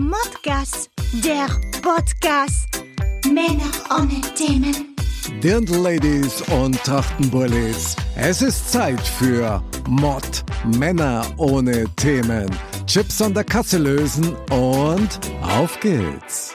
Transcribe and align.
Modcast, 0.00 0.88
der 1.22 1.46
Podcast. 1.82 2.82
Männer 3.26 3.70
ohne 3.90 4.22
Themen. 4.34 4.96
Dirndl 5.42 5.76
Ladies 5.76 6.40
und 6.48 6.82
Trachtenbullis. 6.84 7.96
Es 8.16 8.40
ist 8.40 8.72
Zeit 8.72 8.98
für 9.02 9.62
Mod 9.86 10.42
Männer 10.78 11.26
ohne 11.36 11.84
Themen. 11.96 12.48
Chips 12.86 13.20
an 13.20 13.34
der 13.34 13.44
Kasse 13.44 13.76
lösen 13.76 14.34
und 14.50 15.20
auf 15.42 15.78
geht's. 15.80 16.54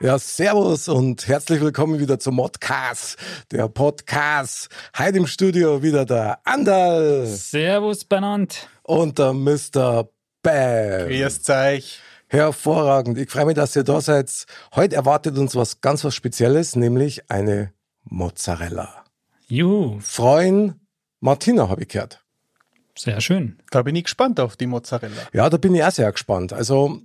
Ja, 0.00 0.18
servus 0.18 0.88
und 0.88 1.28
herzlich 1.28 1.60
willkommen 1.60 2.00
wieder 2.00 2.18
zum 2.18 2.34
Modcast, 2.34 3.16
der 3.52 3.68
Podcast. 3.68 4.68
Heute 4.98 5.18
im 5.18 5.28
Studio 5.28 5.80
wieder 5.82 6.04
der 6.04 6.40
Andal 6.44 7.24
Servus, 7.26 8.04
benannt. 8.04 8.68
und 8.82 9.18
der 9.18 9.32
Mr. 9.32 10.08
Bam. 10.44 11.08
Grüß 11.08 11.48
euch. 11.48 12.00
Hervorragend. 12.28 13.16
Ich 13.18 13.30
freue 13.30 13.46
mich, 13.46 13.54
dass 13.54 13.74
ihr 13.74 13.82
da 13.82 14.00
seid. 14.00 14.30
Heute 14.74 14.94
erwartet 14.94 15.38
uns 15.38 15.56
was 15.56 15.80
ganz 15.80 16.04
was 16.04 16.14
Spezielles, 16.14 16.76
nämlich 16.76 17.30
eine 17.30 17.72
Mozzarella. 18.04 19.04
Juhu, 19.46 19.98
Freund 20.00 20.74
Martina 21.20 21.70
habe 21.70 21.82
ich 21.82 21.88
gehört. 21.88 22.22
sehr 22.96 23.20
schön. 23.22 23.58
Da 23.70 23.82
bin 23.82 23.96
ich 23.96 24.04
gespannt 24.04 24.38
auf 24.38 24.56
die 24.56 24.66
Mozzarella. 24.66 25.22
Ja, 25.32 25.48
da 25.48 25.56
bin 25.56 25.74
ich 25.74 25.82
auch 25.82 25.90
sehr 25.90 26.12
gespannt. 26.12 26.52
Also 26.52 27.00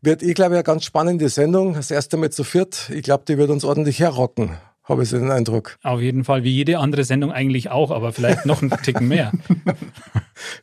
wird, 0.00 0.22
ich 0.22 0.34
glaube, 0.34 0.54
eine 0.54 0.62
ganz 0.62 0.84
spannende 0.84 1.28
Sendung. 1.28 1.74
Das 1.74 1.90
erste 1.90 2.16
Mal 2.16 2.30
zu 2.30 2.44
viert. 2.44 2.90
Ich 2.90 3.02
glaube, 3.02 3.24
die 3.26 3.36
wird 3.38 3.50
uns 3.50 3.64
ordentlich 3.64 3.98
herrocken. 3.98 4.56
Habe 4.84 5.02
ich 5.02 5.08
so 5.08 5.18
den 5.18 5.30
Eindruck. 5.30 5.78
Auf 5.82 6.00
jeden 6.00 6.24
Fall, 6.24 6.44
wie 6.44 6.50
jede 6.50 6.78
andere 6.78 7.04
Sendung 7.04 7.32
eigentlich 7.32 7.70
auch, 7.70 7.90
aber 7.90 8.12
vielleicht 8.12 8.44
noch 8.44 8.60
einen 8.62 8.70
Ticken 8.82 9.08
mehr. 9.08 9.32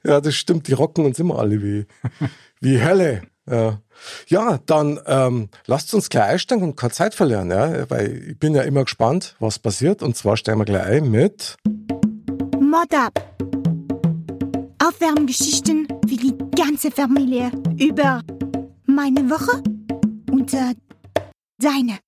Ja, 0.03 0.19
das 0.19 0.35
stimmt. 0.35 0.67
Die 0.67 0.73
rocken 0.73 1.05
uns 1.05 1.17
immer 1.19 1.39
alle 1.39 1.61
wie, 1.63 1.85
wie 2.59 2.81
Hölle. 2.81 3.23
Ja, 3.49 3.79
ja 4.27 4.59
dann 4.65 4.99
ähm, 5.05 5.49
lasst 5.65 5.93
uns 5.93 6.09
gleich 6.09 6.25
einsteigen 6.25 6.63
und 6.63 6.75
keine 6.75 6.91
Zeit 6.91 7.15
verlieren, 7.15 7.49
ja, 7.49 7.89
weil 7.89 8.29
ich 8.31 8.39
bin 8.39 8.53
ja 8.53 8.63
immer 8.63 8.83
gespannt, 8.83 9.35
was 9.39 9.59
passiert. 9.59 10.03
Und 10.03 10.17
zwar 10.17 10.37
steigen 10.37 10.59
wir 10.59 10.65
gleich 10.65 10.85
ein 10.85 11.09
mit 11.09 11.55
Mod 12.59 12.93
up. 12.93 13.13
Aufwärmgeschichten 14.83 15.87
für 16.07 16.17
die 16.17 16.37
ganze 16.55 16.91
Familie 16.91 17.51
über 17.77 18.21
meine 18.85 19.29
Woche 19.29 19.63
und 20.31 20.53
äh, 20.53 20.75
deine. 21.59 21.99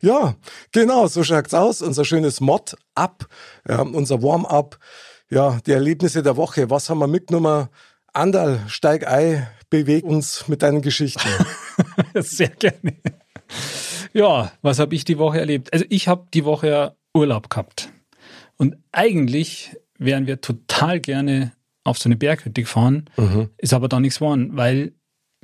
Ja, 0.00 0.36
genau, 0.72 1.06
so 1.06 1.24
schaut's 1.24 1.54
aus. 1.54 1.82
Unser 1.82 2.04
schönes 2.04 2.40
Mod-Up, 2.40 3.28
ja, 3.68 3.82
unser 3.82 4.22
Warm-Up, 4.22 4.78
ja, 5.30 5.58
die 5.66 5.72
Erlebnisse 5.72 6.22
der 6.22 6.36
Woche. 6.36 6.70
Was 6.70 6.90
haben 6.90 6.98
wir 6.98 7.06
mitgenommen? 7.06 7.68
Andal, 8.12 8.60
steig 8.68 9.06
ein, 9.06 9.46
beweg 9.70 10.04
uns 10.04 10.46
mit 10.48 10.62
deinen 10.62 10.82
Geschichten. 10.82 11.28
Sehr 12.14 12.48
gerne. 12.50 12.94
Ja, 14.12 14.52
was 14.62 14.78
habe 14.78 14.94
ich 14.94 15.04
die 15.04 15.18
Woche 15.18 15.40
erlebt? 15.40 15.72
Also 15.72 15.84
ich 15.88 16.06
habe 16.06 16.26
die 16.32 16.44
Woche 16.44 16.94
Urlaub 17.12 17.50
gehabt. 17.50 17.90
Und 18.56 18.76
eigentlich 18.92 19.76
wären 19.98 20.26
wir 20.26 20.40
total 20.40 21.00
gerne 21.00 21.52
auf 21.82 21.98
so 21.98 22.08
eine 22.08 22.16
Berghütte 22.16 22.62
gefahren, 22.62 23.10
ist 23.58 23.74
aber 23.74 23.88
da 23.88 24.00
nichts 24.00 24.18
geworden, 24.18 24.50
weil 24.56 24.94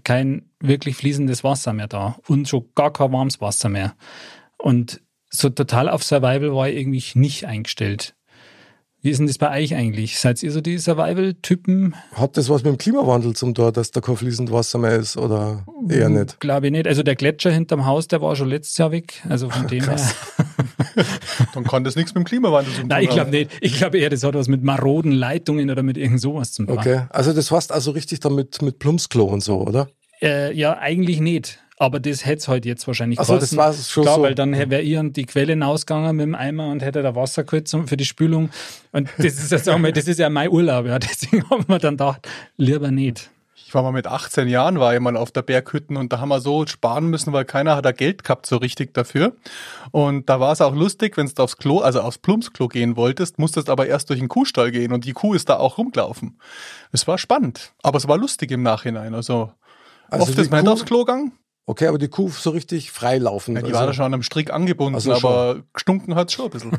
kein 0.04 0.50
wirklich 0.60 0.96
fließendes 0.96 1.44
Wasser 1.44 1.72
mehr 1.72 1.88
da 1.88 2.18
und 2.26 2.48
schon 2.48 2.68
gar 2.74 2.92
kein 2.92 3.12
warmes 3.12 3.40
Wasser 3.40 3.68
mehr. 3.68 3.94
Und 4.58 5.00
so 5.30 5.48
total 5.48 5.88
auf 5.88 6.02
Survival 6.02 6.54
war 6.54 6.68
ich 6.68 6.76
irgendwie 6.76 7.04
nicht 7.14 7.46
eingestellt. 7.46 8.14
Wie 9.02 9.08
ist 9.08 9.18
denn 9.18 9.26
das 9.26 9.38
bei 9.38 9.62
euch 9.62 9.74
eigentlich? 9.74 10.18
Seid 10.18 10.42
ihr 10.42 10.52
so 10.52 10.60
die 10.60 10.76
Survival-Typen? 10.76 11.94
Hat 12.12 12.36
das 12.36 12.50
was 12.50 12.64
mit 12.64 12.72
dem 12.74 12.76
Klimawandel 12.78 13.34
zum 13.34 13.54
Tor, 13.54 13.72
dass 13.72 13.92
da 13.92 14.02
kein 14.02 14.16
fließend 14.16 14.52
Wasser 14.52 14.78
mehr 14.78 14.96
ist 14.96 15.16
oder 15.16 15.64
eher 15.88 16.10
nicht? 16.10 16.38
Glaube 16.38 16.66
ich 16.66 16.72
nicht. 16.72 16.86
Also 16.86 17.02
der 17.02 17.16
Gletscher 17.16 17.50
hinterm 17.50 17.86
Haus, 17.86 18.08
der 18.08 18.20
war 18.20 18.36
schon 18.36 18.50
letztes 18.50 18.76
Jahr 18.76 18.92
weg. 18.92 19.22
Also 19.26 19.48
von 19.48 19.66
dem 19.68 19.84
her. 19.84 19.96
Dann 21.54 21.64
kann 21.64 21.82
das 21.82 21.96
nichts 21.96 22.14
mit 22.14 22.24
dem 22.24 22.26
Klimawandel 22.26 22.74
zu 22.74 22.80
tun 22.80 22.88
Nein, 22.88 23.04
ich 23.04 23.10
glaube 23.10 23.30
nicht. 23.30 23.50
Ich 23.62 23.74
glaube 23.78 23.98
eher, 23.98 24.10
das 24.10 24.22
hat 24.22 24.34
was 24.34 24.48
mit 24.48 24.62
maroden 24.62 25.12
Leitungen 25.12 25.70
oder 25.70 25.82
mit 25.82 25.96
irgend 25.96 26.20
sowas 26.20 26.52
zu 26.52 26.66
tun. 26.66 26.76
Okay, 26.76 27.04
also 27.08 27.32
das 27.32 27.50
heißt 27.50 27.72
also 27.72 27.92
richtig 27.92 28.20
damit 28.20 28.60
mit 28.60 28.78
Plumpsklo 28.80 29.24
und 29.24 29.42
so, 29.42 29.62
oder? 29.62 29.88
Äh, 30.20 30.54
ja, 30.54 30.76
eigentlich 30.76 31.20
nicht. 31.20 31.58
Aber 31.80 31.98
das 31.98 32.26
hätte 32.26 32.36
es 32.40 32.48
halt 32.48 32.66
jetzt 32.66 32.86
wahrscheinlich 32.86 33.18
Ach 33.18 33.24
so, 33.24 33.38
das 33.38 33.56
war 33.56 33.72
schon 33.72 34.02
Klar, 34.04 34.16
so. 34.16 34.22
weil 34.22 34.34
dann 34.34 34.52
wäre 34.52 34.82
ihr 34.82 35.02
die 35.02 35.24
Quelle 35.24 35.52
hinausgegangen 35.54 36.14
mit 36.14 36.24
dem 36.26 36.34
Eimer 36.34 36.68
und 36.70 36.82
hätte 36.82 37.00
da 37.02 37.14
Wasser 37.14 37.42
geholt 37.44 37.70
für 37.86 37.96
die 37.96 38.04
Spülung. 38.04 38.50
Und 38.92 39.08
das 39.16 39.24
ist 39.24 39.50
ja, 39.50 39.56
sagen 39.58 39.82
wir, 39.82 39.90
das 39.90 40.06
ist 40.06 40.18
ja 40.18 40.28
mein 40.28 40.50
Urlaub. 40.50 40.84
Ja. 40.86 40.98
Deswegen 40.98 41.48
haben 41.48 41.64
wir 41.68 41.78
dann 41.78 41.94
gedacht, 41.94 42.28
lieber 42.58 42.90
nicht. 42.90 43.30
Ich 43.54 43.72
war 43.74 43.82
mal 43.82 43.92
mit 43.92 44.06
18 44.06 44.48
Jahren, 44.48 44.78
war 44.78 44.92
ich 44.94 45.00
mal 45.00 45.16
auf 45.16 45.30
der 45.30 45.40
Berghütten 45.42 45.96
und 45.96 46.12
da 46.12 46.18
haben 46.20 46.28
wir 46.28 46.40
so 46.40 46.66
sparen 46.66 47.06
müssen, 47.06 47.32
weil 47.32 47.44
keiner 47.46 47.76
hat 47.76 47.84
da 47.86 47.92
Geld 47.92 48.24
gehabt 48.24 48.44
so 48.44 48.56
richtig 48.58 48.92
dafür. 48.92 49.32
Und 49.90 50.28
da 50.28 50.38
war 50.40 50.52
es 50.52 50.60
auch 50.60 50.74
lustig, 50.74 51.16
wenn 51.16 51.28
du 51.28 51.42
aufs 51.42 51.56
Klo, 51.56 51.78
also 51.78 52.00
aufs 52.02 52.18
Plumpsklo 52.18 52.68
gehen 52.68 52.96
wolltest, 52.96 53.38
musstest 53.38 53.70
aber 53.70 53.86
erst 53.86 54.10
durch 54.10 54.18
den 54.18 54.28
Kuhstall 54.28 54.70
gehen 54.70 54.92
und 54.92 55.04
die 55.06 55.12
Kuh 55.12 55.32
ist 55.34 55.48
da 55.48 55.56
auch 55.56 55.78
rumgelaufen. 55.78 56.38
Es 56.92 57.06
war 57.06 57.16
spannend, 57.16 57.72
aber 57.82 57.96
es 57.96 58.06
war 58.08 58.18
lustig 58.18 58.50
im 58.50 58.62
Nachhinein. 58.62 59.14
Also, 59.14 59.52
Also 60.10 60.24
oft 60.24 60.36
ist 60.38 60.50
man 60.50 60.60
nicht 60.60 60.66
Kuh- 60.66 60.72
aufs 60.72 60.84
Klo 60.84 60.98
gegangen. 61.04 61.32
Okay, 61.70 61.86
aber 61.86 61.98
die 61.98 62.08
Kuh 62.08 62.28
so 62.30 62.50
richtig 62.50 62.90
frei 62.90 63.18
laufen. 63.18 63.54
Ja, 63.54 63.60
die 63.62 63.66
also, 63.68 63.78
war 63.78 63.86
da 63.86 63.92
schon 63.92 64.04
an 64.06 64.12
einem 64.14 64.24
Strick 64.24 64.52
angebunden, 64.52 64.96
Also 64.96 65.14
schon. 65.14 65.30
aber 65.30 65.60
gestunken 65.72 66.16
hat 66.16 66.26
es 66.28 66.34
schon 66.34 66.46
ein 66.46 66.50
bisschen. 66.50 66.72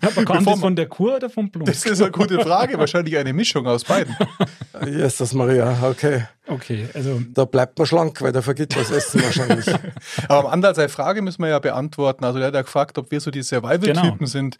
Aber 0.00 0.24
kam 0.24 0.24
Bevor 0.24 0.34
das 0.36 0.44
man- 0.44 0.58
von 0.60 0.76
der 0.76 0.86
Kur 0.86 1.16
oder 1.16 1.28
vom 1.30 1.50
Plump? 1.50 1.66
Das 1.66 1.84
ist 1.84 2.00
eine 2.00 2.10
gute 2.10 2.40
Frage. 2.40 2.78
Wahrscheinlich 2.78 3.16
eine 3.16 3.32
Mischung 3.32 3.66
aus 3.66 3.84
beiden. 3.84 4.16
Jesus 4.86 5.32
Maria, 5.34 5.76
okay. 5.82 6.24
Okay, 6.46 6.88
also 6.94 7.20
Da 7.34 7.44
bleibt 7.44 7.78
man 7.78 7.86
schlank, 7.86 8.20
weil 8.22 8.32
da 8.32 8.42
vergeht 8.42 8.74
das 8.76 8.90
Essen 8.90 9.22
wahrscheinlich. 9.22 9.66
Aber 10.28 10.40
am 10.40 10.46
Ansatz 10.46 10.76
seine 10.76 10.88
Frage 10.88 11.22
müssen 11.22 11.42
wir 11.42 11.48
ja 11.50 11.58
beantworten. 11.58 12.24
Also 12.24 12.38
der 12.38 12.48
hat 12.48 12.54
ja 12.54 12.62
gefragt, 12.62 12.98
ob 12.98 13.10
wir 13.10 13.20
so 13.20 13.30
die 13.30 13.42
Survival-Typen 13.42 14.18
Genau. 14.18 14.26
sind. 14.26 14.58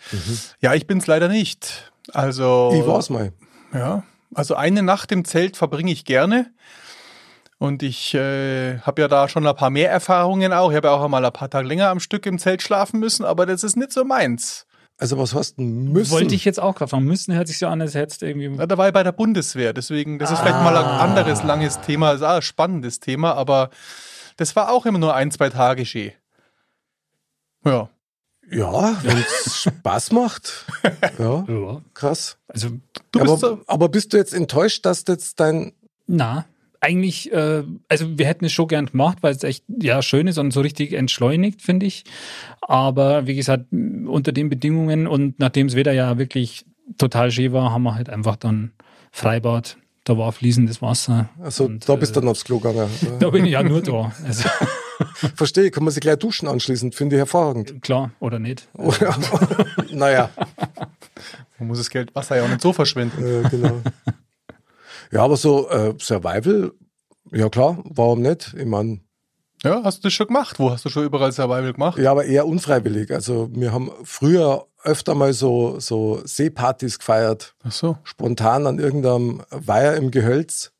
Ja, 0.60 0.74
ich 0.74 0.86
bin's 0.86 1.06
leider 1.06 1.28
nicht. 1.28 1.92
Also 2.12 2.72
Ich 2.74 2.86
war's 2.86 3.10
mal. 3.10 3.32
ja, 3.74 4.02
also 4.34 4.54
eine 4.54 4.82
Nacht 4.82 5.12
im 5.12 5.24
Zelt 5.24 5.56
verbringe 5.56 5.92
ich 5.92 6.04
gerne. 6.04 6.50
Und 7.62 7.84
ich 7.84 8.12
äh, 8.14 8.80
habe 8.80 9.02
ja 9.02 9.06
da 9.06 9.28
schon 9.28 9.46
ein 9.46 9.54
paar 9.54 9.70
mehr 9.70 9.88
Erfahrungen 9.88 10.52
auch. 10.52 10.70
Ich 10.70 10.76
habe 10.76 10.88
ja 10.88 10.94
auch 10.94 11.04
einmal 11.04 11.24
ein 11.24 11.32
paar 11.32 11.48
Tage 11.48 11.68
länger 11.68 11.90
am 11.90 12.00
Stück 12.00 12.26
im 12.26 12.40
Zelt 12.40 12.60
schlafen 12.60 12.98
müssen, 12.98 13.24
aber 13.24 13.46
das 13.46 13.62
ist 13.62 13.76
nicht 13.76 13.92
so 13.92 14.02
meins. 14.04 14.66
Also 14.98 15.16
was 15.16 15.32
hast 15.32 15.58
du 15.58 15.62
denn 15.62 15.92
müssen? 15.92 16.10
wollte 16.10 16.34
ich 16.34 16.44
jetzt 16.44 16.58
auch 16.58 16.74
gerade 16.74 16.88
fragen. 16.90 17.04
Müssen 17.04 17.32
hört 17.36 17.46
sich 17.46 17.60
so 17.60 17.68
an, 17.68 17.80
als 17.80 17.94
hättest 17.94 18.22
du 18.22 18.26
irgendwie. 18.26 18.52
Ja, 18.58 18.66
da 18.66 18.76
war 18.78 18.88
ich 18.88 18.92
bei 18.92 19.04
der 19.04 19.12
Bundeswehr, 19.12 19.72
deswegen, 19.72 20.18
das 20.18 20.32
ist 20.32 20.40
vielleicht 20.40 20.60
mal 20.60 20.76
ein 20.76 20.84
anderes 20.84 21.44
langes 21.44 21.80
Thema, 21.82 22.10
ist 22.10 22.22
auch 22.22 22.30
ein 22.34 22.42
spannendes 22.42 22.98
Thema, 22.98 23.34
aber 23.34 23.70
das 24.38 24.56
war 24.56 24.72
auch 24.72 24.84
immer 24.84 24.98
nur 24.98 25.14
ein, 25.14 25.30
zwei 25.30 25.48
Tage 25.48 25.86
schön. 25.86 26.10
Ja. 27.64 27.88
Ja, 28.50 28.96
wenn 29.04 29.18
es 29.18 29.62
Spaß 29.68 30.10
macht. 30.10 30.66
Ja, 31.16 31.44
Ja, 31.46 31.80
krass. 31.94 32.38
also 32.48 32.70
Du 33.12 33.20
aber, 33.20 33.30
bist 33.34 33.40
so, 33.40 33.60
aber 33.68 33.88
bist 33.88 34.12
du 34.12 34.16
jetzt 34.16 34.34
enttäuscht, 34.34 34.84
dass 34.84 35.04
jetzt 35.06 35.38
dein. 35.38 35.74
Na, 36.08 36.44
eigentlich, 36.82 37.32
äh, 37.32 37.62
also 37.88 38.18
wir 38.18 38.26
hätten 38.26 38.44
es 38.44 38.52
schon 38.52 38.66
gern 38.66 38.86
gemacht, 38.86 39.18
weil 39.22 39.34
es 39.34 39.44
echt 39.44 39.64
ja 39.68 40.02
schön 40.02 40.26
ist 40.26 40.36
und 40.38 40.52
so 40.52 40.60
richtig 40.60 40.92
entschleunigt, 40.92 41.62
finde 41.62 41.86
ich. 41.86 42.04
Aber 42.60 43.26
wie 43.26 43.36
gesagt, 43.36 43.66
unter 43.72 44.32
den 44.32 44.50
Bedingungen 44.50 45.06
und 45.06 45.38
nachdem 45.38 45.68
das 45.68 45.76
Wetter 45.76 45.92
ja 45.92 46.18
wirklich 46.18 46.66
total 46.98 47.30
schön 47.30 47.52
war, 47.52 47.70
haben 47.72 47.84
wir 47.84 47.94
halt 47.94 48.10
einfach 48.10 48.36
dann 48.36 48.72
Freibad. 49.12 49.76
Da 50.04 50.18
war 50.18 50.32
fließendes 50.32 50.82
Wasser. 50.82 51.28
Also 51.40 51.66
Und, 51.66 51.88
da 51.88 51.94
bist 51.94 52.16
du 52.16 52.18
äh, 52.18 52.22
dann 52.22 52.30
aufs 52.30 52.44
Klo 52.44 52.58
gegangen. 52.58 52.90
Da 53.20 53.30
bin 53.30 53.44
ich 53.44 53.52
ja 53.52 53.62
nur 53.62 53.80
da. 53.80 54.10
Also, 54.26 54.48
Verstehe, 55.36 55.70
kann 55.70 55.84
man 55.84 55.92
sich 55.92 56.00
gleich 56.00 56.16
duschen 56.16 56.48
anschließend, 56.48 56.96
finde 56.96 57.14
ich 57.14 57.18
hervorragend. 57.20 57.80
klar, 57.82 58.10
oder 58.18 58.40
nicht? 58.40 58.68
Ja. 59.00 59.16
naja, 59.92 60.30
man 61.60 61.68
muss 61.68 61.78
das 61.78 61.88
Geld 61.90 62.12
Wasser 62.16 62.36
ja 62.36 62.42
auch 62.44 62.48
nicht 62.48 62.60
so 62.60 62.72
verschwenden. 62.72 63.24
äh, 63.24 63.48
genau. 63.48 63.80
Ja, 65.12 65.22
aber 65.24 65.36
so 65.36 65.68
äh, 65.68 65.94
Survival, 66.00 66.72
ja 67.30 67.48
klar, 67.48 67.78
warum 67.84 68.22
nicht? 68.22 68.54
Ich 68.58 68.64
meine, 68.66 69.00
Ja, 69.62 69.82
hast 69.84 69.98
du 69.98 70.02
das 70.08 70.12
schon 70.14 70.26
gemacht? 70.28 70.58
Wo 70.58 70.70
hast 70.70 70.84
du 70.84 70.88
schon 70.88 71.04
überall 71.04 71.32
Survival 71.32 71.72
gemacht? 71.72 71.98
ja, 71.98 72.10
aber 72.10 72.24
eher 72.24 72.46
unfreiwillig. 72.46 73.10
Also 73.12 73.48
wir 73.52 73.72
haben 73.72 73.90
früher 74.04 74.66
öfter 74.82 75.14
mal 75.14 75.32
so, 75.32 75.78
so 75.78 76.20
Seepartys 76.24 76.98
gefeiert. 76.98 77.54
Ach 77.62 77.70
so. 77.72 77.98
Spontan 78.04 78.66
an 78.66 78.78
irgendeinem 78.78 79.42
Weiher 79.50 79.96
im 79.96 80.10
Gehölz. 80.10 80.72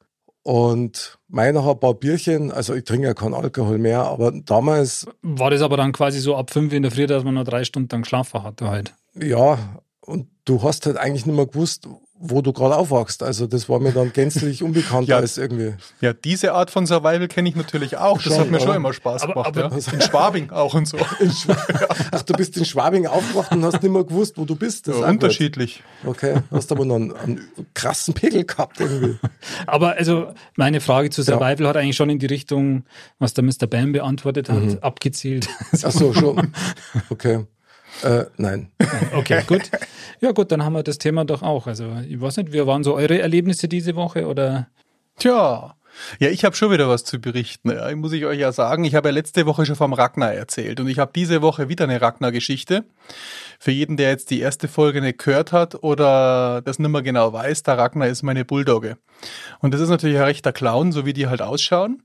Und 0.44 1.19
meine 1.28 1.52
noch 1.52 1.69
ein 1.69 1.78
paar 1.78 1.94
Bierchen. 1.94 2.50
Also 2.50 2.75
ich 2.75 2.82
trinke 2.82 3.06
ja 3.06 3.14
keinen 3.14 3.35
Alkohol 3.35 3.78
mehr, 3.78 4.02
aber 4.02 4.32
damals, 4.32 5.06
War 5.23 5.50
das 5.50 5.62
aber 5.62 5.76
dann 5.76 5.93
quasi 5.93 6.19
so 6.19 6.35
ab 6.37 6.50
fünf 6.50 6.73
in 6.73 6.82
der 6.82 6.90
Früh, 6.90 7.06
dass 7.06 7.23
man 7.23 7.35
noch 7.35 7.44
drei 7.44 7.62
Stunden 7.62 7.88
lang 7.93 8.02
geschlafen 8.02 8.43
hatte 8.43 8.69
halt. 8.69 8.93
ja, 9.14 9.58
und 10.00 10.26
du 10.44 10.61
hast 10.64 10.87
halt 10.87 10.96
eigentlich 10.96 11.26
nicht 11.26 11.37
mehr 11.37 11.46
gewusst, 11.46 11.87
wo 12.25 12.41
du 12.41 12.53
gerade 12.53 12.77
aufwachst. 12.77 13.23
Also 13.25 13.49
das 13.49 13.69
war 13.69 13.81
mir 13.81 13.91
dann 13.91 14.13
gänzlich 14.13 14.63
unbekannt 14.63 15.09
Ja. 15.09 15.17
als 15.17 15.39
irgendwie. 15.39 15.75
Ja, 16.01 16.13
diese 16.13 16.53
Art 16.53 16.71
von 16.71 16.87
Survival 16.87 17.27
kenne 17.27 17.49
ich 17.49 17.57
natürlich 17.57 17.97
auch. 17.97 18.23
Das 18.23 18.33
Schon, 18.33 18.39
hat 18.43 18.51
mir 18.51 18.61
schon 18.61 18.77
immer 18.77 18.93
Spaß 18.93 19.23
Aber- 19.25 19.33
gemacht. 19.33 19.59
aber- 19.59 19.77
ja. 19.77 19.93
In 19.93 20.01
Schwabing 20.01 20.51
auch 20.51 20.75
und 20.75 20.87
so. 20.87 20.99
Ach, 22.13 22.23
du 22.23 22.33
bist 22.35 22.57
in 22.57 22.65
Schwabing 22.65 23.07
aufgewacht 23.07 23.51
und 23.53 23.65
hast 23.65 23.83
nicht 23.83 23.91
mehr 23.93 24.05
gewusst, 24.05 24.35
wo 24.39 24.45
du 24.45 24.55
bist. 24.55 24.87
Das 24.87 24.95
ist 24.95 25.01
Ja, 25.01 25.07
auch 25.07 25.11
gut. 25.11 25.23
unterschiedlich. 25.23 25.83
Okay, 26.07 26.37
hast 26.51 26.71
aber 26.73 26.85
noch 26.85 26.97
einen, 26.97 27.13
einen 27.17 27.41
krassen 27.75 28.15
Pegel 28.15 28.45
gehabt 28.45 28.79
irgendwie. 28.81 29.19
Aber 29.67 29.97
also 29.97 30.33
meine 30.57 30.81
Frage 30.81 31.11
zu 31.11 31.23
Survival 31.23 31.67
hat 31.67 31.77
eigentlich 31.77 31.97
schon 31.97 32.11
in 32.11 32.19
die 32.21 32.27
Richtung, 32.27 32.85
was 33.19 33.35
der 33.35 33.45
Mr. 33.45 33.67
Bam 33.69 33.93
beantwortet 33.93 34.49
hat, 34.49 34.63
Mhm. 34.63 34.79
abgezielt. 34.81 35.49
Ach 35.83 35.91
so, 35.91 36.13
schon. 36.15 36.53
Okay. 37.11 37.45
Äh, 38.03 38.25
nein. 38.37 38.71
Okay, 39.15 39.43
gut. 39.47 39.71
Ja 40.21 40.33
gut, 40.33 40.53
dann 40.53 40.65
haben 40.65 40.73
wir 40.73 40.83
das 40.83 40.99
Thema 40.99 41.25
doch 41.25 41.43
auch. 41.43 41.67
Also 41.67 41.97
ich 42.09 42.21
weiß 42.21 42.39
nicht, 42.39 42.53
wie 42.53 42.67
waren 42.67 42.85
so 42.85 42.94
eure 42.94 43.19
Erlebnisse 43.21 43.69
diese 43.69 43.94
Woche 43.94 44.27
oder? 44.27 44.69
Tja. 45.19 45.77
Ja, 46.19 46.29
ich 46.29 46.44
habe 46.44 46.56
schon 46.56 46.71
wieder 46.71 46.89
was 46.89 47.05
zu 47.05 47.21
berichten. 47.21 47.71
Ja, 47.71 47.94
muss 47.94 48.12
ich 48.12 48.25
euch 48.25 48.39
ja 48.39 48.53
sagen. 48.53 48.85
Ich 48.85 48.94
habe 48.94 49.09
ja 49.09 49.15
letzte 49.15 49.44
Woche 49.47 49.67
schon 49.67 49.77
vom 49.77 49.93
Ragnar 49.93 50.33
erzählt 50.33 50.81
und 50.81 50.89
ich 50.89 50.99
habe 50.99 51.12
diese 51.15 51.43
Woche 51.43 51.69
wieder 51.69 51.85
eine 51.85 52.00
Ragnar-Geschichte. 52.00 52.85
Für 53.59 53.71
jeden, 53.71 53.97
der 53.97 54.11
jetzt 54.11 54.31
die 54.31 54.41
erste 54.41 54.69
Folge 54.69 55.03
nicht 55.03 55.19
gehört 55.19 55.53
hat 55.53 55.83
oder 55.83 56.62
das 56.62 56.79
nicht 56.79 56.91
mehr 56.91 57.03
genau 57.03 57.33
weiß, 57.33 57.62
der 57.65 57.79
Ragnar 57.79 58.09
ist 58.09 58.23
meine 58.23 58.45
Bulldogge. 58.45 58.97
Und 59.61 59.75
das 59.75 59.81
ist 59.81 59.91
natürlich 59.91 60.17
ein 60.17 60.25
rechter 60.25 60.53
Clown, 60.53 60.93
so 60.93 61.05
wie 61.05 61.12
die 61.12 61.27
halt 61.27 61.43
ausschauen. 61.43 62.03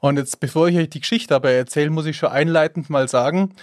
Und 0.00 0.18
jetzt, 0.18 0.38
bevor 0.40 0.68
ich 0.68 0.76
euch 0.76 0.90
die 0.90 1.00
Geschichte 1.00 1.34
aber 1.34 1.50
erzähle, 1.50 1.90
muss 1.90 2.06
ich 2.06 2.16
schon 2.18 2.28
einleitend 2.28 2.90
mal 2.90 3.08
sagen, 3.08 3.54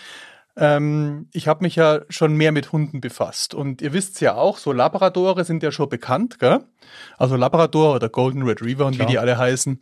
ähm, 0.57 1.30
ich 1.31 1.48
habe 1.48 1.63
mich 1.63 1.75
ja 1.75 2.01
schon 2.09 2.36
mehr 2.36 2.51
mit 2.51 2.71
Hunden 2.71 3.01
befasst. 3.01 3.53
Und 3.53 3.81
ihr 3.81 3.94
wisst 3.94 4.21
ja 4.21 4.36
auch, 4.36 4.57
so 4.57 4.71
Labradore 4.71 5.45
sind 5.45 5.63
ja 5.63 5.71
schon 5.71 5.89
bekannt, 5.89 6.39
gell? 6.39 6.59
Also 7.18 7.36
Labrador 7.36 7.95
oder 7.95 8.09
Golden 8.09 8.44
Retriever 8.44 8.86
und 8.86 8.95
Klar. 8.95 9.07
wie 9.07 9.12
die 9.12 9.19
alle 9.19 9.38
heißen. 9.38 9.80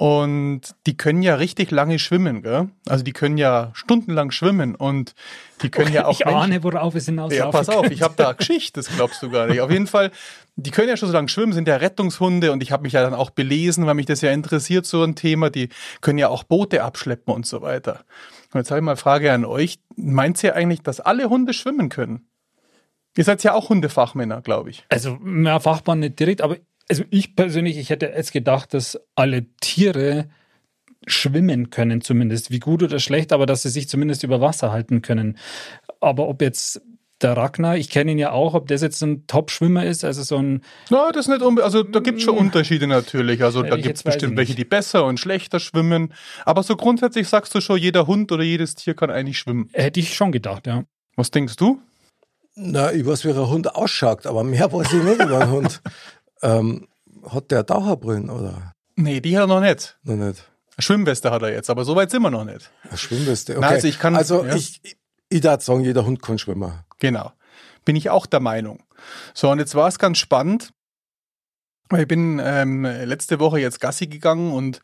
Und 0.00 0.62
die 0.86 0.96
können 0.96 1.20
ja 1.20 1.34
richtig 1.34 1.70
lange 1.70 1.98
schwimmen, 1.98 2.40
gell? 2.40 2.70
Also 2.88 3.04
die 3.04 3.12
können 3.12 3.36
ja 3.36 3.70
stundenlang 3.74 4.30
schwimmen 4.30 4.74
und 4.74 5.14
die 5.60 5.68
können 5.68 5.92
ja 5.92 6.06
auch 6.06 6.12
ich 6.18 6.24
Menschen- 6.24 6.40
ahne, 6.40 6.64
worauf 6.64 6.94
es 6.94 7.04
hinaus 7.04 7.34
ja, 7.34 7.50
pass 7.50 7.68
auf, 7.68 7.90
ich 7.90 8.00
habe 8.00 8.14
da 8.16 8.32
Geschichte, 8.32 8.80
das 8.80 8.88
glaubst 8.88 9.22
du 9.22 9.28
gar 9.28 9.46
nicht. 9.46 9.60
Auf 9.60 9.70
jeden 9.70 9.86
Fall, 9.86 10.10
die 10.56 10.70
können 10.70 10.88
ja 10.88 10.96
schon 10.96 11.10
so 11.10 11.12
lange 11.12 11.28
schwimmen, 11.28 11.52
sind 11.52 11.68
ja 11.68 11.76
Rettungshunde 11.76 12.50
und 12.50 12.62
ich 12.62 12.72
habe 12.72 12.84
mich 12.84 12.94
ja 12.94 13.02
dann 13.02 13.12
auch 13.12 13.28
belesen, 13.28 13.84
weil 13.84 13.92
mich 13.92 14.06
das 14.06 14.22
ja 14.22 14.30
interessiert, 14.30 14.86
so 14.86 15.02
ein 15.02 15.16
Thema. 15.16 15.50
Die 15.50 15.68
können 16.00 16.16
ja 16.16 16.30
auch 16.30 16.44
Boote 16.44 16.82
abschleppen 16.82 17.34
und 17.34 17.44
so 17.44 17.60
weiter. 17.60 18.06
Und 18.54 18.60
jetzt 18.60 18.70
habe 18.70 18.78
ich 18.78 18.84
mal 18.84 18.92
eine 18.92 18.96
Frage 18.96 19.30
an 19.30 19.44
euch. 19.44 19.80
Meint 19.96 20.42
ihr 20.42 20.56
eigentlich, 20.56 20.80
dass 20.80 21.00
alle 21.00 21.28
Hunde 21.28 21.52
schwimmen 21.52 21.90
können? 21.90 22.26
Ihr 23.18 23.24
seid 23.24 23.42
ja 23.42 23.52
auch 23.52 23.68
Hundefachmänner, 23.68 24.40
glaube 24.40 24.70
ich. 24.70 24.86
Also 24.88 25.18
mehr 25.20 25.60
Fachmann 25.60 25.98
nicht 25.98 26.18
direkt, 26.18 26.40
aber 26.40 26.56
also 26.90 27.04
ich 27.10 27.36
persönlich, 27.36 27.78
ich 27.78 27.88
hätte 27.88 28.06
jetzt 28.06 28.32
gedacht, 28.32 28.74
dass 28.74 29.00
alle 29.14 29.46
Tiere 29.60 30.28
schwimmen 31.06 31.70
können 31.70 32.00
zumindest, 32.02 32.50
wie 32.50 32.58
gut 32.58 32.82
oder 32.82 32.98
schlecht, 32.98 33.32
aber 33.32 33.46
dass 33.46 33.62
sie 33.62 33.70
sich 33.70 33.88
zumindest 33.88 34.22
über 34.22 34.40
Wasser 34.40 34.70
halten 34.72 35.00
können. 35.00 35.38
Aber 36.00 36.28
ob 36.28 36.42
jetzt 36.42 36.82
der 37.22 37.36
Ragnar, 37.36 37.76
ich 37.76 37.90
kenne 37.90 38.12
ihn 38.12 38.18
ja 38.18 38.32
auch, 38.32 38.54
ob 38.54 38.66
das 38.68 38.82
jetzt 38.82 39.02
ein 39.02 39.26
Top-Schwimmer 39.26 39.84
ist, 39.84 40.04
also 40.04 40.22
so 40.22 40.38
ein, 40.38 40.62
Na, 40.88 41.12
das 41.12 41.26
ist 41.26 41.32
nicht 41.32 41.42
unbe 41.42 41.62
also 41.62 41.82
da 41.82 42.00
gibt's 42.00 42.22
schon 42.22 42.36
Unterschiede 42.36 42.86
natürlich. 42.86 43.42
Also 43.42 43.62
da 43.62 43.76
jetzt 43.76 44.04
weiß 44.04 44.14
bestimmt 44.14 44.36
welche, 44.36 44.54
die 44.54 44.64
besser 44.64 45.04
und 45.04 45.20
schlechter 45.20 45.60
schwimmen. 45.60 46.12
Aber 46.44 46.62
so 46.62 46.76
grundsätzlich 46.76 47.28
sagst 47.28 47.54
du 47.54 47.60
schon, 47.60 47.78
jeder 47.78 48.06
Hund 48.06 48.32
oder 48.32 48.42
jedes 48.42 48.74
Tier 48.74 48.94
kann 48.94 49.10
eigentlich 49.10 49.38
schwimmen. 49.38 49.68
hätte 49.72 50.00
ich 50.00 50.14
schon 50.14 50.32
gedacht, 50.32 50.66
ja. 50.66 50.84
Was 51.16 51.30
denkst 51.30 51.56
du? 51.56 51.80
Na, 52.54 52.92
ich 52.92 53.06
weiß, 53.06 53.24
wie 53.24 53.30
ein 53.30 53.48
Hund 53.48 53.74
ausschaut, 53.74 54.26
aber 54.26 54.42
mehr 54.42 54.72
weiß 54.72 54.92
ich 54.92 55.02
nicht 55.02 55.22
über 55.22 55.40
einen 55.40 55.50
Hund. 55.50 55.82
Ähm, 56.42 56.88
hat 57.28 57.50
der 57.50 57.66
Taucherbrillen 57.66 58.30
oder? 58.30 58.72
Nee, 58.96 59.20
die 59.20 59.36
hat 59.36 59.44
er 59.44 59.46
noch 59.46 59.60
nicht. 59.60 59.98
Noch 60.04 60.16
nicht. 60.16 60.50
Schwimmweste 60.78 61.30
hat 61.30 61.42
er 61.42 61.52
jetzt, 61.52 61.68
aber 61.68 61.84
so 61.84 61.94
weit 61.96 62.10
sind 62.10 62.22
wir 62.22 62.30
noch 62.30 62.44
nicht. 62.44 62.70
Eine 62.88 62.96
Schwimmweste. 62.98 63.52
Okay. 63.52 63.60
Na, 63.60 63.68
also 63.68 63.88
ich 63.88 63.98
kann- 63.98 64.16
Also 64.16 64.44
ja. 64.44 64.54
ich, 64.54 64.80
ich, 64.82 64.96
ich 65.28 65.40
darf 65.42 65.62
sagen, 65.62 65.80
jeder 65.82 66.04
Hund 66.06 66.22
kann 66.22 66.38
schwimmen. 66.38 66.72
Genau. 66.98 67.32
Bin 67.84 67.96
ich 67.96 68.08
auch 68.10 68.26
der 68.26 68.40
Meinung. 68.40 68.82
So, 69.34 69.50
und 69.50 69.58
jetzt 69.58 69.74
war 69.74 69.88
es 69.88 69.98
ganz 69.98 70.18
spannend. 70.18 70.72
Ich 71.98 72.06
bin 72.06 72.40
ähm, 72.42 72.84
letzte 72.84 73.40
Woche 73.40 73.58
jetzt 73.58 73.80
Gassi 73.80 74.06
gegangen 74.06 74.52
und 74.52 74.80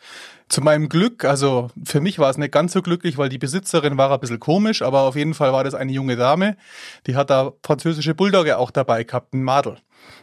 zu 0.48 0.60
meinem 0.60 0.88
Glück, 0.88 1.24
also 1.24 1.70
für 1.84 2.00
mich 2.00 2.18
war 2.18 2.30
es 2.30 2.36
nicht 2.36 2.50
ganz 2.50 2.72
so 2.72 2.82
glücklich, 2.82 3.16
weil 3.16 3.28
die 3.28 3.38
Besitzerin 3.38 3.96
war 3.96 4.10
ein 4.12 4.18
bisschen 4.18 4.40
komisch, 4.40 4.82
aber 4.82 5.02
auf 5.02 5.14
jeden 5.14 5.32
Fall 5.34 5.52
war 5.52 5.62
das 5.62 5.74
eine 5.74 5.92
junge 5.92 6.16
Dame, 6.16 6.56
die 7.06 7.14
hat 7.14 7.30
da 7.30 7.52
französische 7.64 8.16
Bulldogge 8.16 8.58
auch 8.58 8.72
dabei 8.72 9.04
gehabt, 9.04 9.34
ein 9.34 9.44
Madel. 9.44 9.76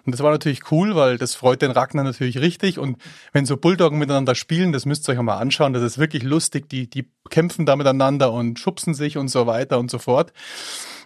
Und 0.05 0.11
das 0.13 0.21
war 0.21 0.31
natürlich 0.31 0.71
cool, 0.71 0.95
weil 0.95 1.17
das 1.17 1.35
freut 1.35 1.61
den 1.61 1.71
Ragnar 1.71 2.03
natürlich 2.03 2.39
richtig. 2.39 2.77
Und 2.79 2.97
wenn 3.31 3.45
so 3.45 3.57
Bulldoggen 3.57 3.99
miteinander 3.99 4.35
spielen, 4.35 4.73
das 4.73 4.85
müsst 4.85 5.07
ihr 5.07 5.13
euch 5.13 5.21
mal 5.21 5.37
anschauen, 5.37 5.73
das 5.73 5.83
ist 5.83 5.97
wirklich 5.97 6.23
lustig. 6.23 6.69
Die, 6.69 6.89
die 6.89 7.09
kämpfen 7.29 7.65
da 7.65 7.75
miteinander 7.75 8.31
und 8.33 8.59
schubsen 8.59 8.93
sich 8.93 9.17
und 9.17 9.29
so 9.29 9.47
weiter 9.47 9.79
und 9.79 9.89
so 9.89 9.99
fort. 9.99 10.33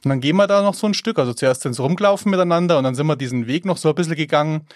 Und 0.04 0.10
dann 0.10 0.22
gehen 0.22 0.36
wir 0.36 0.48
da 0.48 0.62
noch 0.62 0.74
so 0.74 0.88
ein 0.88 0.94
Stück. 0.94 1.20
Also 1.20 1.34
zuerst 1.34 1.62
sind 1.62 1.74
sie 1.74 1.82
rumgelaufen 1.82 2.30
miteinander 2.32 2.78
und 2.78 2.84
dann 2.84 2.96
sind 2.96 3.08
wir 3.08 3.16
diesen 3.16 3.48
Weg 3.48 3.66
noch 3.66 3.78
so 3.78 3.90
ein 3.90 3.96
bisschen 3.96 4.16
gegangen. 4.16 4.68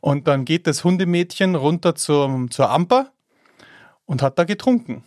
Und 0.00 0.28
dann 0.28 0.44
geht 0.44 0.66
das 0.66 0.84
Hundemädchen 0.84 1.54
runter 1.54 1.94
zur, 1.94 2.46
zur 2.50 2.70
Amper 2.70 3.10
und 4.04 4.22
hat 4.22 4.38
da 4.38 4.44
getrunken. 4.44 5.04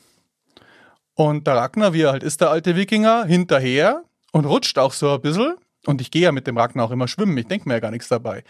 Und 1.16 1.48
der 1.48 1.56
Ragnar, 1.56 1.94
wie 1.94 2.04
er 2.04 2.12
halt 2.12 2.24
ist, 2.24 2.42
der 2.42 2.50
alte 2.50 2.75
Wikinger, 2.75 3.25
hinterher 3.25 4.04
und 4.31 4.46
rutscht 4.46 4.78
auch 4.78 4.94
so 4.94 5.13
ein 5.13 5.22
bisschen. 5.22 5.56
Und 5.89 6.01
ich 6.01 6.12
gehe 6.12 6.21
ja 6.21 6.31
mit 6.31 6.45
dem 6.45 6.56
Ragnar 6.56 6.86
auch 6.86 6.91
immer 6.91 7.07
schwimmen. 7.07 7.36
Ich 7.39 7.47
denke 7.47 7.68
mir 7.68 7.74
ja 7.74 7.80
gar 7.80 7.89
nichts 7.89 8.07
dabei. 8.09 8.44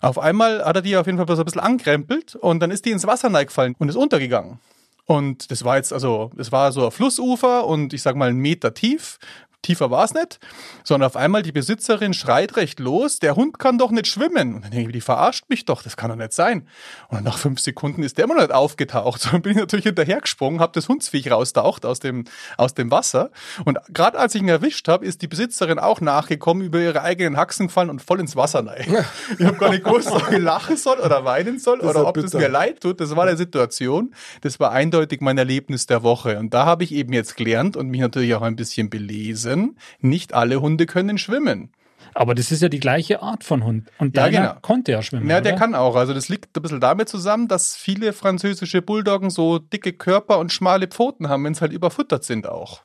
Auf 0.00 0.20
einmal 0.20 0.64
hat 0.64 0.76
er 0.76 0.82
die 0.82 0.96
auf 0.96 1.06
jeden 1.06 1.18
Fall 1.18 1.26
so 1.34 1.42
ein 1.42 1.44
bisschen 1.44 1.60
ankrempelt 1.60 2.36
und 2.36 2.60
dann 2.60 2.70
ist 2.70 2.84
die 2.84 2.92
ins 2.92 3.04
Wasser 3.04 3.34
reingefallen 3.34 3.74
und 3.80 3.88
ist 3.88 3.96
untergegangen. 3.96 4.60
Und 5.04 5.50
das 5.50 5.64
war 5.64 5.78
jetzt, 5.78 5.92
also, 5.92 6.30
das 6.36 6.52
war 6.52 6.70
so 6.70 6.84
ein 6.84 6.92
Flussufer 6.92 7.66
und 7.66 7.92
ich 7.92 8.02
sag 8.02 8.14
mal 8.14 8.28
einen 8.28 8.38
Meter 8.38 8.72
tief. 8.72 9.18
Tiefer 9.62 9.90
war 9.90 10.04
es 10.04 10.14
nicht, 10.14 10.38
sondern 10.84 11.06
auf 11.08 11.16
einmal 11.16 11.42
die 11.42 11.52
Besitzerin 11.52 12.14
schreit 12.14 12.56
recht 12.56 12.78
los, 12.78 13.18
der 13.18 13.34
Hund 13.36 13.58
kann 13.58 13.78
doch 13.78 13.90
nicht 13.90 14.06
schwimmen. 14.06 14.54
Und 14.54 14.64
dann 14.64 14.70
denke 14.70 14.90
ich, 14.90 14.92
die 14.92 15.00
verarscht 15.00 15.44
mich 15.48 15.64
doch, 15.64 15.82
das 15.82 15.96
kann 15.96 16.10
doch 16.10 16.16
nicht 16.16 16.32
sein. 16.32 16.68
Und 17.08 17.24
nach 17.24 17.38
fünf 17.38 17.58
Sekunden 17.60 18.02
ist 18.02 18.16
der 18.18 18.24
immer 18.26 18.34
noch 18.34 18.42
nicht 18.42 18.52
aufgetaucht. 18.52 19.20
So 19.26 19.30
dann 19.32 19.42
bin 19.42 19.52
ich 19.52 19.58
natürlich 19.58 19.86
hinterhergesprungen, 19.86 20.60
habe 20.60 20.72
das 20.74 20.88
Hundsviech 20.88 21.30
raustaucht 21.30 21.84
aus 21.84 21.98
dem, 21.98 22.24
aus 22.56 22.74
dem 22.74 22.90
Wasser. 22.90 23.30
Und 23.64 23.78
gerade 23.92 24.18
als 24.18 24.34
ich 24.36 24.42
ihn 24.42 24.48
erwischt 24.48 24.86
habe, 24.88 25.04
ist 25.04 25.20
die 25.22 25.26
Besitzerin 25.28 25.78
auch 25.78 26.00
nachgekommen, 26.00 26.62
über 26.64 26.78
ihre 26.80 27.02
eigenen 27.02 27.36
Haxen 27.36 27.66
gefallen 27.66 27.90
und 27.90 28.00
voll 28.02 28.20
ins 28.20 28.36
Wasser 28.36 28.64
rein. 28.66 28.86
Ich 29.38 29.44
habe 29.44 29.56
gar 29.58 29.70
nicht 29.70 29.84
gewusst, 29.84 30.10
ob 30.10 30.30
ich 30.30 30.38
lachen 30.38 30.76
soll 30.76 30.98
oder 31.00 31.24
weinen 31.24 31.58
soll 31.58 31.78
Das 31.78 31.90
oder 31.90 32.06
ob 32.06 32.14
das 32.14 32.24
bitter. 32.26 32.38
mir 32.38 32.48
leid 32.48 32.80
tut. 32.80 33.00
Das 33.00 33.14
war 33.16 33.26
der 33.26 33.36
Situation. 33.36 34.14
Das 34.42 34.60
war 34.60 34.70
eindeutig 34.70 35.20
mein 35.20 35.36
Erlebnis 35.38 35.86
der 35.86 36.02
Woche. 36.02 36.38
Und 36.38 36.54
da 36.54 36.66
habe 36.66 36.84
ich 36.84 36.92
eben 36.92 37.12
jetzt 37.12 37.36
gelernt 37.36 37.76
und 37.76 37.88
mich 37.88 38.00
natürlich 38.00 38.34
auch 38.34 38.42
ein 38.42 38.54
bisschen 38.56 38.90
belesen. 38.90 39.55
Nicht 40.00 40.34
alle 40.34 40.60
Hunde 40.60 40.86
können 40.86 41.18
schwimmen. 41.18 41.70
Aber 42.14 42.34
das 42.34 42.50
ist 42.50 42.62
ja 42.62 42.68
die 42.70 42.80
gleiche 42.80 43.20
Art 43.22 43.44
von 43.44 43.62
Hund. 43.64 43.88
Und 43.98 44.16
Ja, 44.16 44.28
genau. 44.28 44.54
konnte 44.62 44.92
ja 44.92 45.02
schwimmen. 45.02 45.28
Ja, 45.28 45.40
der 45.42 45.52
oder? 45.52 45.60
kann 45.60 45.74
auch. 45.74 45.96
Also 45.96 46.14
das 46.14 46.28
liegt 46.30 46.56
ein 46.56 46.62
bisschen 46.62 46.80
damit 46.80 47.08
zusammen, 47.10 47.46
dass 47.46 47.76
viele 47.76 48.14
französische 48.14 48.80
Bulldoggen 48.80 49.28
so 49.28 49.58
dicke 49.58 49.92
Körper 49.92 50.38
und 50.38 50.50
schmale 50.52 50.86
Pfoten 50.86 51.28
haben, 51.28 51.44
wenn 51.44 51.52
sie 51.54 51.60
halt 51.60 51.72
überfuttert 51.72 52.24
sind 52.24 52.48
auch. 52.48 52.82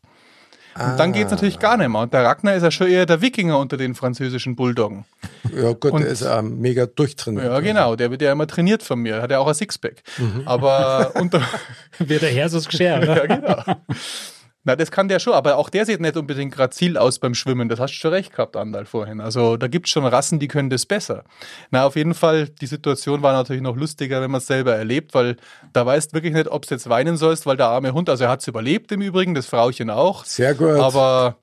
Und 0.73 0.97
dann 0.97 1.11
geht's 1.11 1.31
natürlich 1.31 1.59
gar 1.59 1.75
nicht 1.75 1.89
mehr. 1.89 2.01
Und 2.01 2.13
der 2.13 2.23
Ragnar 2.23 2.55
ist 2.55 2.63
ja 2.63 2.71
schon 2.71 2.87
eher 2.87 3.05
der 3.05 3.21
Wikinger 3.21 3.57
unter 3.59 3.75
den 3.75 3.93
französischen 3.93 4.55
Bulldoggen. 4.55 5.03
Ja 5.53 5.73
gut, 5.73 5.91
Und- 5.91 6.01
der 6.03 6.11
ist 6.11 6.21
ja 6.23 6.41
mega 6.41 6.85
durchtrainiert. 6.85 7.45
Ja, 7.45 7.59
genau. 7.59 7.95
Der 7.97 8.09
wird 8.09 8.21
ja 8.21 8.31
immer 8.31 8.47
trainiert 8.47 8.81
von 8.81 8.99
mir. 8.99 9.21
Hat 9.21 9.31
ja 9.31 9.39
auch 9.39 9.47
ein 9.47 9.53
Sixpack. 9.53 10.01
Aber 10.45 11.11
unter, 11.19 11.41
Wird 11.99 12.21
der 12.21 12.29
Herr 12.31 12.47
so 12.49 12.59
geschert, 12.61 13.05
ja, 13.05 13.25
genau. 13.25 13.63
Na, 14.63 14.75
das 14.75 14.91
kann 14.91 15.07
der 15.07 15.19
schon, 15.19 15.33
aber 15.33 15.57
auch 15.57 15.69
der 15.69 15.87
sieht 15.87 16.01
nicht 16.01 16.15
unbedingt 16.15 16.53
grazil 16.53 16.97
aus 16.97 17.17
beim 17.17 17.33
Schwimmen. 17.33 17.67
Das 17.67 17.79
hast 17.79 17.93
du 17.93 17.97
schon 17.97 18.11
recht 18.11 18.31
gehabt, 18.31 18.55
Andal, 18.55 18.85
vorhin. 18.85 19.19
Also 19.19 19.57
da 19.57 19.67
gibt's 19.67 19.89
schon 19.89 20.05
Rassen, 20.05 20.39
die 20.39 20.47
können 20.47 20.69
das 20.69 20.85
besser. 20.85 21.23
Na, 21.71 21.85
auf 21.85 21.95
jeden 21.95 22.13
Fall, 22.13 22.47
die 22.47 22.67
Situation 22.67 23.23
war 23.23 23.33
natürlich 23.33 23.63
noch 23.63 23.75
lustiger, 23.75 24.21
wenn 24.21 24.29
man 24.29 24.37
es 24.37 24.45
selber 24.47 24.75
erlebt, 24.75 25.15
weil 25.15 25.37
da 25.73 25.83
weißt 25.85 26.13
wirklich 26.13 26.33
nicht, 26.33 26.47
ob 26.47 26.67
du 26.67 26.75
jetzt 26.75 26.87
weinen 26.89 27.17
sollst, 27.17 27.47
weil 27.47 27.57
der 27.57 27.67
arme 27.67 27.93
Hund, 27.93 28.07
also 28.07 28.25
er 28.25 28.29
hat's 28.29 28.47
überlebt 28.47 28.91
im 28.91 29.01
Übrigen, 29.01 29.33
das 29.33 29.47
Frauchen 29.47 29.89
auch. 29.89 30.25
Sehr 30.25 30.53
gut. 30.53 30.79
Aber 30.79 31.37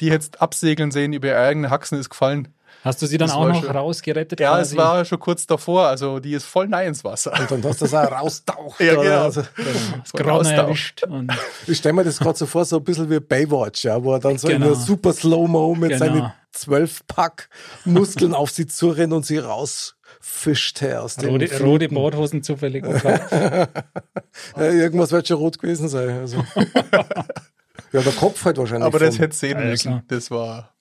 die 0.00 0.06
jetzt 0.06 0.42
absegeln 0.42 0.90
sehen 0.90 1.12
über 1.12 1.28
ihre 1.28 1.38
eigenen 1.38 1.70
Haxen 1.70 1.98
ist 1.98 2.10
gefallen. 2.10 2.48
Hast 2.84 3.02
du 3.02 3.06
sie 3.06 3.18
dann 3.18 3.28
Das 3.28 3.36
auch 3.36 3.46
noch 3.48 3.62
schon- 3.62 3.70
rausgerettet? 3.76 4.40
Ja, 4.40 4.52
quasi? 4.54 4.72
es 4.74 4.76
war 4.78 5.04
schon 5.04 5.18
kurz 5.18 5.46
davor, 5.46 5.86
also 5.88 6.18
die 6.18 6.32
ist 6.32 6.44
voll 6.44 6.66
nein 6.68 6.88
ins 6.88 7.04
Wasser. 7.04 7.32
Und 7.38 7.50
dann 7.50 7.62
hast 7.64 7.80
du 7.80 7.84
das 7.86 7.94
auch 7.94 8.10
raustaucht. 8.10 8.80
Ja, 8.80 8.94
genau. 8.94 9.22
Also, 9.24 9.42
Austausch. 9.42 10.48
erwischt. 10.50 11.02
Und 11.04 11.32
ich 11.66 11.76
stelle 11.78 11.92
mir 11.94 12.04
das 12.04 12.18
gerade 12.18 12.38
so 12.38 12.46
vor, 12.46 12.64
so 12.64 12.76
ein 12.78 12.84
bisschen 12.84 13.10
wie 13.10 13.20
Baywatch, 13.20 13.84
ja, 13.84 14.02
wo 14.02 14.14
er 14.14 14.18
dann 14.20 14.38
so 14.38 14.48
in 14.48 14.54
Genau. 14.54 14.66
einer 14.68 14.74
super 14.76 15.12
Slow-Mo 15.12 15.74
mit 15.74 15.90
Genau. 15.90 15.98
seinen 16.04 16.32
zwölf 16.52 17.06
Pack 17.06 17.48
Muskeln 17.84 18.34
auf 18.34 18.50
sie 18.50 18.66
zurennt 18.66 19.12
und 19.12 19.24
sie 19.26 19.38
rausfischt 19.38 20.80
her 20.80 21.02
aus 21.02 21.16
dem 21.16 21.30
rote, 21.30 21.62
rote 21.62 21.88
Badhosen 21.88 22.42
zufällig. 22.42 22.84
Ja, 24.56 24.64
irgendwas 24.64 25.12
wird 25.12 25.28
schon 25.28 25.36
rot 25.38 25.58
gewesen 25.58 25.88
sein. 25.88 26.20
Also. 26.20 26.44
ja, 27.92 28.00
der 28.00 28.12
Kopf 28.12 28.44
halt 28.44 28.58
wahrscheinlich. 28.58 28.86
Aber 28.86 28.98
das 28.98 29.18
hätte 29.18 29.36
sehen 29.36 29.58
müssen. 29.68 29.88
klar. 29.90 30.02
Das 30.08 30.30
war, 30.30 30.72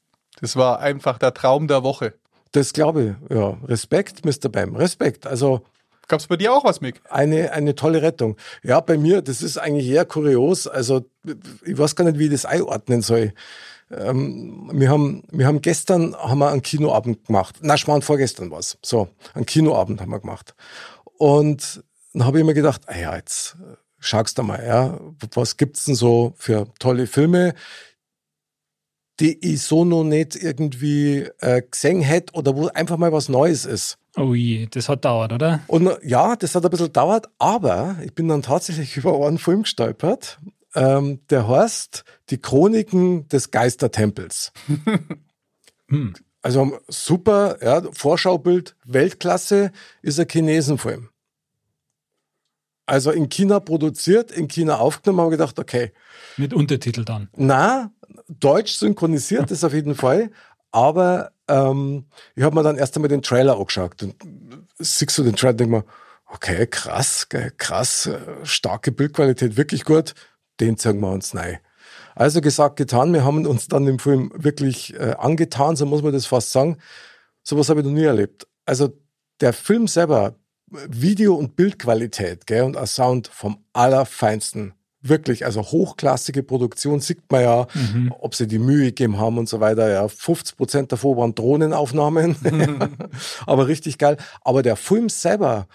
das 0.42 0.56
war 0.56 0.80
einfach 0.80 1.18
der 1.18 1.34
Traum 1.34 1.68
der 1.68 1.84
Woche. 1.84 2.14
Das 2.52 2.74
glaube 2.74 3.18
ich. 3.30 3.36
Ja, 3.36 3.58
Respekt, 3.66 4.26
Mr. 4.26 4.50
Bam. 4.50 4.76
Respekt. 4.76 5.28
Also 5.28 5.62
Gab's 6.10 6.26
bei 6.26 6.38
dir 6.38 6.52
auch 6.54 6.64
was, 6.64 6.82
Mick? 6.82 7.02
eine, 7.08 7.52
eine 7.52 7.76
tolle 7.76 8.02
Rettung. 8.02 8.36
Ja, 8.64 8.80
bei 8.80 8.98
mir, 8.98 9.22
das 9.22 9.44
ist 9.44 9.60
eigentlich 9.60 9.88
eher 9.88 10.06
kurios. 10.06 10.66
Also 10.66 11.06
ich 11.64 11.78
weiß 11.78 11.96
gar 11.96 12.04
nicht, 12.04 12.18
wie 12.18 12.26
ich 12.26 12.32
das 12.32 12.46
einordnen 12.46 13.04
soll. 13.04 13.34
Ähm, 13.92 14.72
wir 14.74 14.90
haben, 14.90 15.24
wir 15.32 15.46
haben 15.46 15.62
gestern 15.62 16.16
haben 16.16 16.40
wir 16.40 16.50
einen 16.50 16.64
Kinoabend 16.64 17.26
gemacht. 17.26 17.58
Na, 17.62 17.78
Schmarrn, 17.78 18.02
vorgestern 18.02 18.50
was. 18.50 18.80
So, 18.84 19.10
einen 19.36 19.46
Kinoabend 19.46 20.02
haben 20.02 20.10
wir 20.10 20.20
gemacht. 20.20 20.56
Und 21.20 21.84
dann 22.14 22.26
habe 22.26 22.40
ich 22.40 22.46
mir 22.46 22.56
gedacht, 22.56 22.82
ah 22.88 22.98
ja, 22.98 23.16
jetzt 23.16 23.58
schaust 24.00 24.38
du 24.40 24.44
mal, 24.44 24.66
ja, 24.66 25.00
was 25.36 25.58
gibt's 25.58 25.86
denn 25.86 25.96
so 25.96 26.34
für 26.38 26.68
tolle 26.80 27.06
Filme, 27.06 27.54
die 29.20 29.38
ich 29.46 29.62
so 29.62 29.86
noch 29.86 30.04
nicht 30.04 30.36
irgendwie 30.36 31.28
äh, 31.40 31.62
gesehen 31.70 32.02
hätte 32.02 32.34
oder 32.34 32.56
wo 32.56 32.68
einfach 32.68 32.98
mal 32.98 33.12
was 33.12 33.30
Neues 33.30 33.66
ist. 33.66 33.98
oh 34.16 34.34
je, 34.34 34.68
das 34.72 34.88
hat 34.90 35.06
dauert, 35.06 35.34
oder? 35.34 35.62
Und 35.68 35.90
ja, 36.04 36.36
das 36.36 36.56
hat 36.56 36.64
ein 36.64 36.70
bisschen 36.72 36.88
gedauert, 36.88 37.28
aber 37.38 37.98
ich 38.04 38.14
bin 38.14 38.28
dann 38.28 38.42
tatsächlich 38.42 38.96
über 38.98 39.26
einen 39.28 39.38
Film 39.38 39.64
gestolpert. 39.64 40.40
Ähm, 40.76 41.20
der 41.30 41.48
heißt 41.48 42.04
Die 42.30 42.38
Chroniken 42.38 43.28
des 43.28 43.52
Geistertempels. 43.52 44.52
Hm. 45.90 46.14
Also 46.44 46.78
super, 46.88 47.58
ja, 47.64 47.82
Vorschaubild, 47.94 48.76
Weltklasse, 48.86 49.72
ist 50.04 50.20
ein 50.20 50.28
Chinesenfilm. 50.30 51.10
Also 52.86 53.12
in 53.12 53.30
China 53.30 53.60
produziert, 53.60 54.32
in 54.32 54.48
China 54.48 54.78
aufgenommen, 54.78 55.20
haben 55.22 55.28
wir 55.28 55.38
gedacht, 55.38 55.60
okay, 55.60 55.92
Mit 56.38 56.54
Untertitel 56.54 57.06
dann. 57.06 57.30
na, 57.36 57.92
deutsch 58.30 58.74
synchronisiert 58.74 59.52
ist 59.52 59.64
auf 59.64 59.74
jeden 59.74 59.96
Fall, 59.96 60.32
aber 60.72 61.32
ähm, 61.48 62.06
ich 62.36 62.44
habe 62.44 62.56
mir 62.56 62.64
dann 62.64 62.78
erst 62.78 62.96
einmal 62.96 63.10
den 63.10 63.22
Trailer 63.22 63.58
angeschaut 63.58 64.02
und 64.04 64.16
siehst 64.78 65.18
du 65.18 65.24
den 65.24 65.36
Trailer 65.36 65.54
denk 65.54 65.72
mir, 65.72 65.84
okay, 66.28 66.68
krass, 66.68 67.28
krass, 67.58 68.06
äh, 68.06 68.20
starke 68.44 68.92
Bildqualität, 68.92 69.58
wirklich 69.58 69.84
gut, 69.84 70.14
den 70.60 70.78
zeigen 70.78 71.02
wir 71.02 71.12
uns 71.12 71.36
rein. 71.36 71.60
Also 72.16 72.42
gesagt, 72.42 72.76
getan, 72.76 73.14
wir 73.14 73.24
haben 73.24 73.46
uns 73.46 73.68
dann 73.68 73.88
im 73.88 73.98
Film 73.98 74.32
wirklich 74.36 74.94
äh, 74.96 75.16
angetan, 75.18 75.76
so 75.76 75.86
muss 75.86 76.04
man 76.04 76.14
das 76.14 76.26
fast 76.26 76.52
sagen. 76.52 76.78
Sowas 77.44 77.70
habe 77.70 77.80
ich 77.80 77.86
noch 77.86 77.94
nie 77.94 78.04
erlebt. 78.04 78.48
Also 78.66 78.90
der 79.42 79.54
Film 79.54 79.88
selber, 79.88 80.36
Video- 80.68 81.36
und 81.36 81.56
Bildqualität 81.56 82.46
gell, 82.46 82.64
und 82.64 82.78
ein 82.78 82.88
Sound 82.88 83.28
vom 83.28 83.64
allerfeinsten. 83.74 84.74
Wirklich, 85.02 85.46
also 85.46 85.62
hochklassige 85.62 86.44
Produktion 86.44 87.00
sieht 87.00 87.32
man 87.32 87.42
ja, 87.42 87.68
ob 88.20 88.36
sie 88.36 88.48
die 88.48 88.60
Mühe 88.60 88.86
gegeben 88.86 89.18
haben 89.18 89.38
und 89.38 89.48
so 89.48 89.60
weiter. 89.62 89.90
Ja, 89.90 90.08
50 90.08 90.58
Prozent 90.58 90.92
davor 90.92 91.16
waren 91.16 91.36
Drohnenaufnahmen, 91.36 92.36
aber 93.46 93.68
richtig 93.68 93.98
geil. 93.98 94.18
Aber 94.42 94.62
der 94.62 94.76
Film 94.76 95.08
selber 95.08 95.68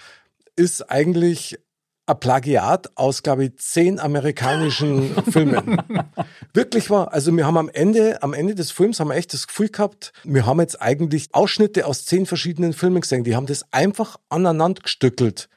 ist 0.56 0.90
eigentlich 0.90 1.58
ein 2.06 2.20
Plagiat 2.20 2.96
aus, 2.96 3.22
glaube 3.22 3.46
ich, 3.46 3.56
zehn 3.56 3.98
amerikanischen 3.98 5.14
Filmen. 5.30 5.78
Wirklich 6.52 6.90
wahr. 6.90 7.12
Also 7.12 7.34
wir 7.34 7.46
haben 7.46 7.56
am 7.56 7.70
Ende, 7.70 8.22
am 8.22 8.34
Ende 8.34 8.54
des 8.54 8.70
Films 8.70 9.00
haben 9.00 9.08
wir 9.08 9.16
echt 9.16 9.32
das 9.32 9.46
Gefühl 9.46 9.68
gehabt, 9.68 10.12
wir 10.22 10.44
haben 10.44 10.60
jetzt 10.60 10.82
eigentlich 10.82 11.28
Ausschnitte 11.32 11.86
aus 11.86 12.04
zehn 12.04 12.26
verschiedenen 12.26 12.72
Filmen 12.72 13.00
gesehen. 13.00 13.24
Die 13.24 13.34
haben 13.34 13.46
das 13.46 13.64
einfach 13.72 14.18
aneinander 14.28 14.82
gestückelt. 14.82 15.48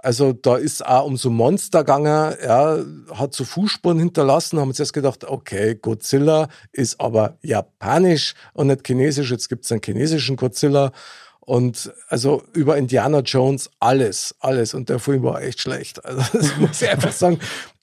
Also 0.00 0.32
da 0.32 0.56
ist 0.56 0.86
auch 0.86 1.06
um 1.06 1.16
so 1.16 1.28
Monster 1.28 1.80
gegangen, 1.80 2.34
ja, 2.44 2.78
hat 3.14 3.34
so 3.34 3.44
Fußspuren 3.44 3.98
hinterlassen, 3.98 4.60
haben 4.60 4.68
uns 4.68 4.78
erst 4.78 4.92
gedacht, 4.92 5.24
okay, 5.24 5.74
Godzilla 5.74 6.48
ist 6.72 7.00
aber 7.00 7.36
japanisch 7.42 8.34
und 8.52 8.68
nicht 8.68 8.86
chinesisch, 8.86 9.30
jetzt 9.32 9.48
gibt's 9.48 9.72
einen 9.72 9.82
chinesischen 9.84 10.36
Godzilla. 10.36 10.92
Und 11.40 11.92
also 12.08 12.42
über 12.52 12.76
Indiana 12.76 13.20
Jones 13.20 13.70
alles, 13.80 14.34
alles. 14.38 14.74
Und 14.74 14.88
der 14.88 14.98
Film 14.98 15.22
war 15.22 15.42
echt 15.42 15.60
schlecht. 15.60 16.00
Also 16.04 16.22
das 16.32 16.56
muss 16.58 16.82
ich 16.82 16.88
einfach 16.88 17.12
sagen. 17.12 17.40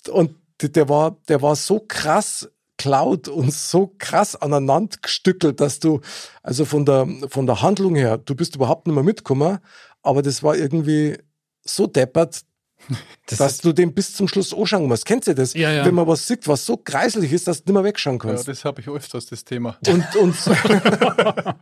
Und 0.10 0.36
der 0.62 0.88
war, 0.88 1.18
der 1.28 1.42
war 1.42 1.56
so 1.56 1.84
krass 1.86 2.48
klaut 2.78 3.28
und 3.28 3.52
so 3.52 3.94
krass 3.98 4.36
aneinander 4.36 4.98
gestückelt, 5.02 5.60
dass 5.60 5.80
du, 5.80 6.02
also 6.44 6.64
von 6.66 6.86
der, 6.86 7.08
von 7.28 7.46
der 7.46 7.62
Handlung 7.62 7.96
her, 7.96 8.18
du 8.18 8.36
bist 8.36 8.56
überhaupt 8.56 8.88
nicht 8.88 8.96
mehr 8.96 9.04
mitgekommen, 9.04 9.60
aber 10.04 10.22
das 10.22 10.44
war 10.44 10.56
irgendwie 10.56 11.18
so 11.66 11.88
deppert, 11.88 12.42
Das 13.28 13.40
dass 13.40 13.58
du 13.58 13.74
den 13.74 13.94
bis 13.94 14.14
zum 14.14 14.28
Schluss 14.28 14.54
anschauen 14.54 14.88
musst. 14.88 15.06
Kennst 15.06 15.28
du 15.28 15.34
das? 15.34 15.54
Ja, 15.54 15.72
ja. 15.72 15.86
Wenn 15.86 15.96
man 15.96 16.08
was 16.08 16.28
sieht, 16.28 16.48
was 16.48 16.66
so 16.66 16.78
kreiselig 16.78 17.34
ist, 17.34 17.48
dass 17.48 17.64
du 17.64 17.72
nicht 17.72 17.74
mehr 17.74 17.84
wegschauen 17.84 18.18
Ja, 18.18 18.30
kannst. 18.30 18.48
das 18.48 18.64
habe 18.64 18.82
ich 18.82 18.88
öfters, 18.88 19.26
das 19.26 19.44
Thema. 19.44 19.78
Und, 19.88 20.16
und, 20.16 20.36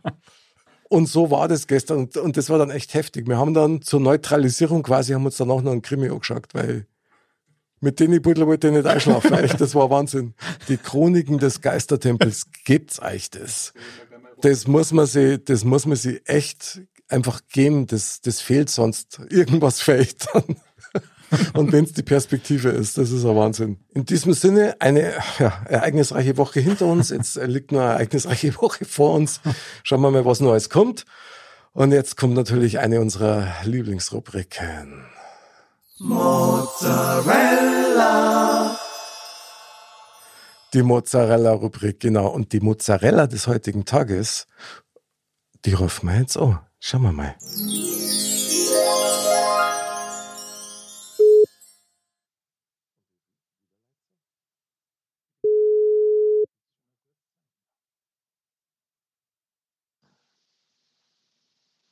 und 0.90 1.06
so 1.08 1.30
war 1.30 1.48
das 1.48 1.66
gestern. 1.66 1.98
Und, 2.00 2.16
und 2.18 2.36
das 2.36 2.50
war 2.50 2.58
dann 2.58 2.70
echt 2.70 2.92
heftig. 2.94 3.26
Wir 3.26 3.38
haben 3.38 3.54
dann 3.54 3.80
zur 3.80 4.00
Neutralisierung 4.00 4.82
quasi, 4.82 5.14
haben 5.14 5.24
uns 5.24 5.36
danach 5.38 5.62
noch 5.62 5.72
einen 5.72 5.82
Krimi 5.82 6.10
angeschaut, 6.10 6.48
weil 6.52 6.86
mit 7.80 8.00
denen 8.00 8.20
Buddler 8.20 8.46
wollte 8.46 8.68
ich 8.68 8.74
nicht 8.74 8.86
einschlafen. 8.86 9.32
echt, 9.38 9.60
das 9.60 9.74
war 9.74 9.88
Wahnsinn. 9.90 10.34
Die 10.68 10.76
Chroniken 10.76 11.38
des 11.38 11.60
Geistertempels, 11.60 12.46
gibt's 12.64 13.00
euch 13.00 13.30
das? 13.30 13.72
Das 14.40 14.66
muss 14.66 14.92
man 14.92 15.06
sich, 15.06 15.42
das 15.44 15.64
muss 15.64 15.86
man 15.86 15.96
sich 15.96 16.20
echt 16.28 16.82
einfach 17.08 17.40
geben. 17.52 17.86
Das, 17.86 18.20
das 18.20 18.40
fehlt 18.40 18.70
sonst. 18.70 19.20
Irgendwas 19.28 19.80
fehlt 19.80 20.26
dann. 20.32 20.56
Und 21.54 21.72
wenn 21.72 21.84
es 21.84 21.92
die 21.92 22.02
Perspektive 22.02 22.68
ist, 22.70 22.98
das 22.98 23.10
ist 23.10 23.24
ein 23.24 23.36
Wahnsinn. 23.36 23.78
In 23.92 24.04
diesem 24.04 24.32
Sinne 24.34 24.76
eine 24.80 25.14
ja, 25.38 25.62
ereignisreiche 25.68 26.36
Woche 26.36 26.60
hinter 26.60 26.86
uns. 26.86 27.10
Jetzt 27.10 27.36
äh, 27.36 27.46
liegt 27.46 27.72
nur 27.72 27.82
eine 27.82 27.92
ereignisreiche 27.92 28.54
Woche 28.60 28.84
vor 28.84 29.14
uns. 29.14 29.40
Schauen 29.82 30.00
wir 30.00 30.10
mal, 30.10 30.24
was 30.24 30.40
Neues 30.40 30.70
kommt. 30.70 31.04
Und 31.72 31.90
jetzt 31.90 32.16
kommt 32.16 32.34
natürlich 32.34 32.78
eine 32.78 33.00
unserer 33.00 33.52
Lieblingsrubriken. 33.64 35.04
Die 40.72 40.82
Mozzarella-Rubrik, 40.82 42.00
genau. 42.00 42.28
Und 42.28 42.52
die 42.52 42.60
Mozzarella 42.60 43.26
des 43.26 43.46
heutigen 43.46 43.84
Tages, 43.84 44.46
die 45.64 45.72
rufen 45.72 46.08
wir 46.08 46.18
jetzt 46.18 46.36
an. 46.36 46.58
Schauen 46.86 47.00
wir 47.00 47.12
mal. 47.12 47.34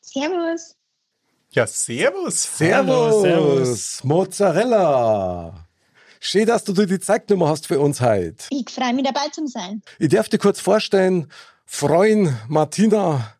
Servus. 0.03 0.77
Ja, 1.53 1.67
servus. 1.67 2.43
Servus, 2.43 3.23
servus. 3.23 4.05
Mozzarella. 4.05 5.67
Schön, 6.21 6.47
dass 6.47 6.65
du 6.65 6.75
dir 6.75 6.87
die 6.87 7.01
Zeitnummer 7.01 7.49
hast 7.49 7.67
für 7.67 7.81
uns 7.81 8.03
heute. 8.03 8.45
Ich 8.51 8.69
freue 8.69 8.93
mich 8.93 9.07
dabei 9.07 9.31
zu 9.33 9.47
sein. 9.47 9.81
Ich 9.99 10.11
darf 10.11 10.29
dir 10.29 10.37
kurz 10.37 10.61
vorstellen, 10.61 11.33
Freund 11.65 12.37
Martina 12.51 13.39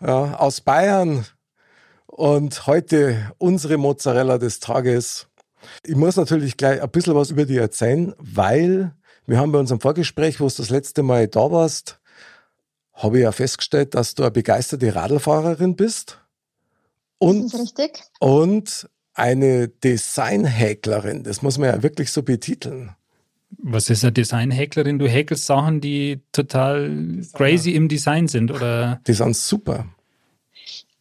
ja, 0.00 0.36
aus 0.36 0.60
Bayern 0.60 1.26
und 2.06 2.66
heute 2.66 3.32
unsere 3.38 3.76
Mozzarella 3.76 4.38
des 4.38 4.60
Tages. 4.60 5.28
Ich 5.84 5.96
muss 5.96 6.16
natürlich 6.16 6.56
gleich 6.56 6.82
ein 6.82 6.90
bisschen 6.90 7.14
was 7.14 7.30
über 7.30 7.44
dich 7.44 7.56
erzählen, 7.56 8.14
weil 8.18 8.94
wir 9.26 9.38
haben 9.38 9.52
bei 9.52 9.58
unserem 9.58 9.80
Vorgespräch, 9.80 10.40
wo 10.40 10.48
du 10.48 10.54
das 10.56 10.70
letzte 10.70 11.02
Mal 11.02 11.28
da 11.28 11.50
warst, 11.50 12.00
habe 12.94 13.18
ich 13.18 13.22
ja 13.24 13.32
festgestellt, 13.32 13.94
dass 13.94 14.14
du 14.14 14.22
eine 14.22 14.30
begeisterte 14.30 14.94
Radlfahrerin 14.94 15.76
bist 15.76 16.18
und 17.18 17.52
richtig? 17.54 18.02
und 18.20 18.88
eine 19.14 19.68
Designhäklerin. 19.68 21.24
Das 21.24 21.42
muss 21.42 21.58
man 21.58 21.68
ja 21.68 21.82
wirklich 21.82 22.12
so 22.12 22.22
betiteln. 22.22 22.94
Was 23.56 23.90
ist 23.90 24.04
eine 24.04 24.12
Designhäklerin? 24.12 24.98
Du 24.98 25.08
häkelst 25.08 25.46
Sachen, 25.46 25.80
die 25.80 26.20
total 26.32 27.22
crazy 27.32 27.72
im 27.72 27.88
Design 27.88 28.28
sind, 28.28 28.50
oder? 28.50 29.00
Die 29.06 29.12
sind 29.12 29.36
super. 29.36 29.86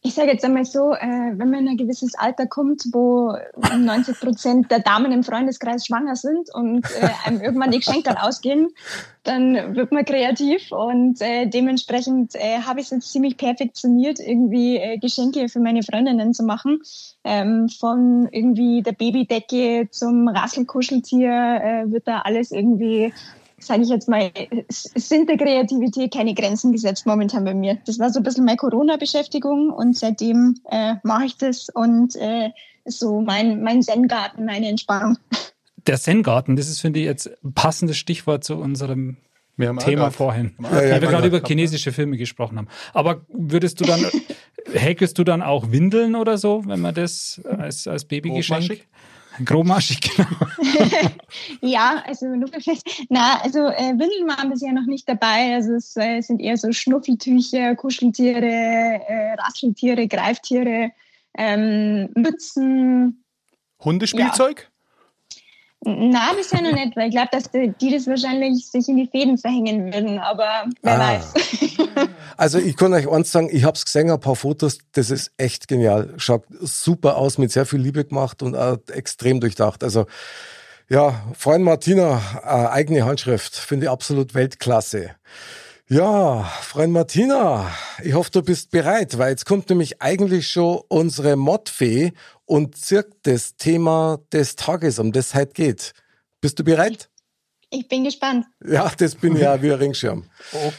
Ich 0.08 0.14
sage 0.14 0.32
jetzt 0.32 0.46
einmal 0.46 0.64
so, 0.64 0.94
äh, 0.94 1.34
wenn 1.34 1.50
man 1.50 1.60
in 1.60 1.68
ein 1.68 1.78
gewisses 1.78 2.16
Alter 2.16 2.48
kommt, 2.48 2.84
wo 2.94 3.36
90 3.78 4.20
Prozent 4.20 4.72
der 4.72 4.80
Damen 4.80 5.12
im 5.12 5.24
Freundeskreis 5.24 5.86
schwanger 5.86 6.16
sind 6.16 6.54
und 6.54 6.86
äh, 6.86 7.10
einem 7.26 7.42
irgendwann 7.42 7.72
die 7.72 7.80
Geschenke 7.80 8.24
ausgehen, 8.24 8.70
dann 9.24 9.76
wird 9.76 9.92
man 9.92 10.06
kreativ 10.06 10.72
und 10.72 11.22
äh, 11.22 11.48
dementsprechend 11.48 12.36
äh, 12.36 12.62
habe 12.66 12.80
ich 12.80 12.86
es 12.86 12.92
jetzt 12.92 13.12
ziemlich 13.12 13.36
perfektioniert, 13.36 14.20
irgendwie 14.20 14.78
äh, 14.78 14.98
Geschenke 14.98 15.50
für 15.50 15.60
meine 15.60 15.84
Freundinnen 15.84 16.34
zu 16.34 16.44
machen. 16.44 16.80
Ähm, 17.26 17.68
von 17.68 18.30
irgendwie 18.32 18.82
der 18.84 18.94
Babydecke 18.94 19.90
zum 19.92 20.30
Rasselkuscheltier 20.30 21.30
äh, 21.30 21.92
wird 21.92 22.08
da 22.08 22.20
alles 22.20 22.52
irgendwie 22.52 23.14
sage 23.60 23.84
ich 23.84 23.90
jetzt 23.90 24.08
mal, 24.08 24.32
sind 24.70 25.30
der 25.30 25.38
Kreativität 25.38 26.14
keine 26.14 26.34
Grenzen 26.34 26.72
gesetzt 26.72 27.06
momentan 27.06 27.44
bei 27.44 27.54
mir. 27.54 27.78
Das 27.86 28.00
war 28.00 28.12
so 28.12 28.20
ein 28.20 28.24
bisschen 28.24 28.46
meine 28.46 28.58
Corona-Beschäftigung 28.58 29.72
und 29.72 29.98
seitdem 29.98 30.60
äh, 30.70 30.96
mache 31.04 31.26
ich 31.26 31.38
das 31.38 31.70
und 31.70 32.16
äh, 32.16 32.50
so 32.86 33.22
mein, 33.22 33.62
mein 33.64 33.82
Zen-Garten, 33.82 34.46
meine 34.46 34.68
Entspannung. 34.68 35.18
Der 35.88 36.00
Zen-Garten, 36.00 36.56
das 36.56 36.70
ist, 36.70 36.82
finde 36.82 37.00
ich, 37.00 37.06
jetzt 37.06 37.30
ein 37.44 37.54
passendes 37.54 37.98
Stichwort 37.98 38.44
zu 38.44 38.56
unserem 38.56 39.18
Thema 39.80 40.12
vorhin, 40.12 40.54
ja, 40.62 40.84
ja, 40.84 41.02
wir 41.02 41.10
gerade 41.10 41.28
über 41.28 41.42
chinesische 41.44 41.92
Filme 41.92 42.18
gesprochen 42.18 42.60
haben. 42.60 42.68
Aber 42.94 43.26
würdest 43.28 43.80
du 43.80 43.86
dann, 43.86 44.06
häkelst 44.72 45.18
du 45.18 45.24
dann 45.24 45.42
auch 45.42 45.72
Windeln 45.72 46.16
oder 46.16 46.38
so, 46.38 46.64
wenn 46.68 46.80
man 46.80 46.94
das 46.94 47.42
als, 47.44 47.88
als 47.88 48.06
Babygeschenk? 48.06 48.86
Grobmaschig, 49.46 50.02
genau. 50.02 50.28
ja, 51.62 52.04
also 52.06 52.26
na, 53.10 53.40
also 53.42 53.60
äh, 53.68 53.94
Windeln 53.98 54.28
waren 54.28 54.50
bisher 54.50 54.74
noch 54.74 54.86
nicht 54.86 55.08
dabei. 55.08 55.56
Also 55.56 55.74
es 55.74 55.96
äh, 55.98 56.22
sind 56.22 56.42
eher 56.42 56.58
so 56.58 56.72
Schnuffeltücher, 56.72 57.76
Kuscheltiere, 57.76 58.46
äh, 58.46 59.34
Rasseltiere, 59.34 60.08
Greiftiere, 60.08 60.92
ähm, 61.38 62.10
Mützen. 62.16 63.24
Hundespielzeug? 63.84 64.62
Ja. 64.62 64.77
Na, 65.90 66.34
bisher 66.34 66.62
noch 66.62 66.74
nicht, 66.74 66.98
weil 66.98 67.08
ich 67.08 67.14
glaube, 67.14 67.30
dass 67.32 67.50
die, 67.50 67.74
die, 67.80 67.94
das 67.94 68.08
wahrscheinlich 68.08 68.68
sich 68.68 68.90
in 68.90 68.98
die 68.98 69.08
Fäden 69.08 69.38
verhängen 69.38 69.86
würden, 69.86 70.20
aber 70.20 70.66
wer 70.82 71.00
ah. 71.00 71.00
weiß. 71.00 71.34
also 72.38 72.60
ich 72.60 72.76
kann 72.76 72.94
euch 72.94 73.10
eins 73.10 73.32
sagen, 73.32 73.48
ich 73.50 73.64
habe 73.64 73.78
es 73.78 73.86
gesehen, 73.86 74.12
ein 74.12 74.20
paar 74.20 74.36
Fotos, 74.36 74.80
das 74.92 75.12
ist 75.12 75.32
echt 75.38 75.70
genial. 75.70 76.14
Schaut 76.18 76.44
super 76.60 77.16
aus, 77.16 77.38
mit 77.38 77.54
sehr 77.54 77.66
viel 77.66 77.80
Liebe 77.80 78.04
gemacht 78.04 78.44
und 78.44 78.54
auch 78.58 78.80
extrem 78.92 79.40
durchdacht. 79.40 79.82
Also 79.82 80.08
ja, 80.90 81.24
Freund 81.34 81.64
Martina, 81.64 82.22
äh, 82.44 82.48
eigene 82.48 83.06
Handschrift, 83.06 83.56
finde 83.56 83.86
ich 83.86 83.90
absolut 83.90 84.34
Weltklasse. 84.34 85.12
Ja, 85.90 86.44
Freund 86.64 86.92
Martina, 86.92 87.72
ich 88.04 88.14
hoffe, 88.14 88.30
du 88.32 88.42
bist 88.42 88.72
bereit, 88.72 89.18
weil 89.18 89.30
jetzt 89.30 89.46
kommt 89.46 89.70
nämlich 89.70 90.02
eigentlich 90.02 90.50
schon 90.50 90.82
unsere 90.90 91.38
Modfee 91.38 92.12
und 92.48 92.76
zirkt 92.76 93.28
das 93.28 93.56
Thema 93.56 94.20
des 94.34 94.56
Tages, 94.56 94.98
um 94.98 95.12
das 95.12 95.28
es 95.28 95.36
heute 95.36 95.54
geht. 95.54 95.94
Bist 96.42 96.58
du 96.58 96.64
bereit? 96.64 97.10
Ich 97.70 97.88
bin 97.90 98.06
gespannt. 98.06 98.46
Ja, 98.66 98.90
das 98.98 99.16
bin 99.16 99.36
ich 99.36 99.42
ja 99.42 99.62
wie 99.62 99.74
ein 99.74 99.78
Ringschirm. 99.78 100.24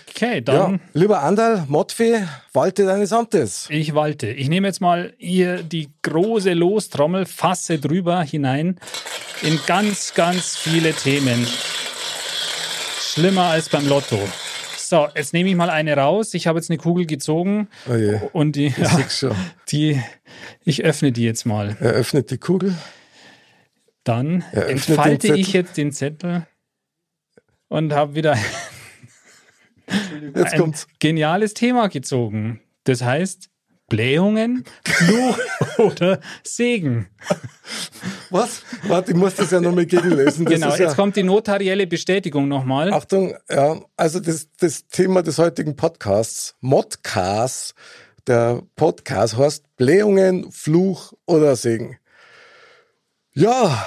Okay, 0.09 0.41
dann. 0.41 0.73
Ja, 0.73 0.81
lieber 0.95 1.23
Andal, 1.23 1.67
Modfee, 1.69 2.27
walte 2.55 2.87
deines 2.87 3.13
Amtes. 3.13 3.67
Ich 3.69 3.95
walte. 3.95 4.29
Ich 4.29 4.49
nehme 4.49 4.69
jetzt 4.69 4.81
mal 4.81 5.13
hier 5.19 5.63
die 5.63 5.91
große 6.01 6.55
Lostrommel, 6.55 7.27
fasse 7.27 7.79
drüber 7.79 8.23
hinein 8.23 8.81
in 9.43 9.61
ganz, 9.67 10.15
ganz 10.15 10.57
viele 10.57 10.95
Themen. 10.95 11.47
Schlimmer 13.01 13.45
als 13.45 13.69
beim 13.69 13.87
Lotto. 13.87 14.19
So, 14.89 15.07
jetzt 15.15 15.35
nehme 15.35 15.51
ich 15.51 15.55
mal 15.55 15.69
eine 15.69 15.95
raus. 15.99 16.33
Ich 16.33 16.47
habe 16.47 16.59
jetzt 16.59 16.71
eine 16.71 16.79
Kugel 16.79 17.05
gezogen. 17.05 17.69
Oh 17.91 17.95
je. 17.95 18.21
Und 18.33 18.57
die, 18.57 18.69
ja, 18.69 18.99
die, 19.69 20.03
ich 20.65 20.83
öffne 20.83 21.13
die 21.13 21.25
jetzt 21.25 21.45
mal. 21.45 21.77
Er 21.79 21.91
öffnet 21.91 22.31
die 22.31 22.39
Kugel. 22.39 22.75
Dann 24.03 24.41
entfalte 24.53 25.35
ich 25.35 25.53
jetzt 25.53 25.77
den 25.77 25.93
Zettel 25.93 26.47
und 27.69 27.93
habe 27.93 28.15
wieder 28.15 28.35
jetzt 30.35 30.55
ein 30.55 30.59
kommt's. 30.59 30.87
geniales 31.01 31.53
Thema 31.53 31.89
gezogen. 31.89 32.61
Das 32.85 33.03
heißt, 33.03 33.51
Blähungen, 33.89 34.65
Fluch 34.85 35.39
oder 35.79 36.21
Segen. 36.45 37.09
Was? 38.31 38.63
Warte, 38.87 39.13
ich 39.13 39.17
muss 39.17 39.35
das 39.35 39.51
ja 39.51 39.61
nochmal 39.61 39.87
gegenlesen. 39.87 40.45
Das 40.45 40.55
genau, 40.55 40.69
jetzt 40.71 40.79
ja 40.79 40.95
kommt 40.95 41.17
die 41.17 41.23
notarielle 41.23 41.87
Bestätigung 41.87 42.49
nochmal. 42.49 42.93
Achtung, 42.93 43.35
ja, 43.51 43.81
also 43.97 44.21
das, 44.21 44.49
das 44.61 44.87
Thema 44.89 45.23
des 45.23 45.39
heutigen 45.39 45.75
Podcasts, 45.75 46.55
Modcast, 46.61 47.75
der 48.27 48.63
Podcast 48.77 49.39
heißt 49.39 49.65
Blähungen, 49.77 50.53
Fluch 50.53 51.15
oder 51.25 51.57
Segen. 51.57 51.97
Ja, 53.33 53.87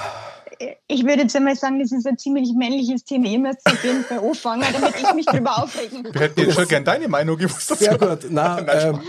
ich 0.87 1.03
würde 1.03 1.23
jetzt 1.23 1.35
einmal 1.35 1.55
sagen, 1.55 1.79
das 1.79 1.91
ist 1.91 2.05
ein 2.05 2.17
ziemlich 2.17 2.53
männliches 2.55 3.03
Thema. 3.03 3.27
Ihr 3.27 3.39
müsst 3.39 3.65
auf 3.65 3.83
jeden 3.83 4.03
Fall 4.03 4.19
anfangen, 4.19 4.65
damit 4.73 4.95
ich 5.01 5.13
mich 5.13 5.25
darüber 5.25 5.63
aufregen 5.63 6.03
Wir 6.11 6.21
hätten 6.21 6.39
jetzt 6.41 6.55
schon 6.55 6.67
gerne 6.67 6.85
deine 6.85 7.07
Meinung 7.07 7.37
gewusst. 7.37 7.77
Sehr 7.77 7.97
gut. 7.97 8.27
Na, 8.29 8.59
ähm, 8.59 9.01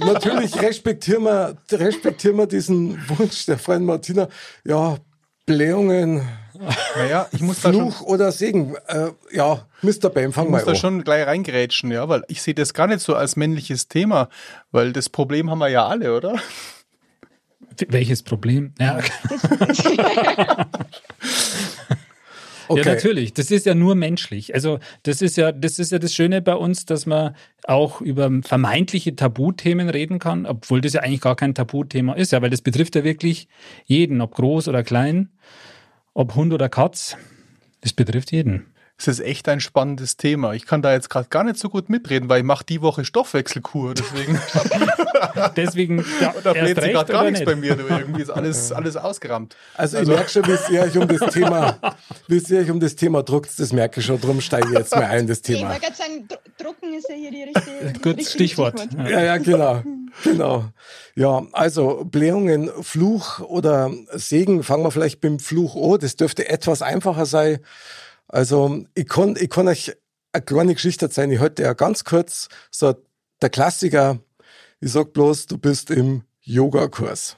natürlich 0.00 0.60
respektieren 0.60 1.24
wir, 1.24 1.56
respektieren 1.70 2.36
wir 2.36 2.46
diesen 2.46 2.98
Wunsch 3.08 3.46
der 3.46 3.58
Freundin 3.58 3.86
Martina. 3.86 4.28
Ja, 4.64 4.96
Blähungen, 5.46 6.22
naja, 6.96 7.28
ich 7.32 7.40
muss 7.40 7.60
Fluch 7.60 8.00
oder 8.02 8.32
Segen. 8.32 8.74
Äh, 8.86 9.10
ja, 9.30 9.66
Mr. 9.82 10.10
Bam, 10.10 10.32
fang 10.32 10.46
ich 10.46 10.50
mal 10.50 10.58
an. 10.58 10.62
Ich 10.62 10.66
muss 10.66 10.66
da 10.66 10.74
schon 10.74 11.04
gleich 11.04 11.26
reingrätschen, 11.26 11.90
ja, 11.90 12.08
weil 12.08 12.24
ich 12.28 12.42
sehe 12.42 12.54
das 12.54 12.74
gar 12.74 12.86
nicht 12.86 13.00
so 13.00 13.14
als 13.14 13.36
männliches 13.36 13.88
Thema, 13.88 14.28
weil 14.70 14.92
das 14.92 15.08
Problem 15.08 15.50
haben 15.50 15.58
wir 15.58 15.68
ja 15.68 15.86
alle, 15.86 16.16
oder? 16.16 16.40
Welches 17.88 18.22
Problem? 18.22 18.72
Ja. 18.78 19.00
Okay. 22.70 22.80
Ja, 22.80 22.94
natürlich. 22.94 23.32
Das 23.32 23.50
ist 23.50 23.64
ja 23.64 23.74
nur 23.74 23.94
menschlich. 23.94 24.54
Also, 24.54 24.78
das 25.02 25.22
ist 25.22 25.38
ja, 25.38 25.52
das 25.52 25.78
ist 25.78 25.90
ja 25.90 25.98
das 25.98 26.14
Schöne 26.14 26.42
bei 26.42 26.54
uns, 26.54 26.84
dass 26.84 27.06
man 27.06 27.34
auch 27.64 28.02
über 28.02 28.30
vermeintliche 28.42 29.16
Tabuthemen 29.16 29.88
reden 29.88 30.18
kann, 30.18 30.44
obwohl 30.44 30.82
das 30.82 30.92
ja 30.92 31.00
eigentlich 31.00 31.22
gar 31.22 31.34
kein 31.34 31.54
Tabuthema 31.54 32.12
ist, 32.12 32.32
ja, 32.32 32.42
weil 32.42 32.50
das 32.50 32.60
betrifft 32.60 32.94
ja 32.94 33.04
wirklich 33.04 33.48
jeden, 33.86 34.20
ob 34.20 34.34
groß 34.34 34.68
oder 34.68 34.82
klein, 34.82 35.30
ob 36.12 36.34
Hund 36.34 36.52
oder 36.52 36.68
Katz. 36.68 37.16
Das 37.80 37.94
betrifft 37.94 38.32
jeden 38.32 38.66
es 39.00 39.06
ist 39.06 39.20
echt 39.20 39.48
ein 39.48 39.60
spannendes 39.60 40.16
Thema. 40.16 40.54
Ich 40.54 40.66
kann 40.66 40.82
da 40.82 40.92
jetzt 40.92 41.08
gerade 41.08 41.28
gar 41.28 41.44
nicht 41.44 41.56
so 41.56 41.68
gut 41.68 41.88
mitreden, 41.88 42.28
weil 42.28 42.40
ich 42.40 42.44
mache 42.44 42.64
die 42.64 42.82
Woche 42.82 43.04
Stoffwechselkur, 43.04 43.94
deswegen. 43.94 44.40
deswegen, 45.56 46.04
ja, 46.20 46.34
da 46.42 46.52
bläht 46.52 46.80
sich 46.80 46.92
gerade 46.92 47.12
gar 47.12 47.24
nichts 47.24 47.44
bei 47.44 47.54
mir. 47.54 47.76
Du. 47.76 47.86
Irgendwie 47.86 48.22
ist 48.22 48.30
alles, 48.30 48.72
alles 48.72 48.96
ausgerammt. 48.96 49.54
Also, 49.74 49.98
also 49.98 50.10
ich 50.10 50.18
merke 50.18 50.30
schon, 50.30 50.46
wie 50.48 50.56
sehr 50.56 50.86
ich 50.88 50.98
um 50.98 51.06
das 51.06 51.32
Thema, 51.32 51.78
wie 52.26 52.40
sehr 52.40 52.62
ich 52.62 52.70
um 52.72 52.80
das 52.80 52.96
Thema 52.96 53.22
druckt, 53.22 53.58
das 53.58 53.72
merke 53.72 54.00
ich 54.00 54.06
schon, 54.06 54.20
darum 54.20 54.40
steige 54.40 54.66
ich 54.66 54.74
jetzt 54.74 54.94
mal 54.94 55.04
ein, 55.04 55.28
das 55.28 55.42
Thema. 55.42 55.76
Ich 55.76 55.82
wollte 55.82 55.96
sagen, 55.96 56.28
drucken 56.58 56.92
ist 56.94 57.08
ja 57.08 57.14
hier 57.14 57.30
die 57.30 57.42
richtige, 57.44 57.92
Gut, 57.92 58.06
richtige 58.06 58.30
Stichwort. 58.30 58.80
Stichwort. 58.80 59.08
Ja, 59.08 59.22
ja, 59.22 59.36
genau. 59.36 59.82
Genau. 60.24 60.64
Ja, 61.14 61.46
also 61.52 62.04
Blähungen, 62.04 62.70
Fluch 62.82 63.38
oder 63.40 63.92
Segen, 64.12 64.64
fangen 64.64 64.82
wir 64.82 64.90
vielleicht 64.90 65.20
beim 65.20 65.38
Fluch 65.38 65.76
an. 65.76 66.00
Das 66.00 66.16
dürfte 66.16 66.48
etwas 66.48 66.82
einfacher 66.82 67.26
sein. 67.26 67.60
Also 68.28 68.84
ich 68.94 69.08
kann, 69.08 69.36
ich 69.38 69.50
kann 69.50 69.68
euch 69.68 69.96
eine 70.32 70.44
kleine 70.44 70.74
Geschichte 70.74 71.06
erzählen. 71.06 71.32
Ich 71.32 71.40
heute 71.40 71.62
ja 71.62 71.72
ganz 71.72 72.04
kurz 72.04 72.48
so 72.70 72.94
der 73.42 73.50
Klassiker. 73.50 74.18
Ich 74.80 74.92
sag 74.92 75.12
bloß, 75.12 75.46
du 75.46 75.58
bist 75.58 75.90
im 75.90 76.22
Yogakurs. 76.42 77.36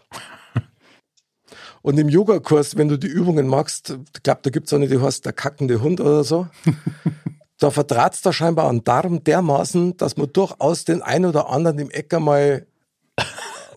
Und 1.82 1.98
im 1.98 2.08
Yogakurs, 2.08 2.76
wenn 2.76 2.88
du 2.88 2.98
die 2.98 3.06
Übungen 3.06 3.46
machst, 3.46 3.96
ich 4.14 4.22
glaube, 4.22 4.40
da 4.42 4.50
gibt's 4.50 4.72
auch 4.72 4.78
nicht, 4.78 4.92
du 4.92 5.00
hast 5.00 5.24
der 5.24 5.32
kackende 5.32 5.80
Hund 5.80 6.00
oder 6.00 6.24
so. 6.24 6.46
da 7.58 7.70
verdraht's 7.70 8.20
da 8.20 8.32
scheinbar 8.32 8.68
an 8.68 8.84
Darm 8.84 9.24
dermaßen, 9.24 9.96
dass 9.96 10.16
man 10.16 10.32
durchaus 10.32 10.84
den 10.84 11.02
einen 11.02 11.24
oder 11.24 11.48
anderen 11.48 11.78
im 11.78 11.90
Ecker 11.90 12.20
mal, 12.20 12.66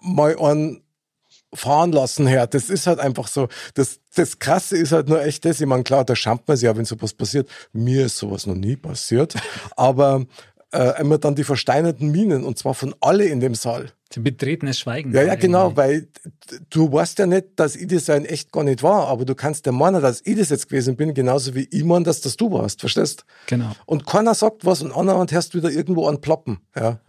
mal 0.02 0.38
einen 0.38 0.83
fahren 1.54 1.92
lassen 1.92 2.28
her. 2.28 2.48
Das 2.48 2.70
ist 2.70 2.88
halt 2.88 3.00
einfach 3.00 3.28
so. 3.28 3.48
Das, 3.74 4.00
das 4.16 4.40
Krasse 4.40 4.78
ist 4.78 4.92
halt 4.92 5.10
nur 5.10 5.24
echt 5.24 5.46
das. 5.46 5.62
Ich 5.62 5.68
meine, 5.68 5.84
klar, 5.84 6.06
da 6.06 6.16
schampt 6.16 6.48
man 6.48 6.58
sich 6.58 6.66
ja, 6.66 6.76
wenn 6.76 6.86
sowas 6.86 7.14
passiert. 7.14 7.50
Mir 7.72 8.06
ist 8.06 8.18
sowas 8.18 8.46
noch 8.46 8.56
nie 8.56 8.76
passiert. 8.76 9.36
Aber 9.76 10.26
äh, 10.74 11.00
immer 11.00 11.18
dann 11.18 11.36
die 11.36 11.44
versteinerten 11.44 12.12
Minen 12.12 12.44
und 12.44 12.58
zwar 12.58 12.74
von 12.74 12.96
alle 13.00 13.26
in 13.26 13.40
dem 13.40 13.56
Saal. 13.56 13.92
Betretenes 14.16 14.80
Schweigen. 14.80 15.12
Ja, 15.12 15.24
ja, 15.24 15.36
genau, 15.36 15.76
weil 15.76 16.08
du 16.70 16.92
weißt 16.92 17.18
ja 17.18 17.26
nicht, 17.26 17.46
dass 17.56 17.76
ich 17.76 17.88
das 17.88 18.08
ja 18.08 18.16
in 18.16 18.26
echt 18.26 18.52
gar 18.52 18.64
nicht 18.64 18.84
war, 18.84 19.08
aber 19.08 19.26
du 19.26 19.34
kannst 19.34 19.66
der 19.66 19.74
meinen, 19.74 20.02
dass 20.02 20.22
ich 20.24 20.38
das 20.38 20.50
jetzt 20.50 20.70
gewesen 20.70 20.96
bin, 20.96 21.16
genauso 21.16 21.56
wie 21.56 21.68
ich 21.72 21.84
meine, 21.84 22.06
dass 22.06 22.22
das 22.22 22.38
du 22.38 22.52
warst, 22.52 22.80
verstehst? 22.80 23.26
Genau. 23.48 23.72
Und 23.88 24.06
keiner 24.06 24.36
sagt 24.36 24.66
was 24.66 24.84
und 24.84 24.92
andererseits 24.92 25.32
hörst 25.32 25.54
du 25.54 25.58
wieder 25.60 25.72
irgendwo 25.72 26.08
an 26.08 26.22
Ploppen, 26.22 26.60
ja. 26.76 27.00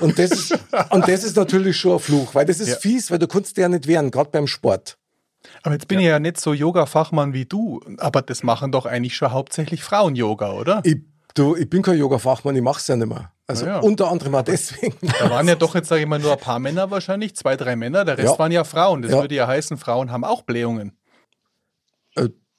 Und 0.00 0.18
das, 0.18 0.30
ist, 0.30 0.58
und 0.90 1.08
das 1.08 1.24
ist 1.24 1.36
natürlich 1.36 1.76
schon 1.76 1.94
ein 1.94 1.98
Fluch, 1.98 2.34
weil 2.34 2.46
das 2.46 2.60
ist 2.60 2.68
ja. 2.68 2.76
fies, 2.76 3.10
weil 3.10 3.18
du 3.18 3.26
kannst 3.28 3.56
dir 3.56 3.62
ja 3.62 3.68
nicht 3.68 3.86
wehren, 3.86 4.10
gerade 4.10 4.30
beim 4.30 4.46
Sport. 4.46 4.96
Aber 5.62 5.74
jetzt 5.74 5.88
bin 5.88 5.98
ja. 5.98 6.02
ich 6.06 6.08
ja 6.10 6.18
nicht 6.18 6.40
so 6.40 6.52
Yoga-Fachmann 6.52 7.32
wie 7.32 7.44
du, 7.46 7.80
aber 7.98 8.22
das 8.22 8.42
machen 8.42 8.72
doch 8.72 8.86
eigentlich 8.86 9.16
schon 9.16 9.32
hauptsächlich 9.32 9.82
Frauen-Yoga, 9.82 10.52
oder? 10.52 10.80
Ich, 10.84 10.98
du, 11.34 11.56
ich 11.56 11.68
bin 11.68 11.82
kein 11.82 11.98
Yoga-Fachmann, 11.98 12.56
ich 12.56 12.62
mache 12.62 12.80
es 12.80 12.86
ja 12.86 12.96
nicht 12.96 13.08
mehr. 13.08 13.32
Also 13.46 13.66
Ja, 13.66 13.78
unter 13.78 14.10
anderem 14.10 14.34
auch 14.36 14.42
deswegen. 14.42 14.96
Da 15.18 15.28
waren 15.30 15.48
ja 15.48 15.56
doch 15.56 15.74
jetzt, 15.74 15.88
sage 15.88 16.02
ich 16.02 16.06
mal, 16.06 16.18
nur 16.18 16.32
ein 16.32 16.38
paar 16.38 16.58
Männer 16.58 16.90
wahrscheinlich, 16.90 17.34
zwei, 17.36 17.56
drei 17.56 17.74
Männer. 17.76 18.04
Der 18.04 18.16
Rest 18.16 18.32
Ja. 18.34 18.38
waren 18.38 18.52
ja 18.52 18.64
Frauen. 18.64 19.02
Das 19.02 19.12
Ja. 19.12 19.20
würde 19.22 19.34
ja 19.34 19.46
heißen, 19.46 19.76
Frauen 19.76 20.12
haben 20.12 20.24
auch 20.24 20.42
Blähungen. 20.42 20.96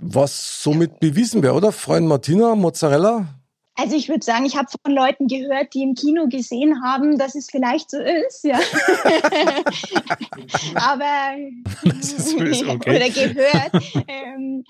Was 0.04 0.64
somit 0.64 1.00
bewiesen 1.00 1.44
wäre, 1.44 1.54
oder? 1.54 1.72
Freundin 1.72 2.08
Martina, 2.10 2.56
Mozzarella? 2.56 3.28
Also 3.76 3.96
ich 3.96 4.10
würde 4.10 4.24
sagen, 4.24 4.46
ich 4.46 4.58
habe 4.58 4.68
von 4.84 4.94
Leuten 4.94 5.28
gehört, 5.28 5.74
die 5.74 5.82
im 5.82 5.96
Kino 5.96 6.28
gesehen 6.28 6.84
haben, 6.84 7.18
dass 7.18 7.36
es 7.36 7.50
vielleicht 7.50 7.90
so 7.90 7.98
ist, 8.00 8.44
ja. 8.44 8.60
Aber 10.76 11.38
ist 12.00 12.38
böse, 12.38 12.68
okay. 12.70 12.96
oder 12.98 13.10
gehört. 13.10 13.72
ähm, 14.08 14.66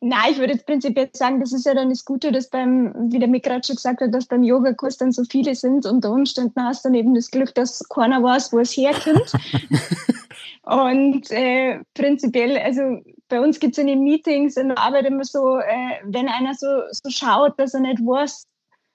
nein, 0.00 0.30
ich 0.30 0.38
würde 0.38 0.52
jetzt 0.52 0.66
prinzipiell 0.66 1.10
sagen, 1.12 1.40
das 1.40 1.52
ist 1.52 1.66
ja 1.66 1.74
dann 1.74 1.90
das 1.90 2.04
Gute, 2.04 2.30
dass 2.30 2.48
beim, 2.48 2.94
wie 3.10 3.18
der 3.18 3.28
Mick 3.28 3.42
gerade 3.42 3.66
schon 3.66 3.76
gesagt 3.76 4.00
hat, 4.00 4.14
dass 4.14 4.26
beim 4.26 4.44
Yogakurs 4.44 4.98
dann 4.98 5.10
so 5.10 5.24
viele 5.24 5.54
sind. 5.56 5.84
Unter 5.84 6.12
Umständen 6.12 6.62
hast 6.62 6.84
du 6.84 6.88
dann 6.88 6.94
eben 6.94 7.14
das 7.14 7.30
Glück, 7.30 7.54
dass 7.54 7.86
keiner 7.88 8.22
weiß, 8.22 8.52
wo 8.52 8.60
es 8.60 8.76
herkommt. 8.76 9.32
Und 10.66 11.30
äh, 11.30 11.80
prinzipiell, 11.94 12.56
also 12.58 13.02
bei 13.28 13.40
uns 13.40 13.60
gibt 13.60 13.74
es 13.74 13.78
in 13.78 13.86
den 13.86 14.02
Meetings 14.02 14.56
in 14.56 14.68
der 14.68 14.78
Arbeit 14.78 15.06
immer 15.06 15.24
so, 15.24 15.58
äh, 15.58 16.00
wenn 16.04 16.28
einer 16.28 16.54
so, 16.54 16.66
so 16.90 17.10
schaut, 17.10 17.58
dass 17.58 17.74
er 17.74 17.80
nicht 17.80 18.00
weiß, 18.00 18.46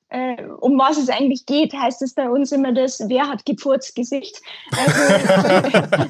äh, 0.09 0.43
um 0.59 0.77
was 0.79 0.97
es 0.97 1.09
eigentlich 1.09 1.45
geht, 1.45 1.73
heißt 1.73 2.01
es 2.01 2.13
bei 2.15 2.29
uns 2.29 2.51
immer 2.51 2.73
das, 2.73 2.99
wer 3.07 3.27
hat 3.27 3.45
gepfurzt 3.45 3.95
Gesicht. 3.95 4.41
Also, 4.71 6.07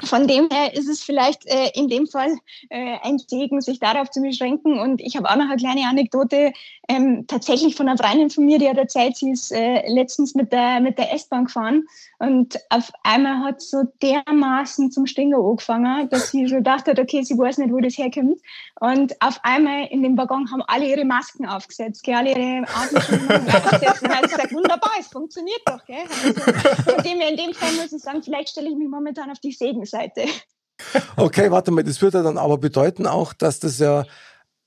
von 0.06 0.26
dem 0.26 0.48
her 0.50 0.74
ist 0.74 0.88
es 0.88 1.02
vielleicht 1.02 1.46
äh, 1.46 1.70
in 1.74 1.88
dem 1.88 2.08
Fall 2.08 2.36
äh, 2.70 2.96
ein 3.02 3.18
Segen, 3.18 3.60
sich 3.60 3.78
darauf 3.78 4.10
zu 4.10 4.20
beschränken. 4.20 4.80
Und 4.80 5.00
ich 5.00 5.16
habe 5.16 5.30
auch 5.30 5.36
noch 5.36 5.48
eine 5.48 5.56
kleine 5.56 5.86
Anekdote, 5.86 6.52
ähm, 6.88 7.24
tatsächlich 7.28 7.76
von 7.76 7.88
einer 7.88 7.98
Freundin 7.98 8.30
von 8.30 8.44
mir, 8.44 8.58
die 8.58 8.68
hat 8.68 8.78
erzählt, 8.78 9.16
sie 9.16 9.30
ist 9.30 9.52
äh, 9.52 9.88
letztens 9.88 10.34
mit 10.34 10.52
der, 10.52 10.80
mit 10.80 10.98
der 10.98 11.14
S-Bahn 11.14 11.44
gefahren 11.44 11.84
und 12.22 12.56
auf 12.70 12.92
einmal 13.02 13.42
hat 13.42 13.60
so 13.60 13.82
dermaßen 14.00 14.92
zum 14.92 15.06
Stinger 15.06 15.38
angefangen, 15.38 16.08
dass 16.08 16.30
sie 16.30 16.46
schon 16.46 16.58
gedacht 16.58 16.86
hat, 16.86 17.00
okay, 17.00 17.24
sie 17.24 17.36
weiß 17.36 17.58
nicht, 17.58 17.72
wo 17.72 17.80
das 17.80 17.98
herkommt. 17.98 18.40
Und 18.78 19.20
auf 19.20 19.40
einmal 19.42 19.88
in 19.90 20.04
dem 20.04 20.16
Waggon 20.16 20.48
haben 20.52 20.62
alle 20.68 20.86
ihre 20.86 21.04
Masken 21.04 21.46
aufgesetzt, 21.46 22.04
gell, 22.04 22.14
alle 22.14 22.30
ihre 22.30 22.62
Atemschutzmasken 22.68 23.48
aufgesetzt. 23.48 24.02
Und 24.02 24.08
dann 24.08 24.18
hat 24.18 24.30
sie 24.30 24.36
gesagt, 24.36 24.52
wunderbar, 24.52 24.92
es 25.00 25.08
funktioniert 25.08 25.62
doch. 25.66 25.84
Gell? 25.84 26.04
Also, 26.24 26.92
von 26.92 27.02
dem 27.02 27.18
her, 27.18 27.28
in 27.28 27.36
dem 27.36 27.54
Fall 27.54 27.72
muss 27.72 27.92
ich 27.92 28.00
sagen, 28.00 28.22
vielleicht 28.22 28.50
stelle 28.50 28.68
ich 28.68 28.76
mich 28.76 28.88
momentan 28.88 29.28
auf 29.28 29.40
die 29.40 29.50
Segenseite. 29.50 30.22
Okay, 31.16 31.50
warte 31.50 31.72
mal, 31.72 31.82
das 31.82 32.00
würde 32.00 32.22
dann 32.22 32.38
aber 32.38 32.56
bedeuten 32.56 33.08
auch, 33.08 33.32
dass 33.32 33.58
das 33.58 33.80
ja, 33.80 34.04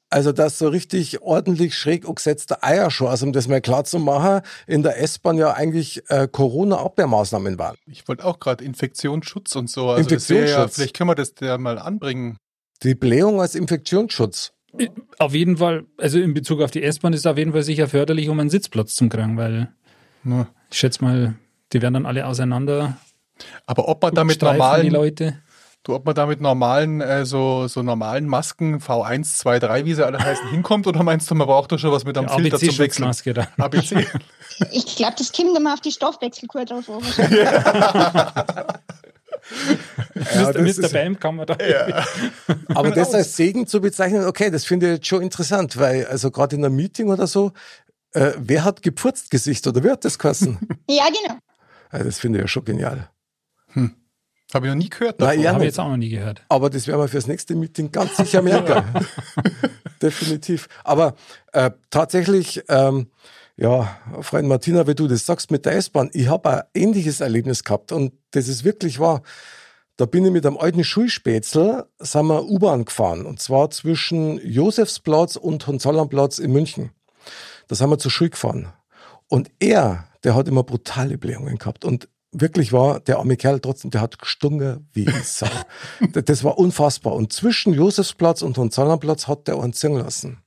also 0.09 0.31
dass 0.31 0.57
so 0.59 0.67
richtig 0.67 1.21
ordentlich 1.21 1.77
schräg 1.77 2.07
angesetzte 2.07 2.63
Eierschuhe, 2.63 3.09
also 3.09 3.25
um 3.25 3.33
das 3.33 3.47
mal 3.47 3.61
klar 3.61 3.83
zu 3.83 3.99
machen, 3.99 4.41
in 4.67 4.83
der 4.83 5.01
S-Bahn 5.01 5.37
ja 5.37 5.53
eigentlich 5.53 6.03
äh, 6.09 6.27
Corona-Abwehrmaßnahmen 6.31 7.57
waren. 7.57 7.75
Ich 7.87 8.07
wollte 8.07 8.23
auch 8.25 8.39
gerade 8.39 8.63
Infektionsschutz 8.63 9.55
und 9.55 9.69
so. 9.69 9.89
Also 9.89 10.09
wäre 10.09 10.09
Ja, 10.09 10.15
Infektionsschutz. 10.15 10.75
vielleicht 10.75 10.95
können 10.95 11.09
wir 11.09 11.15
das 11.15 11.33
ja 11.41 11.57
mal 11.57 11.79
anbringen. 11.79 12.37
Die 12.83 12.95
Blähung 12.95 13.41
als 13.41 13.55
Infektionsschutz. 13.55 14.51
Auf 15.19 15.33
jeden 15.33 15.57
Fall, 15.57 15.85
also 15.97 16.19
in 16.19 16.33
Bezug 16.33 16.61
auf 16.61 16.71
die 16.71 16.83
S-Bahn 16.83 17.13
ist 17.13 17.21
es 17.21 17.25
auf 17.25 17.37
jeden 17.37 17.53
Fall 17.53 17.63
sicher 17.63 17.87
förderlich, 17.87 18.27
um 18.29 18.39
einen 18.39 18.49
Sitzplatz 18.49 18.93
zu 18.95 19.07
kriegen, 19.07 19.37
weil 19.37 19.73
Nur. 20.23 20.47
ich 20.69 20.77
schätze 20.77 21.03
mal, 21.03 21.35
die 21.71 21.81
werden 21.81 21.93
dann 21.93 22.05
alle 22.05 22.25
auseinander. 22.27 22.97
Aber 23.65 23.87
ob 23.87 24.01
man 24.01 24.13
da 24.13 24.23
mit 24.23 24.41
du, 25.85 25.95
ob 25.95 26.05
man 26.05 26.13
da 26.15 26.25
mit 26.25 26.41
normalen, 26.41 26.99
äh, 26.99 27.25
so, 27.25 27.67
so 27.69 27.81
normalen 27.83 28.27
Masken 28.27 28.79
V1, 28.79 29.37
2, 29.37 29.59
3, 29.59 29.85
wie 29.85 29.93
sie 29.93 30.05
alle 30.05 30.19
heißen, 30.19 30.49
hinkommt, 30.49 30.85
oder 30.87 31.01
meinst 31.03 31.29
du, 31.31 31.35
man 31.35 31.47
braucht 31.47 31.71
doch 31.71 31.79
schon 31.79 31.91
was 31.91 32.03
mit 32.03 32.17
einem 32.17 32.27
Die 32.27 32.41
Filter 32.49 32.59
zum 32.59 32.77
Wechseln? 32.79 33.47
ABC. 33.57 34.05
Ich 34.71 34.95
glaube, 34.95 35.15
das 35.17 35.33
kommt 35.33 35.57
immer 35.57 35.73
auf 35.73 35.81
die 35.81 35.91
Stoffwechselkur 35.91 36.63
drauf 36.65 36.89
an. 36.89 37.01
wahrscheinlich. 37.03 37.39
Ja, 40.33 40.41
Mr. 40.51 40.53
das 40.53 40.61
Mr. 40.77 40.83
ist- 40.85 40.93
Bam 40.93 41.19
kann 41.19 41.35
man 41.35 41.45
da. 41.45 41.55
Aber 42.73 42.89
das 42.91 43.13
als 43.13 43.35
Segen 43.35 43.67
zu 43.67 43.79
bezeichnen, 43.81 44.25
okay, 44.25 44.49
das 44.49 44.65
finde 44.65 44.87
ich 44.87 44.93
jetzt 44.95 45.07
schon 45.07 45.21
interessant, 45.21 45.77
weil 45.77 46.07
also 46.07 46.31
gerade 46.31 46.55
in 46.55 46.65
einem 46.65 46.75
Meeting 46.75 47.09
oder 47.09 47.27
so, 47.27 47.51
äh, 48.13 48.31
wer 48.37 48.63
hat 48.63 48.81
gepfurzt 48.81 49.29
Gesicht 49.29 49.67
oder 49.67 49.83
wer 49.83 49.91
hat 49.93 50.05
das 50.05 50.17
geheißen? 50.17 50.57
Ja, 50.89 51.05
genau. 51.07 51.37
ja, 51.93 51.99
das 52.03 52.17
finde 52.19 52.39
ich 52.39 52.43
ja 52.43 52.47
schon 52.47 52.65
genial. 52.65 53.09
Habe 54.53 54.67
ich 54.67 54.73
noch 54.73 54.77
nie 54.77 54.89
gehört. 54.89 55.19
Nein, 55.19 55.29
davon. 55.29 55.43
ja, 55.43 55.53
Habe 55.53 55.63
ich 55.63 55.67
jetzt 55.69 55.79
auch 55.79 55.89
noch 55.89 55.97
nie 55.97 56.09
gehört. 56.09 56.43
Aber 56.49 56.69
das 56.69 56.87
werden 56.87 57.01
wir 57.01 57.07
fürs 57.07 57.27
nächste 57.27 57.55
Meeting 57.55 57.91
ganz 57.91 58.15
sicher 58.17 58.41
merken. 58.43 58.83
Definitiv. 60.01 60.67
Aber 60.83 61.15
äh, 61.51 61.71
tatsächlich, 61.89 62.63
ähm, 62.69 63.07
ja, 63.57 63.97
Freundin 64.21 64.49
Martina, 64.49 64.87
wie 64.87 64.95
du 64.95 65.07
das 65.07 65.25
sagst 65.25 65.51
mit 65.51 65.65
der 65.65 65.73
S-Bahn, 65.73 66.09
ich 66.13 66.27
habe 66.27 66.49
ein 66.49 66.63
ähnliches 66.73 67.21
Erlebnis 67.21 67.63
gehabt 67.63 67.91
und 67.91 68.13
das 68.31 68.47
ist 68.47 68.63
wirklich 68.63 68.99
wahr. 68.99 69.23
Da 69.97 70.05
bin 70.05 70.25
ich 70.25 70.31
mit 70.31 70.45
einem 70.45 70.57
alten 70.57 70.83
Schulspätzl, 70.83 71.85
sind 71.99 72.27
wir 72.27 72.43
U-Bahn 72.45 72.83
gefahren 72.83 73.25
und 73.25 73.41
zwar 73.41 73.69
zwischen 73.69 74.39
Josefsplatz 74.45 75.37
und 75.37 75.65
Hohenzollernplatz 75.67 76.37
in 76.37 76.51
München. 76.51 76.91
Da 77.67 77.75
sind 77.75 77.89
wir 77.89 77.97
zur 77.97 78.11
Schule 78.11 78.29
gefahren. 78.31 78.73
Und 79.27 79.49
er, 79.59 80.07
der 80.23 80.35
hat 80.35 80.47
immer 80.47 80.63
brutale 80.63 81.17
Blähungen 81.17 81.57
gehabt 81.57 81.85
und 81.85 82.09
wirklich 82.39 82.71
war 82.73 82.99
der 82.99 83.17
arme 83.17 83.37
Kerl 83.37 83.59
trotzdem, 83.59 83.91
der 83.91 84.01
hat 84.01 84.19
gestunken 84.19 84.87
wie 84.93 85.09
Sau. 85.23 85.47
Das- 86.13 86.25
das 86.25 86.43
war 86.43 86.57
unfassbar. 86.57 87.13
Und 87.13 87.33
zwischen 87.33 87.73
Josefsplatz 87.73 88.41
und 88.41 88.57
Hohenzollernplatz 88.57 89.27
hat 89.27 89.47
der 89.47 89.57
einen 89.59 89.73
ziehen 89.73 89.93
lassen. 89.97 90.41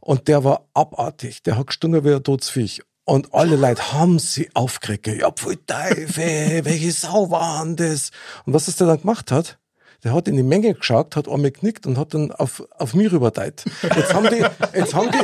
Und 0.00 0.28
der 0.28 0.44
war 0.44 0.66
abartig. 0.74 1.42
Der 1.42 1.56
hat 1.58 1.66
gestunken 1.68 2.04
wie 2.04 2.14
ein 2.14 2.22
Todesviech. 2.22 2.82
Und 3.04 3.34
alle 3.34 3.56
Leute 3.56 3.92
haben 3.92 4.18
sie 4.18 4.48
aufgeregt. 4.54 5.06
Ja, 5.08 5.30
pfui 5.30 5.56
Teufel, 5.66 6.64
welche 6.64 6.92
Sau 6.92 7.30
waren 7.30 7.76
das? 7.76 8.10
Und 8.46 8.54
was 8.54 8.68
ist 8.68 8.80
der 8.80 8.86
dann 8.86 9.00
gemacht 9.00 9.30
hat? 9.32 9.58
Der 10.02 10.14
hat 10.14 10.28
in 10.28 10.36
die 10.36 10.42
Menge 10.42 10.72
geschaut, 10.72 11.14
hat 11.16 11.26
einmal 11.28 11.50
geknickt 11.50 11.86
und 11.86 11.98
hat 11.98 12.14
dann 12.14 12.32
auf, 12.32 12.62
auf 12.78 12.94
mich 12.94 13.12
rüberteilt. 13.12 13.64
Jetzt 13.82 14.14
haben 14.14 14.28
die, 14.30 14.44
jetzt 14.74 14.94
haben 14.94 15.10
die, 15.10 15.18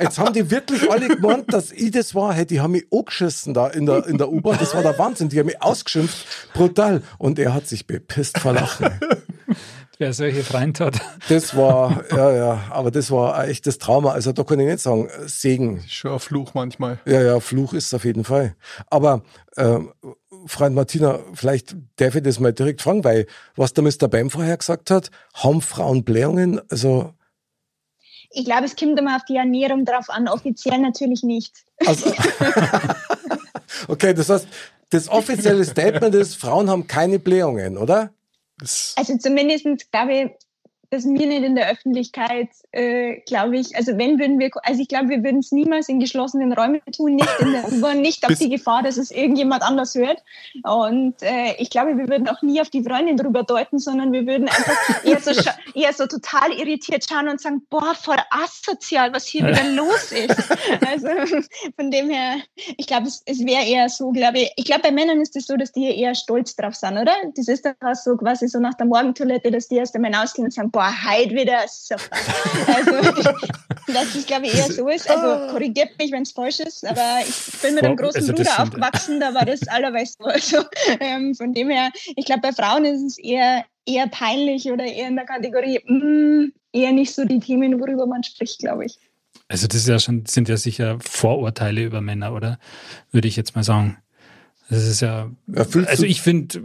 jetzt 0.00 0.18
haben 0.18 0.32
die 0.32 0.50
wirklich 0.50 0.90
alle 0.90 1.08
gemeint, 1.08 1.52
dass 1.52 1.72
ich 1.72 1.90
das 1.90 2.14
war. 2.14 2.34
Hey, 2.34 2.46
die 2.46 2.60
haben 2.60 2.72
mich 2.72 2.86
angeschissen 2.92 3.54
da 3.54 3.68
in 3.68 3.86
der, 3.86 4.06
in 4.06 4.18
der 4.18 4.30
U-Bahn. 4.30 4.56
Das 4.58 4.74
war 4.74 4.82
der 4.82 4.98
Wahnsinn. 4.98 5.28
Die 5.28 5.38
haben 5.38 5.46
mich 5.46 5.62
ausgeschimpft. 5.62 6.26
Brutal. 6.54 7.02
Und 7.18 7.38
er 7.38 7.54
hat 7.54 7.66
sich 7.66 7.86
bepisst 7.86 8.38
vor 8.38 8.52
Lachen. 8.52 8.90
Wer 9.98 10.12
solche 10.12 10.42
Freunde 10.42 10.84
hat. 10.84 11.00
Das 11.30 11.56
war, 11.56 12.04
ja, 12.10 12.30
ja, 12.30 12.64
aber 12.68 12.90
das 12.90 13.10
war 13.10 13.36
ein 13.36 13.48
echtes 13.48 13.78
Trauma. 13.78 14.12
Also 14.12 14.32
da 14.32 14.44
kann 14.44 14.60
ich 14.60 14.66
nicht 14.66 14.80
sagen, 14.80 15.08
Segen. 15.24 15.82
Schon 15.88 16.12
ein 16.12 16.18
Fluch 16.18 16.52
manchmal. 16.52 16.98
Ja, 17.06 17.22
ja, 17.22 17.40
Fluch 17.40 17.72
ist 17.72 17.86
es 17.86 17.94
auf 17.94 18.04
jeden 18.04 18.24
Fall. 18.24 18.56
Aber, 18.90 19.22
ähm, 19.56 19.92
Freund 20.46 20.74
Martina, 20.74 21.18
vielleicht 21.32 21.76
darf 21.96 22.14
ich 22.14 22.22
das 22.22 22.38
mal 22.38 22.52
direkt 22.52 22.82
fragen, 22.82 23.04
weil 23.04 23.26
was 23.56 23.72
der 23.72 23.84
Mr. 23.84 24.06
Bam 24.08 24.28
vorher 24.28 24.58
gesagt 24.58 24.90
hat, 24.90 25.10
haben 25.32 25.62
Frauen 25.62 26.04
Blähungen? 26.04 26.60
Also, 26.70 27.14
Ich 28.30 28.44
glaube, 28.44 28.64
es 28.64 28.76
kommt 28.76 28.98
immer 28.98 29.16
auf 29.16 29.24
die 29.24 29.36
Ernährung 29.36 29.84
drauf 29.84 30.08
an. 30.08 30.28
Offiziell 30.28 30.78
natürlich 30.78 31.22
nicht. 31.22 31.52
also 31.86 32.12
okay, 33.88 34.14
das 34.14 34.28
heißt, 34.28 34.46
das 34.90 35.08
offizielle 35.08 35.64
Statement 35.64 36.14
ist, 36.14 36.36
Frauen 36.36 36.70
haben 36.70 36.86
keine 36.86 37.18
Blähungen, 37.18 37.76
oder? 37.76 38.10
Das, 38.58 38.94
Also 38.96 39.18
zumindest 39.18 39.66
glaube 39.90 40.14
ich, 40.14 40.30
dass 40.90 41.04
wir 41.04 41.26
nicht 41.26 41.42
in 41.42 41.54
der 41.54 41.70
Öffentlichkeit, 41.70 42.48
äh, 42.72 43.20
glaube 43.26 43.58
ich, 43.58 43.76
also 43.76 43.96
wenn 43.98 44.18
würden 44.18 44.38
wir, 44.38 44.50
also 44.62 44.80
ich 44.80 44.88
glaube, 44.88 45.08
wir 45.08 45.22
würden 45.22 45.40
es 45.40 45.52
niemals 45.52 45.88
in 45.88 46.00
geschlossenen 46.00 46.52
Räumen 46.52 46.80
tun, 46.94 47.16
nicht 47.16 47.40
in 47.40 47.52
der 47.52 47.72
U-Bahn, 47.72 48.00
nicht 48.00 48.26
auf 48.26 48.38
die 48.38 48.48
Gefahr, 48.48 48.82
dass 48.82 48.96
es 48.96 49.10
irgendjemand 49.10 49.62
anders 49.62 49.94
hört. 49.94 50.22
Und 50.62 51.22
äh, 51.22 51.54
ich 51.58 51.70
glaube, 51.70 51.96
wir 51.96 52.08
würden 52.08 52.28
auch 52.28 52.42
nie 52.42 52.60
auf 52.60 52.70
die 52.70 52.82
Freundin 52.82 53.16
drüber 53.16 53.42
deuten, 53.42 53.78
sondern 53.78 54.12
wir 54.12 54.26
würden 54.26 54.48
einfach 54.48 54.76
eher 55.04 55.20
so, 55.20 55.32
eher 55.74 55.92
so 55.92 56.06
total 56.06 56.52
irritiert 56.52 57.06
schauen 57.08 57.28
und 57.28 57.40
sagen, 57.40 57.62
boah, 57.70 57.94
voll 57.94 58.18
asozial, 58.30 59.12
was 59.12 59.26
hier 59.26 59.46
wieder 59.46 59.64
los 59.72 60.12
ist. 60.12 60.50
Also 60.86 61.08
von 61.76 61.90
dem 61.90 62.10
her, 62.10 62.36
ich 62.76 62.86
glaube, 62.86 63.06
es, 63.06 63.22
es 63.26 63.44
wäre 63.44 63.64
eher 63.64 63.88
so, 63.88 64.10
glaube 64.10 64.38
ich, 64.38 64.52
ich 64.56 64.64
glaube, 64.64 64.82
bei 64.82 64.92
Männern 64.92 65.20
ist 65.20 65.36
es 65.36 65.46
so, 65.46 65.56
dass 65.56 65.72
die 65.72 65.98
eher 65.98 66.14
stolz 66.14 66.54
drauf 66.56 66.74
sind, 66.74 66.98
oder? 66.98 67.12
Das 67.34 67.48
ist 67.48 67.64
dann 67.64 67.94
so 67.94 68.16
quasi 68.16 68.48
so 68.48 68.58
nach 68.58 68.74
der 68.74 68.86
Morgentoilette, 68.86 69.50
dass 69.50 69.68
die 69.68 69.76
erst 69.76 69.94
einmal 69.94 70.14
ausgehen 70.14 70.46
und 70.46 70.52
sagen, 70.52 70.70
boah, 70.76 70.92
heute 71.10 71.34
wieder 71.34 71.64
super. 71.68 72.04
Also, 72.66 73.22
dass 73.86 74.12
das, 74.12 74.26
glaube 74.26 74.46
ich, 74.46 74.54
eher 74.54 74.70
so 74.70 74.86
ist. 74.90 75.08
Also 75.08 75.50
korrigiert 75.50 75.98
mich, 75.98 76.12
wenn 76.12 76.22
es 76.22 76.32
falsch 76.32 76.60
ist, 76.60 76.86
aber 76.86 77.20
ich 77.26 77.62
bin 77.62 77.76
mit 77.76 77.84
einem 77.84 77.96
großen 77.96 78.20
Also 78.20 78.34
Bruder 78.34 78.62
aufgewachsen, 78.62 79.18
da 79.18 79.32
war 79.32 79.46
das 79.46 79.66
allerweise 79.68 80.16
so. 80.18 80.26
Also 80.26 80.64
ähm, 81.00 81.34
von 81.34 81.54
dem 81.54 81.70
her, 81.70 81.90
ich 82.14 82.26
glaube, 82.26 82.42
bei 82.42 82.52
Frauen 82.52 82.84
ist 82.84 83.02
es 83.02 83.18
eher, 83.18 83.64
eher 83.86 84.06
peinlich 84.08 84.70
oder 84.70 84.84
eher 84.84 85.08
in 85.08 85.16
der 85.16 85.24
Kategorie, 85.24 85.80
mm, 85.86 86.52
eher 86.74 86.92
nicht 86.92 87.14
so 87.14 87.24
die 87.24 87.40
Themen, 87.40 87.80
worüber 87.80 88.06
man 88.06 88.22
spricht, 88.22 88.58
glaube 88.58 88.84
ich. 88.84 88.98
Also 89.48 89.68
das 89.68 89.78
ist 89.78 89.88
ja 89.88 89.98
schon, 89.98 90.26
sind 90.26 90.48
ja 90.50 90.58
sicher 90.58 90.98
Vorurteile 91.00 91.84
über 91.84 92.02
Männer, 92.02 92.34
oder? 92.34 92.58
Würde 93.12 93.28
ich 93.28 93.36
jetzt 93.36 93.54
mal 93.54 93.64
sagen. 93.64 93.96
Das 94.68 94.84
ist 94.84 95.00
ja. 95.00 95.30
Ja, 95.46 95.64
fühlst 95.64 95.88
also 95.88 96.04
ich 96.04 96.20
finde, 96.20 96.60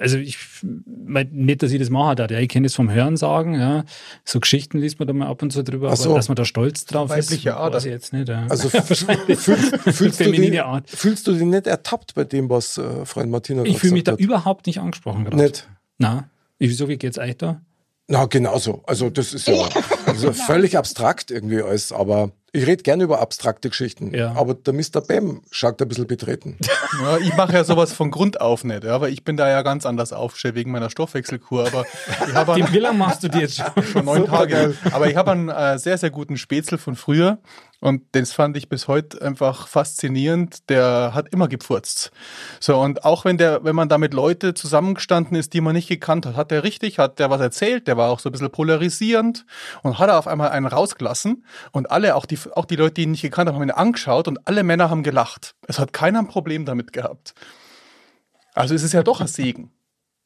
also 0.00 0.16
ich, 0.16 0.38
mein, 0.86 1.28
nicht, 1.32 1.62
dass 1.62 1.70
ich 1.70 1.78
das 1.78 1.90
machen 1.90 2.16
darf, 2.16 2.30
ja, 2.30 2.38
ich 2.38 2.48
kenne 2.48 2.66
das 2.66 2.74
vom 2.74 2.90
Hören 2.90 3.16
sagen, 3.16 3.54
ja. 3.54 3.84
So 4.24 4.40
Geschichten 4.40 4.78
liest 4.78 4.98
man 4.98 5.08
da 5.08 5.14
mal 5.14 5.26
ab 5.26 5.42
und 5.42 5.52
zu 5.52 5.62
drüber, 5.62 5.94
so. 5.96 6.10
aber 6.10 6.18
dass 6.18 6.28
man 6.28 6.36
da 6.36 6.44
stolz 6.44 6.86
drauf 6.86 7.10
Weibliche 7.10 7.50
ist, 7.50 7.56
weiß 7.56 7.84
ich 7.84 7.90
jetzt 7.90 8.12
nicht. 8.12 8.28
Ja. 8.28 8.46
Also 8.48 8.68
fühlst, 8.70 9.06
fühlst, 9.06 10.00
du 10.00 10.10
Feminine 10.12 10.50
dich, 10.50 10.62
Art. 10.62 10.88
fühlst 10.88 11.26
du 11.26 11.32
dich 11.32 11.42
nicht 11.42 11.66
ertappt 11.66 12.14
bei 12.14 12.24
dem, 12.24 12.48
was 12.48 12.78
äh, 12.78 13.04
Freund 13.04 13.30
Martina 13.30 13.62
ich 13.62 13.68
gerade 13.68 13.80
fühle 13.80 13.92
mich 13.92 14.04
da 14.04 14.12
hat? 14.12 14.20
überhaupt 14.20 14.66
nicht 14.66 14.80
angesprochen 14.80 15.24
gerade. 15.24 15.36
Nicht? 15.36 15.68
Na, 15.98 16.28
wieso, 16.58 16.88
wie 16.88 16.96
geht's 16.96 17.18
euch 17.18 17.36
da? 17.36 17.60
Na, 18.08 18.26
genauso. 18.26 18.82
Also 18.86 19.10
das 19.10 19.34
ist 19.34 19.48
ja 19.48 19.68
also 20.06 20.32
völlig 20.46 20.78
abstrakt 20.78 21.30
irgendwie 21.30 21.60
alles, 21.60 21.92
aber 21.92 22.30
ich 22.56 22.66
rede 22.66 22.82
gerne 22.82 23.04
über 23.04 23.20
abstrakte 23.20 23.68
Geschichten. 23.68 24.14
Ja. 24.14 24.32
Aber 24.34 24.54
der 24.54 24.72
Mr. 24.72 25.00
Bam 25.06 25.42
schaut 25.50 25.80
ein 25.80 25.88
bisschen 25.88 26.06
betreten. 26.06 26.56
Ja, 27.02 27.18
ich 27.18 27.36
mache 27.36 27.52
ja 27.52 27.62
sowas 27.64 27.92
von 27.92 28.10
Grund 28.10 28.40
auf 28.40 28.64
nicht, 28.64 28.84
ja, 28.84 28.94
aber 28.94 29.10
ich 29.10 29.22
bin 29.22 29.36
da 29.36 29.48
ja 29.50 29.60
ganz 29.60 29.84
anders 29.84 30.14
aufgestellt 30.14 30.54
wegen 30.54 30.70
meiner 30.70 30.88
Stoffwechselkur. 30.88 31.66
Aber 31.66 31.84
ich 32.26 32.34
habe 32.34 32.54
Die, 32.54 32.62
einen, 32.62 32.72
wie 32.72 32.78
lange 32.78 32.96
machst 32.96 33.22
du 33.22 33.28
die 33.28 33.38
jetzt 33.40 33.56
schon? 33.56 33.84
schon 33.92 34.04
neun 34.06 34.22
Super 34.22 34.38
Tage. 34.38 34.52
geil. 34.52 34.76
Aber 34.92 35.10
ich 35.10 35.16
habe 35.16 35.32
einen 35.32 35.48
äh, 35.50 35.78
sehr, 35.78 35.98
sehr 35.98 36.08
guten 36.10 36.38
Spätzle 36.38 36.78
von 36.78 36.96
früher 36.96 37.38
und 37.80 38.02
das 38.12 38.32
fand 38.32 38.56
ich 38.56 38.68
bis 38.68 38.88
heute 38.88 39.20
einfach 39.20 39.68
faszinierend. 39.68 40.68
Der 40.70 41.12
hat 41.14 41.32
immer 41.32 41.46
gepfurzt. 41.46 42.10
So, 42.58 42.80
und 42.80 43.04
auch 43.04 43.24
wenn 43.24 43.36
der, 43.36 43.64
wenn 43.64 43.76
man 43.76 43.88
da 43.88 43.98
mit 43.98 44.14
Leute 44.14 44.54
zusammengestanden 44.54 45.36
ist, 45.36 45.52
die 45.52 45.60
man 45.60 45.74
nicht 45.74 45.88
gekannt 45.88 46.24
hat, 46.24 46.36
hat 46.36 46.50
der 46.50 46.64
richtig, 46.64 46.98
hat 46.98 47.18
der 47.18 47.28
was 47.30 47.40
erzählt, 47.40 47.86
der 47.86 47.96
war 47.96 48.10
auch 48.10 48.20
so 48.20 48.30
ein 48.30 48.32
bisschen 48.32 48.50
polarisierend 48.50 49.44
und 49.82 49.98
hat 49.98 50.08
er 50.08 50.18
auf 50.18 50.26
einmal 50.26 50.50
einen 50.50 50.66
rausgelassen 50.66 51.44
und 51.70 51.90
alle, 51.90 52.16
auch 52.16 52.26
die, 52.26 52.38
auch 52.54 52.64
die 52.64 52.76
Leute, 52.76 52.94
die 52.94 53.02
ihn 53.02 53.10
nicht 53.10 53.22
gekannt 53.22 53.48
haben, 53.48 53.56
haben 53.56 53.62
ihn 53.62 53.70
angeschaut 53.70 54.26
und 54.26 54.46
alle 54.46 54.62
Männer 54.62 54.88
haben 54.88 55.02
gelacht. 55.02 55.54
Es 55.68 55.78
hat 55.78 55.92
keiner 55.92 56.20
ein 56.20 56.28
Problem 56.28 56.64
damit 56.64 56.92
gehabt. 56.92 57.34
Also 58.54 58.74
es 58.74 58.82
ist 58.82 58.94
ja 58.94 59.02
doch 59.02 59.20
ein 59.20 59.26
Segen. 59.26 59.70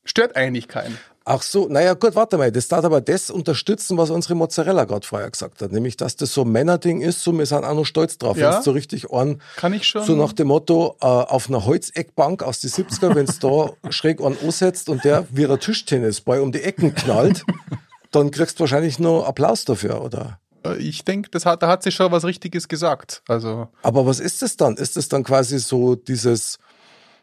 Stört 0.05 0.37
eigentlich 0.37 0.69
keinen. 0.69 0.97
Ach 1.25 1.43
so, 1.43 1.69
naja, 1.69 1.95
gut, 1.95 2.15
warte 2.15 2.39
mal. 2.39 2.51
Das 2.51 2.69
darf 2.69 2.85
aber 2.85 3.01
das 3.01 3.31
unterstützen, 3.31 3.99
was 3.99 4.11
unsere 4.11 4.35
Mozzarella 4.35 4.85
gerade 4.85 5.07
vorher 5.07 5.31
gesagt 5.31 5.61
hat. 5.61 5.71
Nämlich, 5.71 5.97
dass 5.97 6.17
das 6.17 6.33
so 6.33 6.43
ein 6.43 6.49
Männerding 6.51 7.03
ist, 7.03 7.23
so 7.23 7.33
wir 7.37 7.45
sind 7.45 7.65
auch 7.65 7.75
noch 7.75 7.85
stolz 7.85 8.17
drauf. 8.17 8.39
Ja. 8.39 8.55
Wenn's 8.55 8.65
so 8.65 8.71
richtig 8.71 9.13
an, 9.13 9.41
Kann 9.57 9.75
ich 9.75 9.87
schon. 9.87 10.05
so 10.05 10.17
nach 10.17 10.33
dem 10.33 10.49
Motto, 10.49 10.97
äh, 11.01 11.07
auf 11.07 11.49
einer 11.49 11.67
Holzeckbank 11.67 12.43
aus 12.43 12.61
den 12.61 12.71
70er, 12.71 13.15
wenn's 13.15 13.39
da 13.39 13.71
schräg 13.91 14.21
an 14.21 14.37
ansetzt 14.43 14.89
und 14.89 15.05
der 15.05 15.27
wie 15.31 15.47
ein 15.47 15.61
Tischtennisball 15.61 16.41
um 16.41 16.53
die 16.53 16.63
Ecken 16.63 16.95
knallt, 16.95 17.45
dann 18.11 18.31
kriegst 18.31 18.59
du 18.59 18.61
wahrscheinlich 18.61 18.99
noch 18.99 19.25
Applaus 19.25 19.65
dafür, 19.65 20.03
oder? 20.03 20.39
Ich 20.79 21.05
denke, 21.05 21.31
das 21.31 21.47
hat, 21.47 21.63
da 21.63 21.69
hat 21.69 21.83
sich 21.83 21.95
schon 21.95 22.13
was 22.13 22.25
Richtiges 22.25 22.69
gesagt. 22.69 23.23
Also 23.29 23.69
Aber 23.83 24.05
was 24.05 24.21
ist 24.21 24.43
das 24.43 24.57
dann? 24.57 24.77
Ist 24.77 24.97
das 24.97 25.09
dann 25.09 25.25
quasi 25.25 25.59
so 25.59 25.95
dieses, 25.95 26.59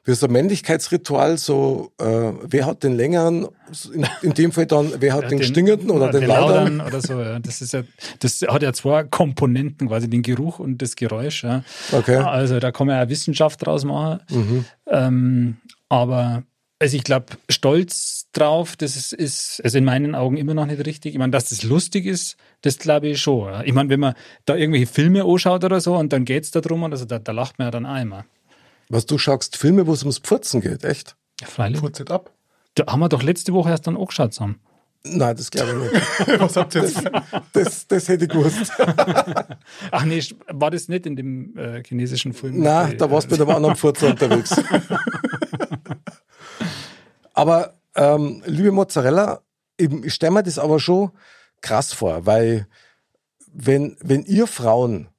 wie 0.07 0.13
so 0.13 0.27
ein 0.27 0.31
Männlichkeitsritual, 0.31 1.37
so, 1.37 1.91
äh, 1.99 2.05
wer 2.05 2.65
hat 2.65 2.83
den 2.83 2.95
längeren, 2.95 3.47
in, 3.93 4.07
in 4.21 4.33
dem 4.33 4.51
Fall 4.53 4.65
dann, 4.65 4.93
wer 4.99 5.13
hat 5.13 5.29
den, 5.29 5.43
stingenden 5.43 5.91
oder 5.91 6.11
den 6.11 6.25
lauteren? 6.25 6.79
oder 6.79 7.01
so, 7.01 7.19
ja. 7.19 7.39
Das 7.39 7.61
ist 7.61 7.73
ja, 7.73 7.83
das 8.19 8.41
hat 8.41 8.63
ja 8.63 8.71
zwei 8.71 9.03
Komponenten, 9.03 9.89
quasi 9.89 10.09
den 10.09 10.21
Geruch 10.21 10.59
und 10.59 10.81
das 10.81 10.95
Geräusch, 10.95 11.43
ja. 11.43 11.63
Okay. 11.91 12.15
Also 12.15 12.59
da 12.59 12.71
kann 12.71 12.87
man 12.87 12.95
ja 12.95 13.09
Wissenschaft 13.09 13.65
draus 13.65 13.83
machen. 13.83 14.21
Mhm. 14.29 14.65
Ähm, 14.89 15.57
aber 15.89 16.43
also 16.79 16.95
ich 16.95 17.03
glaube, 17.03 17.25
stolz 17.49 18.27
drauf, 18.33 18.75
das 18.77 18.95
ist, 18.95 19.11
ist 19.11 19.61
also 19.63 19.77
in 19.77 19.83
meinen 19.83 20.15
Augen 20.15 20.37
immer 20.37 20.53
noch 20.53 20.67
nicht 20.67 20.85
richtig. 20.85 21.13
Ich 21.13 21.17
meine, 21.17 21.31
dass 21.31 21.49
das 21.49 21.63
lustig 21.63 22.05
ist, 22.05 22.37
das 22.61 22.77
glaube 22.77 23.09
ich 23.09 23.21
schon. 23.21 23.51
Ja. 23.51 23.63
Ich 23.63 23.73
meine, 23.73 23.89
wenn 23.89 23.99
man 23.99 24.13
da 24.45 24.55
irgendwelche 24.55 24.87
Filme 24.87 25.25
anschaut 25.25 25.63
oder 25.63 25.81
so 25.81 25.95
und 25.95 26.13
dann 26.13 26.23
geht's 26.23 26.51
da 26.51 26.61
drum, 26.61 26.83
also 26.83 27.05
da, 27.05 27.19
da 27.19 27.31
lacht 27.31 27.57
man 27.59 27.67
ja 27.67 27.71
dann 27.71 27.85
immer. 27.85 28.25
Was 28.89 29.06
du 29.06 29.17
schaust, 29.17 29.58
Filme, 29.58 29.88
wo 29.88 29.93
es 29.93 30.04
ums 30.04 30.19
Pfurzen 30.19 30.62
geht, 30.62 30.84
echt? 30.84 31.15
Ja, 31.41 31.47
freilich. 31.47 31.82
it 31.84 32.12
ab. 32.12 32.32
Da 32.76 32.86
haben 32.88 33.00
wir 33.00 33.10
doch 33.10 33.23
letzte 33.23 33.54
Woche 33.54 33.69
erst 33.69 33.88
dann 33.88 33.97
angeschaut 33.97 34.34
zusammen. 34.34 34.60
Nein, 35.04 35.36
das 35.36 35.52
glaube 35.52 35.71
ich 35.71 36.28
nicht. 36.28 36.39
Was 36.39 36.56
habt 36.56 36.76
ihr 36.76 36.82
jetzt? 36.84 37.04
Das, 37.54 37.88
das 37.88 38.08
hätte 38.08 38.26
ich 38.26 38.30
gewusst. 38.30 38.71
Ach 39.91 40.06
nee, 40.06 40.21
war 40.47 40.71
das 40.71 40.88
nicht 40.88 41.06
in 41.06 41.15
dem 41.15 41.58
äh, 41.58 41.84
chinesischen 41.84 42.34
Film? 42.34 42.62
Nein, 42.62 42.93
Äh, 42.93 42.97
da 42.97 43.10
warst 43.10 43.28
du 43.28 43.36
mit 43.36 43.41
einem 43.41 43.56
anderen 43.56 43.76
Furzer 43.76 44.08
unterwegs. 44.08 44.56
aber, 47.34 47.76
ähm, 47.95 48.43
liebe 48.45 48.71
Mozzarella, 48.71 49.41
eben, 49.78 50.04
ich 50.04 50.13
stelle 50.13 50.32
mir 50.32 50.43
das 50.43 50.60
aber 50.60 50.80
schon 50.80 51.12
krass 51.62 51.93
vor, 51.93 52.26
weil 52.26 52.67
wenn, 53.52 53.97
wenn 54.02 54.23
ihr 54.23 54.47
Frauen 54.47 55.10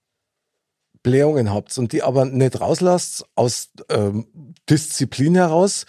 Blähungen 1.02 1.52
habt 1.52 1.76
und 1.78 1.92
die 1.92 2.02
aber 2.02 2.24
nicht 2.24 2.60
rauslasst 2.60 3.24
aus 3.34 3.70
ähm, 3.88 4.26
Disziplin 4.68 5.34
heraus, 5.34 5.86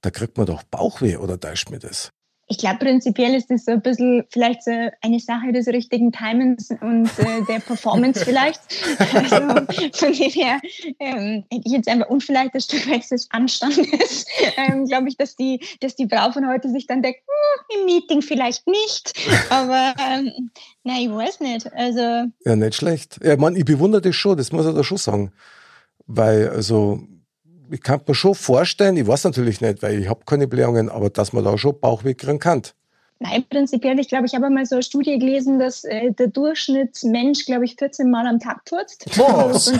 da 0.00 0.10
kriegt 0.10 0.36
man 0.38 0.46
doch 0.46 0.62
Bauchweh 0.62 1.16
oder 1.16 1.38
täuscht 1.38 1.70
mir 1.70 1.78
das? 1.78 2.10
Ich 2.50 2.58
glaube, 2.58 2.78
prinzipiell 2.80 3.32
ist 3.36 3.48
das 3.48 3.64
so 3.64 3.70
ein 3.70 3.80
bisschen 3.80 4.24
vielleicht 4.28 4.64
so 4.64 4.72
eine 5.02 5.20
Sache 5.20 5.52
des 5.52 5.68
richtigen 5.68 6.10
Timings 6.10 6.70
und 6.80 7.08
äh, 7.18 7.44
der 7.48 7.60
Performance 7.60 8.24
vielleicht. 8.24 8.60
Also 9.14 9.36
von 9.92 10.12
dem 10.12 10.30
her 10.30 10.60
ähm, 10.98 11.44
hätte 11.50 11.62
ich 11.64 11.72
jetzt 11.72 11.88
einfach 11.88 12.08
und 12.08 12.24
vielleicht 12.24 12.54
ein 12.54 12.60
Stück 12.60 12.90
weit 12.90 13.08
des 13.10 13.28
Anstandes, 13.30 14.26
ähm, 14.56 14.86
glaube 14.86 15.08
ich, 15.08 15.16
dass 15.16 15.36
die, 15.36 15.60
dass 15.80 15.94
die 15.94 16.08
Frau 16.08 16.32
von 16.32 16.48
heute 16.48 16.68
sich 16.70 16.86
dann 16.86 17.02
denkt, 17.02 17.20
hm, 17.20 17.78
im 17.78 17.86
Meeting 17.86 18.22
vielleicht 18.22 18.66
nicht. 18.66 19.12
Aber 19.50 19.94
ähm, 19.98 20.50
na, 20.82 20.94
ich 21.00 21.10
weiß 21.10 21.40
nicht. 21.40 21.72
Also 21.72 22.24
Ja, 22.44 22.56
nicht 22.56 22.74
schlecht. 22.74 23.20
Ja, 23.22 23.36
man, 23.36 23.54
ich 23.54 23.64
bewundere 23.64 24.02
das 24.02 24.16
schon, 24.16 24.36
das 24.36 24.50
muss 24.50 24.66
ich 24.66 24.74
da 24.74 24.82
schon 24.82 24.98
sagen. 24.98 25.32
Weil, 26.06 26.48
also, 26.48 27.00
ich 27.70 27.82
kann 27.82 28.00
mir 28.06 28.14
schon 28.14 28.34
vorstellen, 28.34 28.96
ich 28.96 29.06
weiß 29.06 29.24
natürlich 29.24 29.60
nicht, 29.60 29.82
weil 29.82 30.00
ich 30.00 30.08
habe 30.08 30.24
keine 30.24 30.46
Blähungen, 30.46 30.88
aber 30.88 31.10
dass 31.10 31.32
man 31.32 31.44
da 31.44 31.56
schon 31.58 31.78
Bauchweh 31.78 32.14
kriegen 32.14 32.38
kann. 32.38 32.62
Nein, 33.22 33.44
prinzipiell, 33.50 33.98
ich 33.98 34.08
glaube, 34.08 34.24
ich 34.24 34.34
habe 34.34 34.48
mal 34.48 34.64
so 34.64 34.76
eine 34.76 34.82
Studie 34.82 35.18
gelesen, 35.18 35.58
dass 35.58 35.84
äh, 35.84 36.10
der 36.12 36.28
Durchschnittsmensch, 36.28 37.44
glaube 37.44 37.66
ich, 37.66 37.76
14 37.76 38.10
Mal 38.10 38.26
am 38.26 38.40
Tag 38.40 38.62
furzt. 38.66 39.04
Boah, 39.14 39.50
Also 39.50 39.72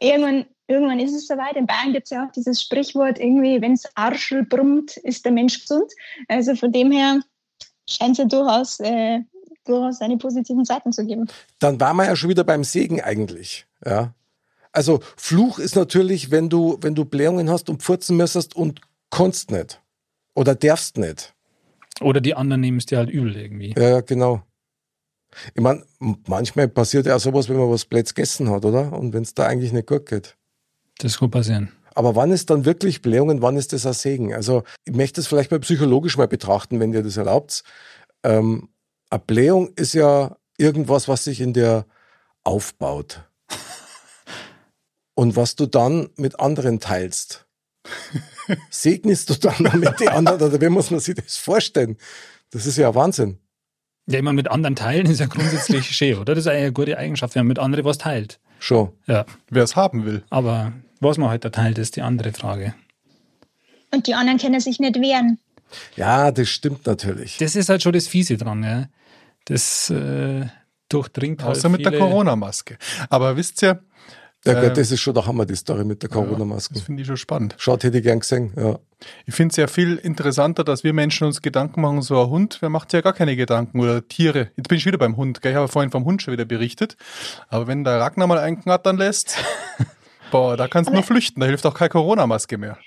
irgendwann, 0.00 0.46
irgendwann 0.66 0.98
ist 0.98 1.14
es 1.14 1.28
soweit. 1.28 1.54
In 1.54 1.66
Bayern 1.66 1.92
gibt 1.92 2.06
es 2.06 2.10
ja 2.10 2.26
auch 2.26 2.32
dieses 2.32 2.60
Sprichwort, 2.60 3.20
irgendwie, 3.20 3.60
wenn 3.62 3.74
es 3.74 3.84
Arschel 3.94 4.44
brummt, 4.44 4.96
ist 4.96 5.24
der 5.24 5.32
Mensch 5.32 5.60
gesund. 5.60 5.92
Also 6.26 6.56
von 6.56 6.72
dem 6.72 6.90
her 6.90 7.20
scheint 7.88 8.12
es 8.12 8.18
ja 8.18 8.24
durchaus, 8.24 8.80
äh, 8.80 9.20
durchaus 9.64 9.98
seine 9.98 10.16
positiven 10.18 10.64
Seiten 10.64 10.92
zu 10.92 11.06
geben. 11.06 11.28
Dann 11.60 11.78
waren 11.78 11.96
wir 11.98 12.06
ja 12.06 12.16
schon 12.16 12.30
wieder 12.30 12.42
beim 12.42 12.64
Segen 12.64 13.00
eigentlich. 13.00 13.64
Ja. 13.84 14.12
Also, 14.76 15.00
Fluch 15.16 15.58
ist 15.58 15.74
natürlich, 15.74 16.30
wenn 16.30 16.50
du, 16.50 16.76
wenn 16.82 16.94
du 16.94 17.06
Blähungen 17.06 17.48
hast 17.48 17.70
und 17.70 17.82
pfurzen 17.82 18.18
müsstest 18.18 18.54
und 18.54 18.82
kannst 19.10 19.50
nicht. 19.50 19.80
Oder 20.34 20.54
darfst 20.54 20.98
nicht. 20.98 21.34
Oder 22.02 22.20
die 22.20 22.34
anderen 22.34 22.60
nehmen 22.60 22.76
es 22.76 22.84
dir 22.84 22.98
halt 22.98 23.08
übel 23.08 23.34
irgendwie. 23.34 23.74
Ja, 23.74 23.88
ja, 23.88 24.00
genau. 24.02 24.42
Ich 25.54 25.62
meine, 25.62 25.82
manchmal 26.28 26.68
passiert 26.68 27.06
ja 27.06 27.16
auch 27.16 27.20
sowas, 27.20 27.48
wenn 27.48 27.56
man 27.56 27.70
was 27.70 27.86
Blöds 27.86 28.14
gegessen 28.14 28.50
hat, 28.50 28.66
oder? 28.66 28.92
Und 28.92 29.14
wenn 29.14 29.22
es 29.22 29.32
da 29.32 29.46
eigentlich 29.46 29.72
nicht 29.72 29.86
gut 29.86 30.04
geht. 30.04 30.36
Das 30.98 31.18
kann 31.18 31.30
passieren. 31.30 31.72
Aber 31.94 32.14
wann 32.14 32.30
ist 32.30 32.50
dann 32.50 32.66
wirklich 32.66 33.00
Blähungen, 33.00 33.40
wann 33.40 33.56
ist 33.56 33.72
das 33.72 33.86
ein 33.86 33.94
Segen? 33.94 34.34
Also 34.34 34.62
ich 34.84 34.94
möchte 34.94 35.22
es 35.22 35.26
vielleicht 35.26 35.52
mal 35.52 35.60
psychologisch 35.60 36.18
mal 36.18 36.28
betrachten, 36.28 36.80
wenn 36.80 36.92
ihr 36.92 37.02
das 37.02 37.16
erlaubt. 37.16 37.62
Ähm, 38.22 38.68
eine 39.08 39.22
Blähung 39.26 39.70
ist 39.76 39.94
ja 39.94 40.36
irgendwas, 40.58 41.08
was 41.08 41.24
sich 41.24 41.40
in 41.40 41.54
dir 41.54 41.86
aufbaut. 42.44 43.22
Und 45.16 45.34
was 45.34 45.56
du 45.56 45.64
dann 45.66 46.10
mit 46.16 46.38
anderen 46.38 46.78
teilst. 46.78 47.46
Segnest 48.70 49.30
du 49.30 49.34
dann 49.34 49.64
damit 49.64 49.98
die 49.98 50.08
anderen, 50.08 50.40
oder 50.42 50.60
wie 50.60 50.68
muss 50.68 50.90
man 50.90 51.00
sich 51.00 51.14
das 51.14 51.38
vorstellen? 51.38 51.96
Das 52.50 52.66
ist 52.66 52.76
ja 52.76 52.94
Wahnsinn. 52.94 53.38
Ja, 54.06 54.18
immer 54.18 54.34
mit 54.34 54.48
anderen 54.48 54.76
teilen 54.76 55.06
ist 55.06 55.18
ja 55.20 55.26
grundsätzlich 55.26 55.86
schön, 55.86 56.18
oder? 56.18 56.34
Das 56.34 56.44
ist 56.44 56.50
eine 56.50 56.70
gute 56.72 56.98
Eigenschaft, 56.98 57.34
wenn 57.34 57.40
man 57.40 57.48
mit 57.48 57.58
anderen 57.58 57.84
was 57.86 57.98
teilt. 57.98 58.38
Schon. 58.58 58.92
Ja, 59.06 59.24
Wer 59.50 59.64
es 59.64 59.74
haben 59.74 60.04
will. 60.04 60.22
aber 60.30 60.72
was 61.00 61.18
man 61.18 61.30
halt 61.30 61.44
da 61.44 61.50
teilt, 61.50 61.78
ist 61.78 61.96
die 61.96 62.02
andere 62.02 62.32
Frage. 62.32 62.74
Und 63.92 64.06
die 64.06 64.14
anderen 64.14 64.38
können 64.38 64.60
sich 64.60 64.78
nicht 64.78 64.96
wehren. 64.96 65.38
Ja, 65.96 66.30
das 66.30 66.48
stimmt 66.48 66.86
natürlich. 66.86 67.38
Das 67.38 67.56
ist 67.56 67.68
halt 67.68 67.82
schon 67.82 67.92
das 67.92 68.06
Fiese 68.06 68.36
dran, 68.36 68.62
ja. 68.62 68.86
Das 69.46 69.90
äh, 69.90 70.46
durchdringt 70.88 71.42
halt 71.42 71.56
Außer 71.56 71.68
mit 71.68 71.84
der 71.84 71.98
Corona-Maske. 71.98 72.78
Aber 73.08 73.36
wisst 73.36 73.62
ihr, 73.62 73.82
Ja, 74.46 74.62
Ähm, 74.62 74.74
das 74.74 74.90
ist 74.90 75.00
schon 75.00 75.14
der 75.14 75.26
Hammer, 75.26 75.44
die 75.44 75.56
Story 75.56 75.84
mit 75.84 76.02
der 76.02 76.08
Corona-Maske. 76.10 76.74
das 76.74 76.82
finde 76.84 77.02
ich 77.02 77.06
schon 77.06 77.16
spannend. 77.16 77.54
Schaut, 77.58 77.84
hätte 77.84 77.98
ich 77.98 78.04
gern 78.04 78.20
gesehen. 78.20 78.52
Ja. 78.56 78.78
Ich 79.26 79.34
finde 79.34 79.50
es 79.52 79.56
ja 79.56 79.66
viel 79.66 79.96
interessanter, 79.96 80.64
dass 80.64 80.84
wir 80.84 80.92
Menschen 80.92 81.26
uns 81.26 81.42
Gedanken 81.42 81.80
machen, 81.82 82.00
so 82.02 82.22
ein 82.22 82.30
Hund, 82.30 82.58
wer 82.60 82.70
macht 82.70 82.90
sich 82.90 82.98
ja 82.98 83.02
gar 83.02 83.12
keine 83.12 83.36
Gedanken 83.36 83.80
oder 83.80 84.06
Tiere. 84.06 84.50
Jetzt 84.56 84.68
bin 84.68 84.78
ich 84.78 84.86
wieder 84.86 84.98
beim 84.98 85.16
Hund, 85.16 85.42
gell? 85.42 85.52
ich 85.52 85.56
habe 85.56 85.68
vorhin 85.68 85.90
vom 85.90 86.04
Hund 86.04 86.22
schon 86.22 86.32
wieder 86.32 86.44
berichtet. 86.44 86.96
Aber 87.48 87.66
wenn 87.66 87.84
der 87.84 88.00
Ragnar 88.00 88.26
mal 88.26 88.38
einknattern 88.38 88.96
lässt, 88.96 89.36
boah, 90.30 90.56
da 90.56 90.68
kannst 90.68 90.90
du 90.90 90.94
nur 90.94 91.02
flüchten, 91.02 91.40
da 91.40 91.46
hilft 91.46 91.66
auch 91.66 91.74
keine 91.74 91.90
Corona-Maske 91.90 92.56
mehr. 92.56 92.78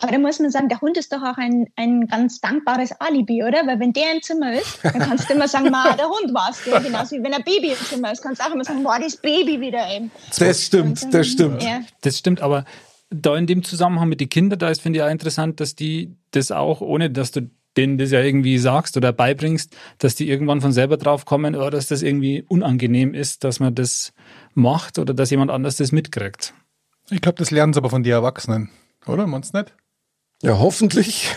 Aber 0.00 0.12
da 0.12 0.18
muss 0.18 0.38
man 0.38 0.50
sagen, 0.50 0.68
der 0.68 0.80
Hund 0.80 0.96
ist 0.96 1.12
doch 1.12 1.22
auch 1.22 1.36
ein, 1.36 1.66
ein 1.76 2.06
ganz 2.08 2.40
dankbares 2.40 2.92
Alibi, 3.00 3.42
oder? 3.42 3.66
Weil 3.66 3.80
wenn 3.80 3.92
der 3.92 4.12
im 4.14 4.22
Zimmer 4.22 4.52
ist, 4.52 4.80
dann 4.82 4.98
kannst 4.98 5.30
du 5.30 5.34
immer 5.34 5.48
sagen, 5.48 5.70
ma, 5.70 5.94
der 5.96 6.06
Hund 6.06 6.34
war's. 6.34 6.62
Gell? 6.64 6.80
Genauso 6.82 7.16
wie 7.16 7.22
wenn 7.22 7.32
ein 7.32 7.44
Baby 7.44 7.68
im 7.68 7.76
Zimmer 7.76 8.12
ist, 8.12 8.22
kannst 8.22 8.40
du 8.42 8.46
auch 8.46 8.54
immer 8.54 8.64
sagen, 8.64 8.82
boah, 8.82 8.98
das 9.00 9.16
Baby 9.16 9.60
wieder 9.60 9.88
eben. 9.94 10.10
Das 10.38 10.62
stimmt, 10.62 11.14
das 11.14 11.26
stimmt. 11.26 11.62
Ja. 11.62 11.80
Das 12.02 12.18
stimmt, 12.18 12.42
aber 12.42 12.64
da 13.10 13.36
in 13.36 13.46
dem 13.46 13.62
Zusammenhang 13.62 14.08
mit 14.08 14.20
den 14.20 14.28
Kindern, 14.28 14.58
da 14.58 14.68
ist, 14.68 14.80
finde 14.80 14.98
ich 14.98 15.04
auch 15.04 15.10
interessant, 15.10 15.60
dass 15.60 15.74
die 15.74 16.16
das 16.32 16.50
auch, 16.50 16.80
ohne 16.80 17.10
dass 17.10 17.30
du 17.30 17.48
denen 17.76 17.98
das 17.98 18.10
ja 18.10 18.20
irgendwie 18.20 18.58
sagst 18.58 18.96
oder 18.96 19.12
beibringst, 19.12 19.76
dass 19.98 20.14
die 20.14 20.28
irgendwann 20.28 20.60
von 20.60 20.72
selber 20.72 20.96
drauf 20.96 21.24
kommen 21.24 21.56
oder 21.56 21.70
dass 21.70 21.88
das 21.88 22.02
irgendwie 22.02 22.44
unangenehm 22.48 23.14
ist, 23.14 23.44
dass 23.44 23.60
man 23.60 23.74
das 23.74 24.12
macht 24.54 24.98
oder 24.98 25.14
dass 25.14 25.30
jemand 25.30 25.50
anders 25.50 25.76
das 25.76 25.92
mitkriegt. 25.92 26.54
Ich 27.10 27.20
glaube, 27.20 27.38
das 27.38 27.50
lernen 27.50 27.72
sie 27.72 27.78
aber 27.78 27.90
von 27.90 28.02
den 28.02 28.12
Erwachsenen, 28.12 28.70
oder? 29.06 29.26
Meinst 29.26 29.54
du 29.54 29.58
nicht? 29.58 29.74
Ja, 30.42 30.58
hoffentlich. 30.58 31.30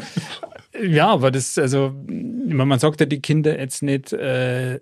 ja, 0.82 1.08
aber 1.08 1.30
das, 1.30 1.56
also, 1.58 1.94
man 2.06 2.78
sagt 2.78 3.00
ja 3.00 3.06
die 3.06 3.20
Kinder 3.20 3.58
jetzt 3.58 3.82
nicht, 3.82 4.12
äh, 4.12 4.80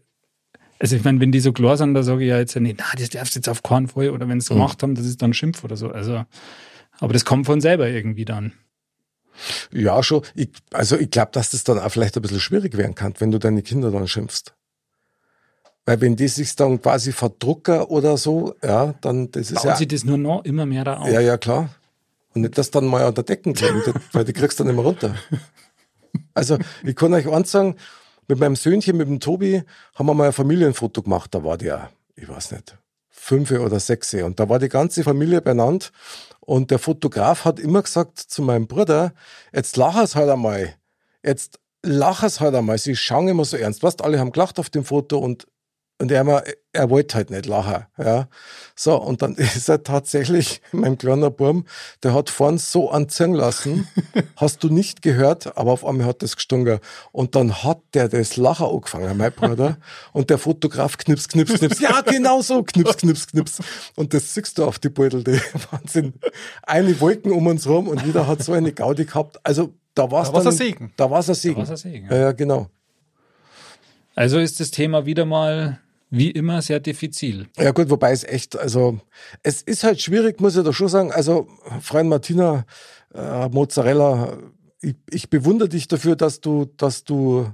also 0.78 0.96
ich 0.96 1.04
meine, 1.04 1.20
wenn 1.20 1.33
die 1.33 1.40
so 1.40 1.52
klar 1.52 1.76
sind, 1.76 1.94
da 1.94 2.02
sage 2.02 2.24
ich 2.24 2.30
ja 2.30 2.38
jetzt 2.38 2.57
nicht, 2.57 2.78
na, 2.78 2.87
das 2.98 3.11
darfst 3.11 3.35
du 3.35 3.38
jetzt 3.38 3.48
auf 3.48 3.62
keinen 3.62 3.88
Fall 3.88 4.11
oder 4.11 4.28
wenn 4.28 4.40
sie 4.40 4.46
es 4.46 4.50
mhm. 4.50 4.57
gemacht 4.57 4.83
haben, 4.83 4.94
das 4.94 5.07
ist 5.07 5.22
dann 5.22 5.35
Schimpf 5.35 5.64
oder 5.64 5.76
so. 5.76 5.88
Also, 5.90 6.24
aber 6.98 7.12
das 7.12 7.24
kommt 7.24 7.46
von 7.46 7.61
selber 7.61 7.88
irgendwie 7.88 8.24
dann. 8.24 8.52
Ja, 9.72 10.02
schon. 10.02 10.22
Ich, 10.35 10.50
also 10.72 10.96
ich 10.96 11.11
glaube, 11.11 11.30
dass 11.33 11.50
das 11.50 11.64
dann 11.64 11.78
auch 11.78 11.90
vielleicht 11.90 12.16
ein 12.16 12.22
bisschen 12.22 12.40
schwierig 12.40 12.76
werden 12.76 12.94
kann, 12.94 13.14
wenn 13.18 13.30
du 13.30 13.38
deine 13.38 13.62
Kinder 13.62 13.90
dann 13.90 14.07
schimpfst. 14.07 14.54
Weil 15.87 16.00
wenn 16.00 16.16
die 16.16 16.28
sich 16.28 16.57
dann 16.57 16.80
quasi 16.80 17.12
verdrucken 17.12 17.83
oder 17.83 18.16
so, 18.16 18.54
ja, 18.62 18.94
dann 19.00 19.30
das 19.30 19.50
ist 19.50 19.57
Bauen 19.57 19.68
ja. 19.68 19.76
sie 19.76 19.88
das 19.88 20.04
nur 20.04 20.16
noch 20.16 20.44
immer 20.44 20.66
mehr 20.66 20.85
da 20.85 20.98
auf. 20.98 21.11
Ja, 21.11 21.20
ja, 21.20 21.37
klar. 21.37 21.70
Und 22.34 22.42
nicht 22.42 22.58
das 22.58 22.70
dann 22.70 22.86
mal 22.86 23.04
an 23.04 23.14
der 23.14 23.24
Decken 23.24 23.54
kleben, 23.54 23.82
weil 24.12 24.24
die 24.24 24.32
kriegst 24.32 24.58
du 24.58 24.64
dann 24.64 24.72
immer 24.72 24.82
runter. 24.82 25.14
Also 26.32 26.58
ich 26.82 26.96
kann 26.96 27.14
euch 27.14 27.28
eins 27.28 27.50
sagen, 27.50 27.76
mit 28.28 28.38
meinem 28.38 28.56
Söhnchen, 28.56 28.96
mit 28.96 29.08
dem 29.08 29.20
Tobi, 29.20 29.62
haben 29.94 30.06
wir 30.06 30.14
mal 30.14 30.26
ein 30.26 30.32
Familienfoto 30.32 31.02
gemacht. 31.02 31.34
Da 31.34 31.44
war 31.44 31.58
der, 31.58 31.90
ich 32.16 32.28
weiß 32.28 32.52
nicht, 32.52 32.76
fünf 33.08 33.50
oder 33.50 33.80
sechs. 33.80 34.14
Und 34.14 34.40
da 34.40 34.48
war 34.48 34.58
die 34.58 34.68
ganze 34.68 35.02
Familie 35.04 35.40
benannt. 35.40 35.92
Und 36.40 36.70
der 36.70 36.78
Fotograf 36.78 37.44
hat 37.44 37.58
immer 37.58 37.82
gesagt 37.82 38.18
zu 38.18 38.42
meinem 38.42 38.66
Bruder, 38.66 39.14
jetzt 39.52 39.76
lach 39.76 40.02
es 40.02 40.14
halt 40.14 40.28
einmal. 40.28 40.74
Jetzt 41.22 41.58
lach 41.82 42.22
es 42.22 42.40
halt 42.40 42.54
einmal. 42.54 42.78
Sie 42.78 42.96
schauen 42.96 43.28
immer 43.28 43.44
so 43.44 43.56
ernst. 43.56 43.82
Was? 43.82 43.98
Alle 44.00 44.18
haben 44.18 44.32
gelacht 44.32 44.58
auf 44.58 44.70
dem 44.70 44.84
Foto 44.84 45.18
und 45.18 45.46
und 46.00 46.11
er, 46.11 46.44
er 46.72 46.90
wollte 46.90 47.14
halt 47.14 47.30
nicht 47.30 47.46
lachen. 47.46 47.85
Ja. 47.98 48.28
So, 48.74 49.00
und 49.00 49.22
dann 49.22 49.35
ist 49.37 49.68
er 49.68 49.83
tatsächlich, 49.85 50.61
mein 50.72 50.98
kleiner 50.98 51.30
Burm, 51.30 51.66
der 52.02 52.14
hat 52.14 52.30
vorn 52.30 52.59
so 52.59 52.90
anziehen 52.90 53.33
lassen, 53.33 53.87
hast 54.37 54.64
du 54.64 54.68
nicht 54.68 55.02
gehört, 55.02 55.57
aber 55.57 55.72
auf 55.72 55.85
einmal 55.85 56.07
hat 56.07 56.22
das 56.22 56.35
gestunken. 56.35 56.80
Und 57.12 57.37
dann 57.37 57.62
hat 57.62 57.80
der 57.94 58.09
das 58.09 58.37
Lachen 58.37 58.66
angefangen, 58.66 59.16
mein 59.16 59.33
Bruder. 59.33 59.78
Und 60.12 60.30
der 60.30 60.38
Fotograf 60.38 60.98
knips, 60.98 61.28
knips, 61.28 61.54
knips. 61.54 61.80
Ja, 61.80 62.00
genau 62.00 62.42
so, 62.42 62.62
knips, 62.64 62.96
knips, 62.96 63.26
knips. 63.28 63.59
Und 63.94 64.12
das 64.14 64.35
siehst 64.35 64.59
du 64.59 64.64
auf 64.64 64.80
die 64.80 64.88
Beutel, 64.88 65.22
die 65.22 65.40
Wahnsinn. 65.70 66.14
Eine 66.64 67.00
Wolken 67.00 67.30
um 67.30 67.46
uns 67.46 67.68
rum 67.68 67.87
und 67.87 68.04
jeder 68.04 68.26
hat 68.26 68.42
so 68.42 68.52
eine 68.52 68.72
Gaudi 68.72 69.04
gehabt. 69.04 69.38
Also, 69.44 69.72
da 69.94 70.11
war 70.11 70.22
es 70.22 70.28
da 70.28 70.35
war's 70.35 70.46
ein 70.46 70.52
Segen. 70.52 70.92
Da 70.96 71.09
war 71.09 71.20
es 71.20 71.28
ein 71.28 71.35
Segen. 71.37 71.54
Da 71.54 71.61
war's 71.61 71.70
ein 71.70 71.76
Segen. 71.92 72.09
Ja. 72.11 72.16
ja, 72.16 72.33
genau. 72.33 72.68
Also 74.16 74.38
ist 74.38 74.61
das 74.61 74.70
Thema 74.70 75.07
wieder 75.07 75.24
mal 75.24 75.80
wie 76.16 76.31
immer 76.31 76.62
sehr 76.62 76.81
diffizil. 76.81 77.48
Ja 77.57 77.72
gut, 77.72 77.90
wobei 77.90 78.12
es 78.12 78.24
echt, 78.24 78.57
also 78.57 79.00
es 79.42 79.62
ist 79.62 79.85
halt 79.85 80.00
schwierig, 80.00 80.40
muss 80.40 80.57
ich 80.57 80.64
da 80.64 80.72
schon 80.72 80.88
sagen. 80.88 81.12
Also 81.12 81.48
Freund 81.81 82.09
Martina, 82.09 82.64
äh, 83.12 83.48
Mozzarella, 83.48 84.38
ich, 84.81 84.94
ich 85.11 85.31
bewundere 85.31 85.68
dich 85.68 85.88
dafür, 85.88 86.14
dass 86.14 86.40
du, 86.40 86.66
dass 86.77 87.05
du 87.05 87.46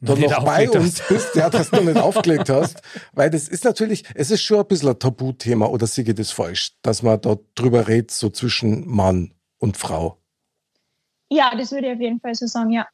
da 0.00 0.14
noch 0.14 0.44
bei 0.44 0.70
uns 0.70 1.00
hast. 1.00 1.08
bist, 1.08 1.34
ja, 1.34 1.50
dass 1.50 1.70
du 1.70 1.80
nicht 1.80 1.96
aufgelegt 1.96 2.50
hast. 2.50 2.82
Weil 3.12 3.30
das 3.30 3.48
ist 3.48 3.64
natürlich, 3.64 4.04
es 4.14 4.30
ist 4.30 4.42
schon 4.42 4.60
ein 4.60 4.66
bisschen 4.66 4.90
ein 4.90 4.98
Tabuthema, 4.98 5.66
oder 5.66 5.86
sehe 5.86 6.04
ich 6.04 6.14
das 6.14 6.30
falsch, 6.30 6.72
dass 6.82 7.02
man 7.02 7.20
da 7.20 7.36
drüber 7.54 7.88
redet, 7.88 8.10
so 8.10 8.30
zwischen 8.30 8.86
Mann 8.88 9.32
und 9.58 9.76
Frau. 9.76 10.18
Ja, 11.30 11.52
das 11.56 11.72
würde 11.72 11.88
ich 11.88 11.94
auf 11.94 12.00
jeden 12.00 12.20
Fall 12.20 12.34
so 12.34 12.46
sagen, 12.46 12.70
ja. 12.70 12.86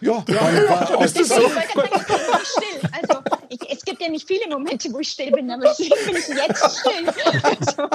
Ja, 0.00 0.24
ja. 0.28 0.34
War, 0.68 1.04
ist 1.04 1.18
das 1.18 1.28
so? 1.28 1.40
Ich 1.40 2.48
still. 2.48 2.90
Also, 2.92 3.22
ich, 3.48 3.70
es 3.70 3.84
gibt 3.84 4.02
ja 4.02 4.08
nicht 4.08 4.26
viele 4.26 4.48
Momente, 4.48 4.92
wo 4.92 4.98
ich 4.98 5.08
still 5.08 5.30
bin, 5.30 5.50
aber 5.50 5.64
deswegen 5.64 5.94
bin 6.06 6.16
ich 6.16 6.28
jetzt 6.28 6.80
still. 6.80 7.08
Also. 7.42 7.88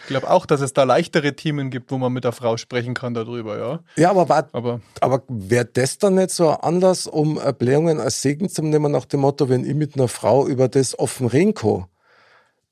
Ich 0.00 0.06
glaube 0.06 0.30
auch, 0.30 0.46
dass 0.46 0.62
es 0.62 0.72
da 0.72 0.84
leichtere 0.84 1.36
Themen 1.36 1.70
gibt, 1.70 1.90
wo 1.90 1.98
man 1.98 2.12
mit 2.12 2.24
der 2.24 2.32
Frau 2.32 2.56
sprechen 2.56 2.94
kann 2.94 3.12
darüber, 3.12 3.58
ja. 3.58 3.80
Ja, 3.96 4.10
aber, 4.10 4.28
war, 4.28 4.48
aber, 4.52 4.80
aber 5.00 5.22
wäre 5.28 5.66
das 5.66 5.98
dann 5.98 6.14
nicht 6.14 6.30
so 6.30 6.48
anders, 6.50 7.06
um 7.06 7.36
Erklärungen 7.36 8.00
als 8.00 8.22
Segen 8.22 8.48
zu 8.48 8.62
nehmen, 8.62 8.92
nach 8.92 9.04
dem 9.04 9.20
Motto, 9.20 9.50
wenn 9.50 9.66
ich 9.66 9.74
mit 9.74 9.96
einer 9.96 10.08
Frau 10.08 10.46
über 10.46 10.68
das 10.68 10.98
offen 10.98 11.26
reden 11.26 11.52
kann, 11.52 11.86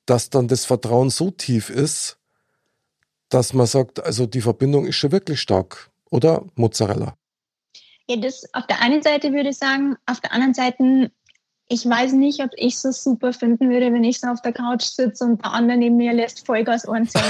dass 0.07 0.31
dann 0.31 0.47
das 0.47 0.65
Vertrauen 0.65 1.11
so 1.11 1.29
tief 1.29 1.69
ist, 1.69 2.17
dass 3.29 3.53
man 3.53 3.67
sagt, 3.67 4.03
also 4.03 4.25
die 4.25 4.41
Verbindung 4.41 4.87
ist 4.87 4.95
schon 4.95 5.11
wirklich 5.11 5.39
stark, 5.39 5.91
oder 6.09 6.43
Mozzarella? 6.55 7.15
Ja, 8.09 8.15
das 8.17 8.43
auf 8.53 8.65
der 8.67 8.81
einen 8.81 9.01
Seite 9.01 9.33
würde 9.33 9.49
ich 9.49 9.57
sagen, 9.57 9.97
auf 10.05 10.21
der 10.21 10.31
anderen 10.31 10.53
Seite, 10.53 11.11
ich 11.69 11.85
weiß 11.85 12.13
nicht, 12.13 12.41
ob 12.41 12.51
ich 12.55 12.79
so 12.79 12.91
super 12.91 13.33
finden 13.33 13.69
würde, 13.69 13.91
wenn 13.91 14.05
ich 14.05 14.21
so 14.21 14.27
auf 14.27 14.41
der 14.41 14.53
Couch 14.53 14.83
sitze 14.83 15.25
und 15.25 15.43
der 15.43 15.51
andere 15.51 15.77
neben 15.77 15.97
mir 15.97 16.13
lässt 16.13 16.45
Vollgas 16.45 16.87
anziehen. 16.87 17.21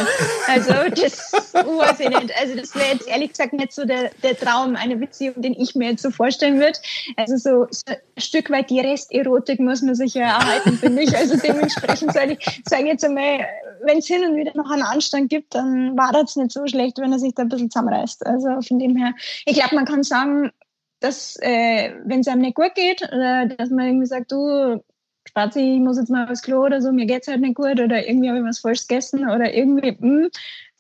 Also 0.48 0.72
das 0.90 1.34
weiß 1.54 2.00
ich 2.02 2.10
nicht. 2.10 2.40
Also 2.40 2.56
das 2.56 2.76
wäre 2.76 2.94
jetzt 2.94 3.08
ehrlich 3.08 3.32
gesagt 3.32 3.54
nicht 3.54 3.72
so 3.72 3.86
der, 3.86 4.12
der 4.22 4.38
Traum 4.38 4.76
einer 4.76 4.96
Beziehung, 4.96 5.42
den 5.42 5.54
ich 5.54 5.74
mir 5.74 5.90
jetzt 5.90 6.04
so 6.04 6.12
vorstellen 6.12 6.60
würde. 6.60 6.78
Also 7.16 7.38
so, 7.38 7.68
so 7.72 7.82
ein 7.88 8.22
Stück 8.22 8.52
weit 8.52 8.70
die 8.70 8.80
Resterotik 8.80 9.60
muss 9.60 9.82
man 9.82 9.96
sich 9.96 10.14
ja 10.14 10.38
erhalten, 10.38 10.78
finde 10.78 11.02
ich. 11.02 11.18
Also 11.18 11.36
dementsprechend 11.38 12.14
sage 12.14 12.38
ich, 12.40 12.62
sage 12.70 12.86
jetzt 12.86 13.04
einmal, 13.04 13.40
wenn 13.86 13.98
es 13.98 14.06
hin 14.06 14.24
und 14.24 14.36
wieder 14.36 14.56
noch 14.56 14.70
einen 14.70 14.84
Anstand 14.84 15.32
gibt, 15.32 15.56
dann 15.56 15.98
war 15.98 16.12
das 16.12 16.36
nicht 16.36 16.52
so 16.52 16.68
schlecht, 16.68 17.00
wenn 17.00 17.12
er 17.12 17.18
sich 17.18 17.34
da 17.34 17.42
ein 17.42 17.50
bisschen 17.50 17.72
zusammenreißt. 17.72 18.24
Also 18.28 18.62
von 18.62 18.78
dem 18.78 18.96
her, 18.96 19.14
ich 19.48 19.56
glaube, 19.56 19.74
man 19.74 19.86
kann 19.86 20.04
sagen, 20.04 20.52
dass, 21.00 21.38
äh, 21.42 21.94
wenn 22.06 22.22
es 22.22 22.28
einem 22.28 22.42
nicht 22.42 22.56
gut 22.56 22.76
geht, 22.76 23.02
oder 23.04 23.46
dass 23.46 23.70
man 23.70 23.88
irgendwie 23.88 24.08
sagt, 24.08 24.32
du, 24.32 24.84
Spazi, 25.28 25.60
ich 25.60 25.80
muss 25.80 25.98
jetzt 25.98 26.10
mal 26.10 26.30
aufs 26.30 26.42
Klo 26.42 26.66
oder 26.66 26.82
so, 26.82 26.92
mir 26.92 27.06
geht's 27.06 27.28
halt 27.28 27.42
nicht 27.42 27.56
gut, 27.56 27.80
oder 27.80 28.08
irgendwie 28.08 28.30
habe 28.30 28.40
ich 28.40 28.46
was 28.46 28.60
falsch 28.60 28.88
gegessen, 28.88 29.30
oder 29.30 29.54
irgendwie, 29.54 29.92
mh, 29.92 30.00
hm, 30.00 30.30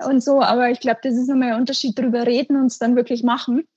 und 0.06 0.24
so. 0.24 0.42
Aber 0.42 0.70
ich 0.70 0.80
glaube, 0.80 1.00
das 1.04 1.16
ist 1.16 1.28
nochmal 1.28 1.54
ein 1.54 1.60
Unterschied, 1.60 1.98
darüber 1.98 2.26
reden 2.26 2.56
und 2.56 2.68
es 2.68 2.80
dann 2.80 2.96
wirklich 2.96 3.24
machen. 3.24 3.68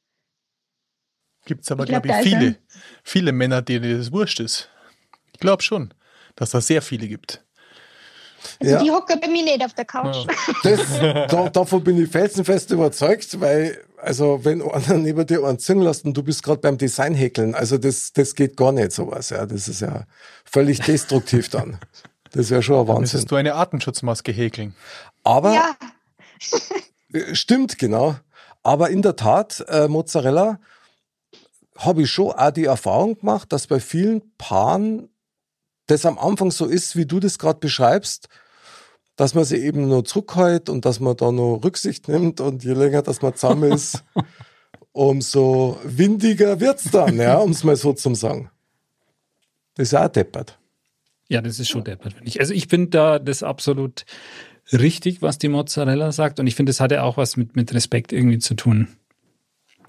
Gibt 1.46 1.64
es 1.64 1.72
aber, 1.72 1.86
glaube 1.86 2.06
ich, 2.06 2.12
glaub, 2.12 2.24
ich 2.24 2.30
viele, 2.30 2.56
viele 3.02 3.32
Männer, 3.32 3.62
denen 3.62 3.98
das 3.98 4.12
wurscht 4.12 4.40
ist. 4.40 4.68
Ich 5.32 5.40
glaube 5.40 5.62
schon, 5.62 5.92
dass 6.36 6.50
da 6.50 6.60
sehr 6.60 6.82
viele 6.82 7.08
gibt. 7.08 7.44
Also 8.60 8.74
ja. 8.74 8.82
die 8.82 8.90
hocken 8.90 9.20
bei 9.20 9.28
mir 9.28 9.42
nicht 9.42 9.64
auf 9.64 9.74
der 9.74 9.84
Couch. 9.84 10.26
Das, 10.62 10.80
da, 11.28 11.48
davon 11.48 11.82
bin 11.82 12.02
ich 12.02 12.10
felsenfest 12.10 12.70
überzeugt, 12.70 13.40
weil, 13.40 13.82
also, 14.02 14.44
wenn 14.44 14.62
einer 14.70 14.94
neben 14.98 15.26
dir 15.26 15.44
einen 15.44 15.58
zingen 15.58 15.82
lässt 15.82 16.04
und 16.04 16.14
du 16.14 16.22
bist 16.22 16.42
gerade 16.42 16.60
beim 16.60 16.78
Design 16.78 17.14
häkeln, 17.14 17.54
also 17.54 17.78
das, 17.78 18.12
das 18.12 18.34
geht 18.34 18.56
gar 18.56 18.72
nicht 18.72 18.92
sowas, 18.92 19.30
ja. 19.30 19.46
Das 19.46 19.68
ist 19.68 19.80
ja 19.80 20.04
völlig 20.44 20.80
destruktiv 20.86 21.48
dann. 21.48 21.78
Das 22.32 22.50
wäre 22.50 22.62
schon 22.62 22.80
ein 22.80 22.88
Wahnsinn. 22.88 23.02
Müsstest 23.02 23.30
du 23.30 23.36
eine 23.36 23.54
Artenschutzmaske 23.54 24.32
häkeln. 24.32 24.74
Aber, 25.24 25.54
ja. 25.54 25.76
Äh, 27.12 27.34
stimmt, 27.34 27.76
genau. 27.76 28.14
Aber 28.62 28.90
in 28.90 29.02
der 29.02 29.16
Tat, 29.16 29.64
äh, 29.68 29.88
Mozzarella, 29.88 30.60
habe 31.76 32.02
ich 32.02 32.10
schon 32.10 32.30
auch 32.30 32.50
die 32.52 32.66
Erfahrung 32.66 33.18
gemacht, 33.18 33.52
dass 33.52 33.66
bei 33.66 33.80
vielen 33.80 34.36
Paaren 34.36 35.08
das 35.86 36.06
am 36.06 36.18
Anfang 36.18 36.50
so 36.50 36.66
ist, 36.66 36.94
wie 36.94 37.06
du 37.06 37.18
das 37.18 37.38
gerade 37.38 37.58
beschreibst, 37.58 38.28
dass 39.20 39.34
man 39.34 39.44
sie 39.44 39.58
eben 39.58 39.86
nur 39.86 40.02
zurückhält 40.06 40.70
und 40.70 40.86
dass 40.86 40.98
man 40.98 41.14
da 41.14 41.30
nur 41.30 41.62
Rücksicht 41.62 42.08
nimmt 42.08 42.40
und 42.40 42.64
je 42.64 42.72
länger, 42.72 43.02
dass 43.02 43.20
man 43.20 43.34
zusammen 43.34 43.70
ist, 43.70 44.02
umso 44.92 45.78
windiger 45.84 46.58
wird 46.58 46.78
es 46.82 46.90
dann, 46.90 47.18
ja, 47.18 47.36
um 47.36 47.50
es 47.50 47.62
mal 47.62 47.76
so 47.76 47.92
zu 47.92 48.14
sagen. 48.14 48.50
Das 49.74 49.88
ist 49.88 49.92
ja 49.92 50.06
auch 50.06 50.08
deppert. 50.08 50.58
Ja, 51.28 51.42
das 51.42 51.58
ist 51.58 51.68
schon 51.68 51.84
deppert, 51.84 52.14
finde 52.14 52.28
ich. 52.28 52.40
Also 52.40 52.54
ich 52.54 52.68
finde 52.68 52.88
da 52.88 53.18
das 53.18 53.42
absolut 53.42 54.06
richtig, 54.72 55.20
was 55.20 55.36
die 55.36 55.48
Mozzarella 55.48 56.12
sagt 56.12 56.40
und 56.40 56.46
ich 56.46 56.54
finde, 56.54 56.70
das 56.70 56.80
hat 56.80 56.90
ja 56.90 57.02
auch 57.02 57.18
was 57.18 57.36
mit, 57.36 57.54
mit 57.54 57.74
Respekt 57.74 58.14
irgendwie 58.14 58.38
zu 58.38 58.54
tun. 58.54 58.88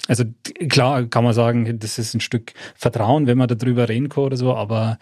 Also 0.09 0.25
klar 0.67 1.05
kann 1.05 1.23
man 1.23 1.33
sagen, 1.33 1.79
das 1.79 1.97
ist 1.99 2.13
ein 2.13 2.19
Stück 2.19 2.51
Vertrauen, 2.75 3.27
wenn 3.27 3.37
man 3.37 3.47
darüber 3.47 3.87
reden 3.87 4.09
kann 4.09 4.25
oder 4.25 4.35
so, 4.35 4.53
aber 4.53 4.99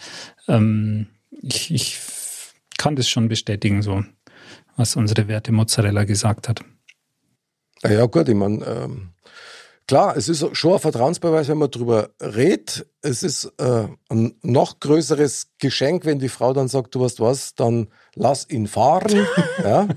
ähm, 0.48 1.08
ich, 1.32 1.74
ich 1.74 1.98
kann 2.80 2.96
das 2.96 3.10
schon 3.10 3.28
bestätigen, 3.28 3.82
so 3.82 4.04
was 4.80 4.96
unsere 4.96 5.28
Werte 5.28 5.52
Mozzarella 5.52 6.06
gesagt 6.06 6.50
hat. 6.50 6.62
Ja 7.84 8.06
gut, 8.06 8.28
ich 8.28 8.36
meine, 8.36 8.66
ähm, 8.66 9.10
klar, 9.88 10.18
es 10.18 10.28
ist 10.30 10.46
schon 10.56 10.74
ein 10.74 10.80
Vertrauensbeweis, 10.80 11.48
wenn 11.50 11.58
man 11.58 11.72
darüber 11.72 12.10
redet. 12.22 12.88
Es 13.02 13.24
ist 13.24 13.52
äh, 13.58 13.88
ein 14.10 14.36
noch 14.42 14.80
größeres 14.80 15.52
Geschenk, 15.60 16.06
wenn 16.06 16.20
die 16.20 16.30
Frau 16.30 16.54
dann 16.54 16.68
sagt, 16.68 16.96
du 16.96 17.02
weißt 17.02 17.20
was, 17.20 17.56
dann 17.56 17.88
lass 18.16 18.50
ihn 18.50 18.68
fahren. 18.68 19.28
ja. 19.64 19.88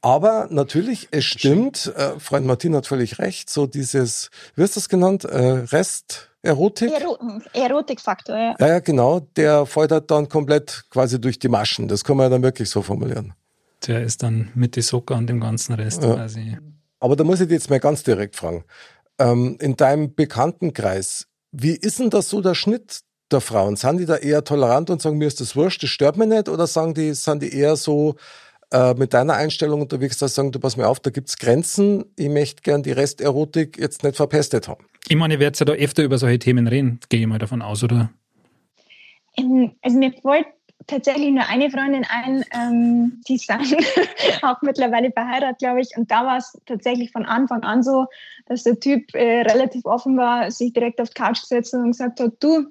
Aber 0.00 0.48
natürlich, 0.50 1.08
es 1.12 1.24
stimmt, 1.24 1.92
äh, 1.96 2.18
Freund 2.18 2.46
Martin 2.46 2.74
hat 2.74 2.86
völlig 2.86 3.18
recht, 3.18 3.50
so 3.50 3.66
dieses, 3.66 4.30
wie 4.56 4.62
hast 4.62 4.76
du 4.76 4.80
das 4.80 4.88
genannt, 4.88 5.24
äh, 5.24 5.38
Rest, 5.38 6.30
Erotik? 6.42 6.92
Ero 6.92 7.18
Erotikfaktor, 7.52 8.36
ja. 8.36 8.54
Ja, 8.58 8.66
ja, 8.66 8.78
genau. 8.80 9.20
Der 9.36 9.64
fällt 9.66 9.92
halt 9.92 10.10
dann 10.10 10.28
komplett 10.28 10.84
quasi 10.90 11.20
durch 11.20 11.38
die 11.38 11.48
Maschen. 11.48 11.86
Das 11.86 12.02
kann 12.02 12.16
man 12.16 12.24
ja 12.24 12.30
dann 12.30 12.42
wirklich 12.42 12.68
so 12.68 12.82
formulieren. 12.82 13.34
Der 13.86 14.02
ist 14.02 14.22
dann 14.22 14.50
mit 14.54 14.76
die 14.76 14.82
Socker 14.82 15.16
und 15.16 15.26
dem 15.28 15.40
ganzen 15.40 15.74
Rest 15.74 16.02
Ja. 16.02 16.14
quasi. 16.14 16.56
Aber 17.00 17.16
da 17.16 17.24
muss 17.24 17.40
ich 17.40 17.48
dich 17.48 17.54
jetzt 17.56 17.70
mal 17.70 17.80
ganz 17.80 18.02
direkt 18.02 18.36
fragen. 18.36 18.64
Ähm, 19.18 19.56
in 19.60 19.76
deinem 19.76 20.14
Bekanntenkreis, 20.14 21.26
wie 21.50 21.72
ist 21.72 21.98
denn 21.98 22.10
das 22.10 22.28
so 22.28 22.40
der 22.40 22.54
Schnitt 22.54 23.00
der 23.30 23.40
Frauen? 23.40 23.76
Sind 23.76 23.98
die 23.98 24.06
da 24.06 24.16
eher 24.16 24.44
tolerant 24.44 24.88
und 24.90 25.02
sagen, 25.02 25.18
mir 25.18 25.26
ist 25.26 25.40
das 25.40 25.56
wurscht, 25.56 25.82
das 25.82 25.90
stört 25.90 26.16
mich 26.16 26.28
nicht? 26.28 26.48
Oder 26.48 26.66
sagen 26.66 26.94
die, 26.94 27.12
sind 27.14 27.42
die 27.42 27.52
eher 27.54 27.76
so 27.76 28.14
äh, 28.72 28.94
mit 28.94 29.12
deiner 29.14 29.34
Einstellung 29.34 29.80
unterwegs, 29.82 30.16
dass 30.18 30.32
sie 30.32 30.36
sagen, 30.36 30.52
du 30.52 30.60
pass 30.60 30.76
mir 30.76 30.86
auf, 30.88 31.00
da 31.00 31.10
gibt's 31.10 31.36
Grenzen, 31.36 32.04
ich 32.16 32.28
möchte 32.28 32.62
gern 32.62 32.82
die 32.82 32.92
Resterotik 32.92 33.78
jetzt 33.78 34.02
nicht 34.04 34.16
verpestet 34.16 34.68
haben? 34.68 34.84
Ich 35.08 35.16
meine, 35.16 35.34
ihr 35.34 35.40
werdet 35.40 35.58
ja 35.58 35.66
da 35.66 35.72
öfter 35.72 36.04
über 36.04 36.18
solche 36.18 36.38
Themen 36.38 36.68
reden, 36.68 37.00
gehe 37.08 37.20
ich 37.20 37.26
mal 37.26 37.38
davon 37.38 37.62
aus, 37.62 37.82
oder? 37.82 38.10
Ähm, 39.36 39.72
Also 39.82 39.98
mir 39.98 40.12
fällt 40.12 40.46
tatsächlich 40.86 41.30
nur 41.30 41.46
eine 41.48 41.70
Freundin 41.70 42.04
ein, 42.08 42.44
ähm, 42.52 43.20
die 43.26 43.34
ist 43.34 43.48
dann 43.48 43.60
auch 44.42 44.62
mittlerweile 44.62 45.10
verheiratet, 45.10 45.58
glaube 45.58 45.80
ich. 45.80 45.96
Und 45.96 46.10
da 46.10 46.24
war 46.24 46.38
es 46.38 46.58
tatsächlich 46.66 47.10
von 47.12 47.24
Anfang 47.24 47.62
an 47.62 47.82
so, 47.82 48.06
dass 48.46 48.64
der 48.64 48.78
Typ 48.78 49.14
äh, 49.14 49.42
relativ 49.42 49.84
offen 49.84 50.16
war, 50.16 50.50
sich 50.50 50.72
direkt 50.72 51.00
auf 51.00 51.10
die 51.10 51.20
Couch 51.22 51.40
gesetzt 51.40 51.72
hat 51.72 51.80
und 51.80 51.92
gesagt 51.92 52.20
hat, 52.20 52.32
du, 52.40 52.66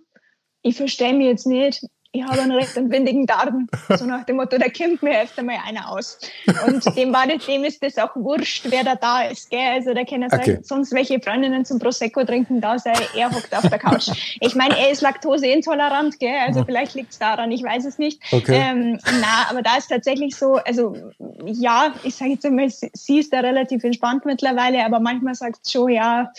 ich 0.62 0.78
verstehe 0.78 1.14
mich 1.14 1.28
jetzt 1.28 1.47
nicht, 1.47 1.86
ich 2.14 2.24
habe 2.24 2.41
einen 2.41 2.51
recht 2.51 2.76
empfindigen 2.76 3.26
Darm. 3.26 3.68
So 3.97 4.05
nach 4.05 4.26
dem 4.26 4.36
Motto, 4.36 4.57
da 4.57 4.68
kommt 4.70 5.01
mir 5.01 5.22
öfter 5.22 5.43
mal 5.43 5.57
einer 5.66 5.89
aus. 5.89 6.20
Und 6.68 6.84
dem, 6.97 7.14
war 7.14 7.26
das, 7.26 7.45
dem 7.45 7.64
ist 7.64 7.82
das 7.82 7.97
auch 7.97 8.16
wurscht, 8.16 8.66
wer 8.70 8.84
da 8.84 8.95
da 8.95 9.24
ist. 9.24 9.49
Gell? 9.49 9.59
Also 9.59 9.93
da 9.93 10.03
können 10.03 10.30
Okay. 10.32 10.59
sonst 10.62 10.93
welche 10.93 11.20
Freundinnen 11.20 11.66
zum 11.66 11.80
Prosecco 11.80 12.24
trinken, 12.24 12.62
da 12.62 12.78
sei 12.80 12.93
er 13.16 13.32
hockt 13.32 13.55
auf 13.55 13.68
der 13.70 13.80
Couch. 13.80 14.09
Ich 14.39 14.55
meine, 14.55 14.78
er 14.78 14.91
ist 14.91 15.01
laktoseintolerant, 15.01 16.20
gell? 16.20 16.36
also 16.45 16.64
vielleicht 16.66 16.95
liegt 16.95 17.12
es 17.12 17.20
daran, 17.20 17.51
ich 17.51 17.64
weiß 17.64 17.86
es 17.86 17.97
nicht. 17.97 18.22
Okay. 18.32 18.62
Ähm, 18.62 18.99
na, 19.20 19.49
aber 19.49 19.62
da 19.62 19.78
ist 19.78 19.88
tatsächlich 19.88 20.36
so, 20.36 20.55
also 20.55 20.95
ja, 21.45 21.93
ich 22.03 22.16
sage 22.16 22.32
jetzt 22.32 22.45
einmal, 22.45 22.70
sie 22.70 23.20
ist 23.20 23.34
da 23.34 23.39
relativ 23.39 23.84
entspannt 23.84 24.26
mittlerweile, 24.26 24.86
aber 24.86 24.99
manchmal 24.99 25.36
sagt 25.36 25.66
sie 25.66 25.72
schon, 25.72 25.89
ja, 25.89 26.32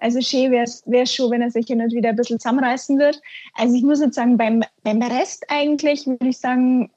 also 0.00 0.20
schön 0.20 0.50
wäre 0.50 0.64
es 0.64 1.14
schon, 1.14 1.30
wenn 1.30 1.42
er 1.42 1.50
sich 1.50 1.66
hin 1.66 1.80
und 1.80 1.92
wieder 1.92 2.08
ein 2.10 2.16
bisschen 2.16 2.40
zusammenreißen 2.40 2.98
wird. 2.98 3.20
Also 3.54 3.74
ich 3.76 3.82
muss 3.82 4.00
jetzt 4.00 4.14
sagen, 4.16 4.36
beim, 4.36 4.62
beim 4.82 5.02
Rest 5.02 5.44
eigentlich 5.48 6.06
würde 6.06 6.28
ich 6.28 6.38
sagen, 6.38 6.90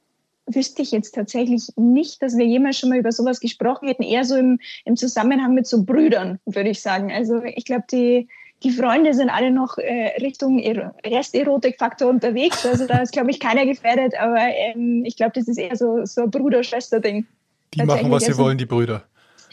wüsste 0.47 0.81
ich 0.81 0.91
jetzt 0.91 1.15
tatsächlich 1.15 1.67
nicht, 1.77 2.21
dass 2.21 2.37
wir 2.37 2.45
jemals 2.45 2.77
schon 2.77 2.89
mal 2.89 2.97
über 2.97 3.11
sowas 3.11 3.39
gesprochen 3.39 3.87
hätten. 3.87 4.03
Eher 4.03 4.25
so 4.25 4.35
im, 4.35 4.59
im 4.85 4.95
Zusammenhang 4.97 5.53
mit 5.53 5.67
so 5.67 5.83
Brüdern, 5.83 6.39
würde 6.45 6.69
ich 6.69 6.81
sagen. 6.81 7.11
Also 7.11 7.41
ich 7.43 7.63
glaube, 7.63 7.85
die, 7.91 8.27
die 8.61 8.71
Freunde 8.71 9.13
sind 9.13 9.29
alle 9.29 9.51
noch 9.51 9.77
äh, 9.77 10.11
Richtung 10.21 10.59
Ero- 10.59 10.91
Resterotikfaktor 11.05 12.09
unterwegs. 12.09 12.65
Also 12.65 12.87
da 12.87 13.01
ist, 13.01 13.13
glaube 13.13 13.31
ich, 13.31 13.39
keiner 13.39 13.65
gefährdet. 13.65 14.15
Aber 14.19 14.37
ähm, 14.39 15.03
ich 15.05 15.15
glaube, 15.15 15.31
das 15.35 15.47
ist 15.47 15.57
eher 15.57 15.75
so, 15.77 16.05
so 16.05 16.23
ein 16.23 16.31
Bruder-Schwester-Ding. 16.31 17.25
Die 17.73 17.83
machen, 17.83 18.11
was 18.11 18.23
sie 18.23 18.31
Also- 18.31 18.43
wollen, 18.43 18.57
die 18.57 18.65
Brüder. 18.65 19.03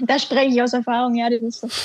Da 0.01 0.19
spreche 0.19 0.55
ich 0.55 0.63
aus 0.63 0.73
Erfahrung, 0.73 1.15
ja, 1.15 1.29
das 1.31 1.43
ist 1.43 1.61
so. 1.61 1.69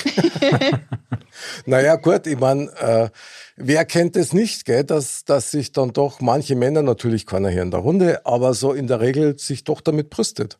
Naja, 1.66 1.96
gut, 1.96 2.26
ich 2.26 2.38
meine, 2.38 2.70
äh, 2.78 3.08
wer 3.56 3.84
kennt 3.84 4.16
es 4.16 4.32
nicht, 4.32 4.64
gell, 4.64 4.84
dass, 4.84 5.24
dass 5.24 5.50
sich 5.50 5.72
dann 5.72 5.92
doch 5.92 6.20
manche 6.20 6.56
Männer, 6.56 6.82
natürlich 6.82 7.26
keiner 7.26 7.50
hier 7.50 7.62
in 7.62 7.70
der 7.70 7.80
Runde, 7.80 8.24
aber 8.24 8.54
so 8.54 8.72
in 8.72 8.86
der 8.86 9.00
Regel 9.00 9.38
sich 9.38 9.64
doch 9.64 9.80
damit 9.80 10.10
brüstet. 10.10 10.58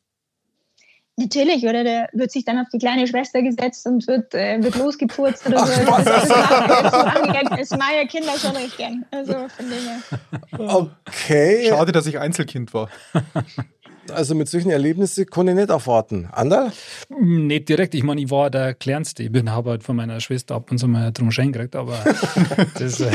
Natürlich, 1.18 1.62
oder 1.62 1.82
der 1.82 2.10
wird 2.12 2.30
sich 2.30 2.44
dann 2.44 2.58
auf 2.58 2.66
die 2.70 2.78
kleine 2.78 3.06
Schwester 3.06 3.40
gesetzt 3.40 3.86
und 3.86 4.06
wird, 4.06 4.34
äh, 4.34 4.62
wird 4.62 4.76
losgepurzt 4.76 5.46
oder 5.46 5.66
so. 5.66 5.72
Ach, 5.86 6.04
das, 6.04 6.28
das, 6.28 6.28
das, 6.28 6.92
machen, 6.92 7.56
das 7.56 7.70
machen 7.70 7.94
ja 7.94 8.06
Kinder 8.06 8.38
schon 8.38 8.54
recht 8.54 8.76
gern. 8.76 9.06
Also 9.10 9.32
von 9.32 9.64
dem 9.70 10.58
her. 10.58 10.74
Okay. 10.76 11.68
Schade, 11.70 11.92
dass 11.92 12.06
ich 12.06 12.18
Einzelkind 12.18 12.74
war. 12.74 12.90
Also 14.10 14.34
mit 14.34 14.48
solchen 14.48 14.70
Erlebnissen 14.70 15.26
kann 15.26 15.48
ich 15.48 15.54
nicht 15.54 15.70
erwarten. 15.70 16.28
Anderl? 16.32 16.72
Hm, 17.08 17.46
Nicht 17.46 17.68
direkt, 17.68 17.94
ich 17.94 18.02
meine, 18.02 18.20
ich 18.20 18.30
war 18.30 18.50
der 18.50 18.74
Kleinste. 18.74 19.22
Ich 19.22 19.32
bin 19.32 19.50
habe 19.50 19.70
halt 19.70 19.82
von 19.84 19.96
meiner 19.96 20.20
Schwester 20.20 20.54
ab 20.56 20.70
und 20.70 20.78
zu 20.78 20.88
mal 20.88 21.12
drum 21.12 21.30
Schein 21.30 21.52
gekriegt, 21.52 21.76
aber 21.76 21.98
das, 22.78 23.00
äh, 23.00 23.10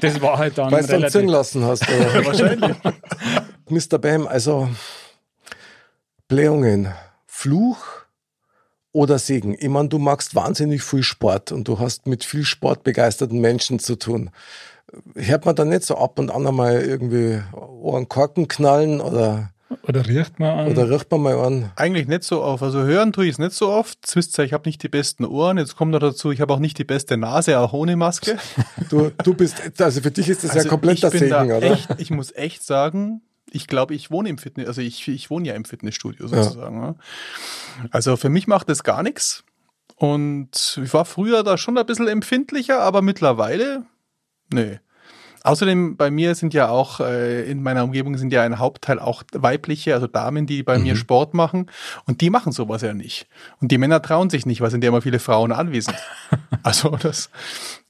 das 0.00 0.20
war 0.20 0.38
halt 0.38 0.58
dann 0.58 0.70
Weil 0.72 0.82
du 0.82 0.88
dann 0.88 1.02
relativ. 1.02 1.30
lassen 1.30 1.64
hast. 1.64 1.82
Wahrscheinlich. 2.24 2.76
Mr. 3.68 3.98
Bam, 3.98 4.26
also 4.26 4.68
Blähungen, 6.28 6.88
Fluch 7.26 7.78
oder 8.92 9.18
Segen? 9.18 9.56
Ich 9.58 9.68
meine, 9.68 9.88
du 9.88 9.98
magst 9.98 10.34
wahnsinnig 10.34 10.82
viel 10.82 11.02
Sport 11.02 11.52
und 11.52 11.68
du 11.68 11.78
hast 11.78 12.06
mit 12.06 12.24
viel 12.24 12.44
sportbegeisterten 12.44 13.40
Menschen 13.40 13.78
zu 13.78 13.96
tun. 13.96 14.30
Hört 15.14 15.46
man 15.46 15.54
da 15.54 15.64
nicht 15.64 15.84
so 15.84 15.96
ab 15.96 16.18
und 16.18 16.30
an 16.30 16.46
einmal 16.46 16.80
irgendwie 16.82 17.40
einen 17.94 18.08
Korken 18.08 18.48
knallen 18.48 19.00
oder, 19.00 19.52
Oder 19.82 20.06
riecht 20.06 20.38
man 20.38 20.58
an. 20.58 20.68
oder 20.68 20.90
riecht 20.90 21.10
man 21.10 21.22
mal 21.22 21.38
an? 21.38 21.70
Eigentlich 21.76 22.08
nicht 22.08 22.24
so 22.24 22.42
oft. 22.42 22.62
Also 22.62 22.82
hören 22.82 23.12
tue 23.12 23.26
ich 23.26 23.32
es 23.32 23.38
nicht 23.38 23.52
so 23.52 23.70
oft. 23.70 23.98
Jetzt 24.02 24.16
wisst 24.16 24.38
ihr, 24.38 24.44
ich 24.44 24.52
habe 24.52 24.68
nicht 24.68 24.82
die 24.82 24.88
besten 24.88 25.24
Ohren. 25.24 25.58
Jetzt 25.58 25.76
kommt 25.76 25.92
noch 25.92 26.00
dazu, 26.00 26.30
ich 26.32 26.40
habe 26.40 26.52
auch 26.52 26.58
nicht 26.58 26.78
die 26.78 26.84
beste 26.84 27.16
Nase, 27.16 27.58
auch 27.58 27.72
ohne 27.72 27.96
Maske. 27.96 28.38
Du, 28.88 29.10
du 29.22 29.34
bist, 29.34 29.80
also 29.80 30.00
für 30.00 30.10
dich 30.10 30.28
ist 30.28 30.42
das 30.42 30.50
ja 30.50 30.56
Also 30.58 30.68
kompletter 30.68 31.14
ich 31.14 31.20
bin 31.20 31.30
da 31.30 31.42
Segen, 31.42 31.52
oder? 31.52 31.70
Echt, 31.70 31.88
ich 31.98 32.10
muss 32.10 32.32
echt 32.34 32.64
sagen, 32.64 33.22
ich 33.48 33.68
glaube, 33.68 33.94
ich 33.94 34.10
wohne 34.10 34.28
im 34.28 34.38
Fitness, 34.38 34.66
also 34.66 34.80
ich, 34.80 35.06
ich 35.06 35.30
wohne 35.30 35.46
ja 35.46 35.54
im 35.54 35.64
Fitnessstudio 35.64 36.26
sozusagen. 36.26 36.82
Ja. 36.82 36.94
Also 37.92 38.16
für 38.16 38.28
mich 38.30 38.48
macht 38.48 38.68
das 38.68 38.82
gar 38.82 39.04
nichts. 39.04 39.44
Und 39.96 40.80
ich 40.82 40.92
war 40.92 41.04
früher 41.04 41.44
da 41.44 41.58
schon 41.58 41.78
ein 41.78 41.86
bisschen 41.86 42.08
empfindlicher, 42.08 42.80
aber 42.80 43.02
mittlerweile, 43.02 43.84
nee. 44.52 44.80
Außerdem 45.42 45.96
bei 45.96 46.10
mir 46.10 46.34
sind 46.34 46.52
ja 46.52 46.68
auch, 46.68 47.00
äh, 47.00 47.50
in 47.50 47.62
meiner 47.62 47.84
Umgebung 47.84 48.18
sind 48.18 48.32
ja 48.32 48.42
ein 48.42 48.58
Hauptteil 48.58 48.98
auch 48.98 49.22
weibliche, 49.32 49.94
also 49.94 50.06
Damen, 50.06 50.46
die 50.46 50.62
bei 50.62 50.78
mir 50.78 50.96
Sport 50.96 51.34
machen. 51.34 51.70
Und 52.06 52.20
die 52.20 52.30
machen 52.30 52.52
sowas 52.52 52.82
ja 52.82 52.92
nicht. 52.92 53.26
Und 53.60 53.72
die 53.72 53.78
Männer 53.78 54.02
trauen 54.02 54.30
sich 54.30 54.44
nicht, 54.44 54.60
weil 54.60 54.70
sind 54.70 54.84
ja 54.84 54.88
immer 54.88 55.02
viele 55.02 55.18
Frauen 55.18 55.52
anwesend. 55.52 55.96
also 56.62 56.90
das 56.90 57.30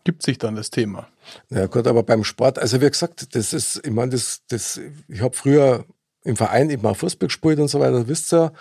gibt 0.05 0.22
sich 0.22 0.38
dann 0.38 0.55
das 0.55 0.70
Thema. 0.70 1.09
Ja 1.48 1.66
gut, 1.66 1.86
aber 1.86 2.03
beim 2.03 2.24
Sport, 2.24 2.59
also 2.59 2.80
wie 2.80 2.88
gesagt, 2.88 3.34
das 3.34 3.53
ist, 3.53 3.84
ich 3.84 3.92
meine, 3.92 4.12
das, 4.12 4.42
das, 4.48 4.80
ich 5.09 5.20
habe 5.20 5.36
früher 5.36 5.84
im 6.22 6.36
Verein 6.36 6.70
eben 6.70 6.86
auch 6.86 6.96
Fußball 6.96 7.28
gespielt 7.28 7.59
und 7.59 7.68
so 7.68 7.80
weiter, 7.80 8.07
wisst 8.09 8.32
ihr. 8.32 8.53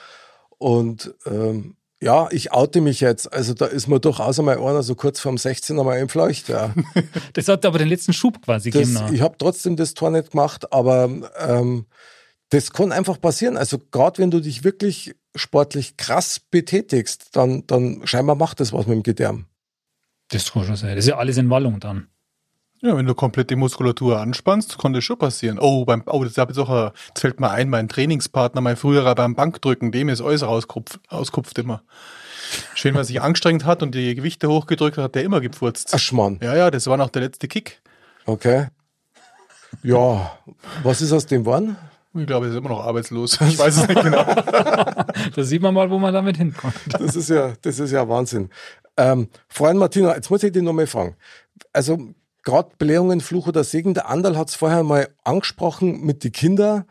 Und 0.58 1.14
ähm, 1.26 1.76
ja, 2.02 2.30
ich 2.32 2.52
oute 2.52 2.82
mich 2.82 3.02
jetzt. 3.02 3.32
Also 3.32 3.54
da 3.54 3.66
ist 3.66 3.88
mir 3.88 4.00
durchaus 4.00 4.40
einmal 4.40 4.58
einer 4.58 4.84
so 4.84 4.96
kurz 4.96 5.20
vorm 5.20 5.38
16 5.38 5.78
einmal 5.78 5.98
entfleucht. 5.98 6.50
Ja. 6.50 6.74
Das 7.34 7.48
hat 7.48 7.66
aber 7.66 7.78
den 7.78 7.88
letzten 7.90 8.14
Schub 8.14 8.42
quasi 8.42 8.72
Das, 8.72 8.88
gegeben. 8.88 9.14
ich 9.14 9.22
habe 9.22 9.36
trotzdem 9.38 9.76
das 9.76 9.94
Tor 9.94 10.12
nicht 10.12 10.32
gemacht, 10.32 10.72
aber 10.72 11.10
ähm, 11.38 11.86
das 12.50 12.72
kann 12.72 12.92
einfach 12.92 13.20
passieren. 13.20 13.58
Also 13.58 13.78
gerade 13.92 14.18
wenn 14.22 14.32
du 14.32 14.40
dich 14.40 14.64
wirklich 14.64 15.16
sportlich 15.36 15.98
krass 15.98 16.40
betätigst, 16.40 17.36
dann, 17.36 17.66
dann 17.68 18.02
scheinbar 18.06 18.36
macht 18.36 18.60
das 18.60 18.74
was 18.74 18.88
mit 18.88 18.96
dem 18.96 19.04
Gedärm. 19.04 19.46
Das 20.30 20.52
kann 20.52 20.66
schon 20.66 20.76
sein. 20.76 20.96
Das 20.96 21.06
ist 21.06 21.10
ja 21.10 21.18
alles 21.18 21.38
in 21.38 21.50
Wallung 21.50 21.80
dann. 21.80 22.08
Ja, 22.82 22.96
wenn 22.96 23.06
du 23.06 23.14
komplett 23.14 23.50
die 23.50 23.58
Muskulatur 23.58 24.20
anspannst, 24.20 24.78
kann 24.78 24.94
das 24.94 25.04
schon 25.04 25.18
passieren. 25.18 25.60
Oh, 25.60 25.84
beim, 25.84 26.02
oh, 26.06 26.24
das, 26.24 26.38
hab 26.38 26.48
jetzt 26.48 26.60
auch, 26.60 26.70
äh, 26.70 26.92
jetzt 27.10 27.20
fällt 27.20 27.40
mir 27.42 27.52
ein, 27.52 27.70
mein 27.70 27.90
Trainingspartner, 27.90 28.62
mein 28.62 28.78
früherer 28.78 29.16
beim 29.16 29.36
Bankdrücken, 29.36 29.92
dem 29.92 30.08
ist 30.08 30.22
alles 30.22 30.44
rauskupft, 30.44 31.00
auskupft 31.10 31.58
immer. 31.60 31.84
Schön, 32.76 32.94
weil 32.94 33.02
er 33.02 33.06
sich 33.06 33.22
angestrengt 33.22 33.66
hat 33.66 33.84
und 33.84 33.96
die 33.96 34.16
Gewichte 34.16 34.48
hochgedrückt 34.48 34.98
hat, 34.98 35.04
hat 35.04 35.16
der 35.16 35.24
immer 35.24 35.42
gepfurzt. 35.42 35.92
Ach 35.94 36.00
Schmarrn. 36.00 36.40
Ja, 36.42 36.56
ja, 36.56 36.72
das 36.72 36.88
war 36.88 36.96
noch 36.96 37.10
der 37.10 37.24
letzte 37.24 37.50
Kick. 37.50 37.82
Okay. 38.26 38.68
Ja, 39.84 40.38
was 40.84 41.02
ist 41.02 41.12
aus 41.12 41.26
dem 41.26 41.44
geworden? 41.44 41.76
Ich 42.16 42.26
glaube, 42.26 42.48
er 42.48 42.52
ist 42.52 42.58
immer 42.58 42.70
noch 42.70 42.84
arbeitslos. 42.84 43.40
Ich 43.42 43.60
weiß 43.60 43.78
es 43.78 43.88
nicht 43.88 44.02
genau. 44.02 44.26
Da 45.36 45.44
sieht 45.44 45.62
man 45.62 45.74
mal, 45.74 45.90
wo 45.90 46.00
man 46.00 46.14
damit 46.14 46.38
hinkommt. 46.38 46.76
Das 46.88 47.16
ist 47.16 47.30
ja, 47.30 47.54
das 47.62 47.78
ist 47.78 47.92
ja 47.92 48.08
Wahnsinn. 48.08 48.50
Ähm, 48.98 49.30
Freund 49.48 49.80
Martina, 49.80 50.16
jetzt 50.16 50.30
muss 50.30 50.42
ich 50.44 50.52
dich 50.52 50.64
nochmal 50.64 50.88
fragen. 50.88 51.16
Also, 51.72 52.14
gerade 52.50 52.72
Belehrungen, 52.78 53.22
Fluch 53.22 53.48
oder 53.48 53.64
Segen, 53.64 53.94
der 53.94 54.10
Anderl 54.10 54.38
hat 54.38 54.50
es 54.50 54.56
vorher 54.56 54.84
mal 54.84 55.10
angesprochen 55.24 56.02
mit 56.02 56.24
den 56.24 56.32
Kindern. 56.32 56.86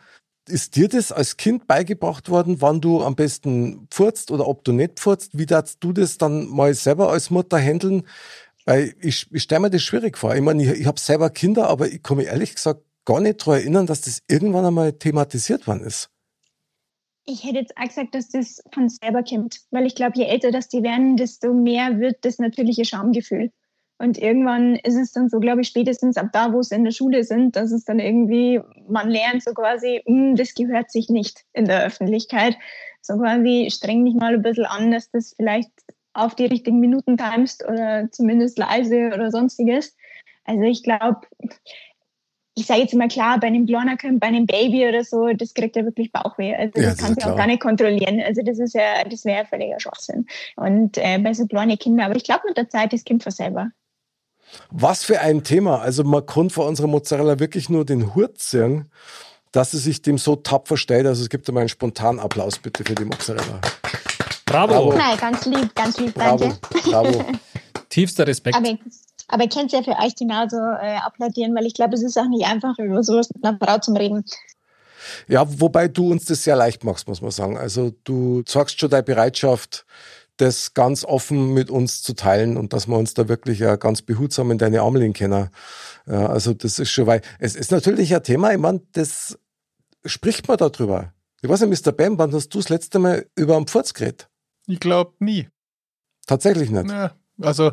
Ist 0.48 0.76
dir 0.76 0.88
das 0.88 1.12
als 1.12 1.36
Kind 1.36 1.66
beigebracht 1.66 2.30
worden, 2.30 2.60
wann 2.60 2.80
du 2.80 3.02
am 3.02 3.16
besten 3.16 3.86
pfurzt 3.90 4.30
oder 4.30 4.46
ob 4.46 4.64
du 4.64 4.72
nicht 4.72 4.98
pfurzt? 4.98 5.36
Wie 5.36 5.46
darfst 5.46 5.78
du 5.80 5.92
das 5.92 6.16
dann 6.16 6.48
mal 6.48 6.72
selber 6.74 7.10
als 7.10 7.30
Mutter 7.30 7.58
handeln? 7.58 8.06
Weil 8.64 8.94
ich, 9.00 9.26
ich 9.32 9.42
stelle 9.42 9.62
mir 9.62 9.70
das 9.70 9.82
schwierig 9.82 10.16
vor. 10.16 10.34
Ich 10.34 10.42
meine, 10.42 10.62
ich, 10.62 10.80
ich 10.80 10.86
habe 10.86 11.00
selber 11.00 11.30
Kinder, 11.30 11.68
aber 11.68 11.88
ich 11.88 12.00
mich 12.10 12.26
ehrlich 12.26 12.54
gesagt 12.54 12.82
gar 13.04 13.20
nicht 13.20 13.40
daran 13.40 13.60
erinnern, 13.60 13.86
dass 13.86 14.02
das 14.02 14.22
irgendwann 14.28 14.64
einmal 14.64 14.92
thematisiert 14.92 15.66
worden 15.66 15.82
ist. 15.82 16.10
Ich 17.24 17.44
hätte 17.44 17.58
jetzt 17.58 17.76
auch 17.76 17.88
gesagt, 17.88 18.14
dass 18.14 18.28
das 18.30 18.62
von 18.72 18.88
selber 18.88 19.22
kommt, 19.22 19.60
weil 19.70 19.86
ich 19.86 19.94
glaube, 19.94 20.12
je 20.16 20.24
älter 20.24 20.50
das 20.50 20.68
die 20.68 20.82
werden, 20.82 21.16
desto 21.18 21.52
mehr 21.52 22.00
wird 22.00 22.24
das 22.24 22.38
natürliche 22.38 22.86
Schamgefühl. 22.86 23.50
Und 23.98 24.16
irgendwann 24.18 24.76
ist 24.76 24.94
es 24.96 25.12
dann 25.12 25.28
so, 25.28 25.40
glaube 25.40 25.62
ich, 25.62 25.68
spätestens 25.68 26.16
ab 26.16 26.28
da, 26.32 26.52
wo 26.52 26.62
sie 26.62 26.76
in 26.76 26.84
der 26.84 26.92
Schule 26.92 27.24
sind, 27.24 27.56
dass 27.56 27.72
es 27.72 27.84
dann 27.84 27.98
irgendwie, 27.98 28.60
man 28.88 29.10
lernt 29.10 29.42
so 29.42 29.52
quasi, 29.52 30.02
"Hm, 30.06 30.36
das 30.36 30.54
gehört 30.54 30.90
sich 30.90 31.08
nicht 31.08 31.44
in 31.52 31.64
der 31.64 31.84
Öffentlichkeit. 31.84 32.56
So 33.02 33.16
quasi, 33.18 33.68
streng 33.72 34.04
dich 34.04 34.14
mal 34.14 34.34
ein 34.34 34.42
bisschen 34.42 34.66
an, 34.66 34.90
dass 34.92 35.10
das 35.10 35.34
vielleicht 35.36 35.70
auf 36.12 36.34
die 36.34 36.46
richtigen 36.46 36.80
Minuten 36.80 37.16
timest 37.16 37.64
oder 37.64 38.08
zumindest 38.10 38.58
leise 38.58 39.10
oder 39.14 39.30
sonstiges. 39.30 39.96
Also 40.44 40.62
ich 40.62 40.82
glaube, 40.82 41.20
ich 42.54 42.66
sage 42.66 42.80
jetzt 42.80 42.94
mal 42.94 43.08
klar, 43.08 43.38
bei 43.38 43.46
einem 43.46 43.66
Kind, 43.66 44.18
bei 44.20 44.26
einem 44.26 44.46
Baby 44.46 44.88
oder 44.88 45.04
so, 45.04 45.28
das 45.28 45.54
kriegt 45.54 45.76
ja 45.76 45.84
wirklich 45.84 46.10
Bauchweh. 46.10 46.54
Also 46.56 46.80
Ja, 46.80 46.88
das 46.88 46.96
das 46.96 47.06
kann 47.06 47.14
sie 47.14 47.22
auch 47.24 47.36
gar 47.36 47.46
nicht 47.46 47.60
kontrollieren. 47.62 48.20
Also 48.20 48.42
das 48.42 48.58
ist 48.58 48.74
ja, 48.74 49.04
das 49.04 49.24
wäre 49.24 49.38
ja 49.38 49.44
völliger 49.44 49.78
Schwachsinn. 49.78 50.26
Und 50.56 50.98
äh, 50.98 51.18
bei 51.18 51.32
so 51.34 51.46
kleinen 51.46 51.78
Kindern, 51.78 52.06
aber 52.06 52.16
ich 52.16 52.24
glaube 52.24 52.42
mit 52.48 52.56
der 52.56 52.68
Zeit, 52.68 52.92
das 52.92 53.04
kommt 53.04 53.22
von 53.22 53.30
selber. 53.32 53.70
Was 54.70 55.04
für 55.04 55.20
ein 55.20 55.44
Thema. 55.44 55.80
Also 55.80 56.04
man 56.04 56.24
kann 56.26 56.50
von 56.50 56.66
unserer 56.66 56.86
Mozzarella 56.86 57.38
wirklich 57.38 57.68
nur 57.68 57.84
den 57.84 58.14
Hut 58.14 58.40
sehen, 58.40 58.90
dass 59.52 59.70
sie 59.70 59.78
sich 59.78 60.02
dem 60.02 60.18
so 60.18 60.36
tapfer 60.36 60.76
stellt. 60.76 61.06
Also 61.06 61.22
es 61.22 61.28
gibt 61.28 61.48
einmal 61.48 61.62
einen 61.62 61.68
spontanen 61.68 62.20
Applaus 62.20 62.58
bitte 62.58 62.84
für 62.84 62.94
die 62.94 63.04
Mozzarella. 63.04 63.60
Bravo. 64.46 64.72
Bravo. 64.72 64.92
Nein, 64.94 65.16
ganz 65.18 65.44
lieb, 65.46 65.74
ganz 65.74 65.98
lieb, 65.98 66.14
Bravo, 66.14 66.38
danke. 66.38 66.58
bravo. 66.90 67.24
Tiefster 67.88 68.26
Respekt. 68.26 68.56
Aber, 68.56 68.78
aber 69.28 69.42
ihr 69.44 69.48
könnt 69.48 69.72
ja 69.72 69.82
für 69.82 69.96
euch 70.02 70.14
genauso 70.14 70.56
äh, 70.56 70.96
applaudieren, 71.04 71.54
weil 71.54 71.66
ich 71.66 71.74
glaube, 71.74 71.94
es 71.94 72.02
ist 72.02 72.18
auch 72.18 72.28
nicht 72.28 72.46
einfach, 72.46 72.78
über 72.78 73.02
sowas 73.02 73.28
mit 73.34 73.44
einer 73.44 73.58
Frau 73.58 73.78
zu 73.78 73.92
reden. 73.92 74.24
Ja, 75.26 75.46
wobei 75.60 75.88
du 75.88 76.10
uns 76.10 76.26
das 76.26 76.44
sehr 76.44 76.56
leicht 76.56 76.84
machst, 76.84 77.08
muss 77.08 77.22
man 77.22 77.30
sagen. 77.30 77.56
Also 77.56 77.92
du 78.04 78.42
zeigst 78.42 78.80
schon 78.80 78.90
deine 78.90 79.02
Bereitschaft, 79.02 79.86
das 80.38 80.74
ganz 80.74 81.04
offen 81.04 81.52
mit 81.52 81.70
uns 81.70 82.02
zu 82.02 82.14
teilen 82.14 82.56
und 82.56 82.72
dass 82.72 82.86
wir 82.86 82.96
uns 82.96 83.14
da 83.14 83.28
wirklich 83.28 83.58
ja 83.58 83.76
ganz 83.76 84.02
behutsam 84.02 84.50
in 84.50 84.58
deine 84.58 84.80
Arme 84.80 85.12
können. 85.12 85.50
Ja, 86.06 86.26
also 86.26 86.54
das 86.54 86.78
ist 86.78 86.90
schon, 86.90 87.06
weil 87.06 87.20
es 87.38 87.54
ist 87.54 87.70
natürlich 87.70 88.14
ein 88.14 88.22
Thema, 88.22 88.52
ich 88.52 88.58
meine, 88.58 88.80
das 88.92 89.38
spricht 90.04 90.48
man 90.48 90.56
darüber. 90.56 91.12
Ich 91.42 91.48
weiß 91.48 91.60
nicht, 91.60 91.86
Mr. 91.86 91.92
Bam, 91.92 92.18
wann 92.18 92.32
hast 92.32 92.48
du 92.48 92.58
das 92.58 92.68
letzte 92.68 92.98
Mal 92.98 93.26
über 93.36 93.56
einen 93.56 93.66
Pfurz 93.66 93.94
geredet? 93.94 94.28
Ich 94.66 94.80
glaube 94.80 95.12
nie. 95.18 95.48
Tatsächlich 96.26 96.70
nicht. 96.70 96.90
Ja, 96.90 97.12
also 97.40 97.72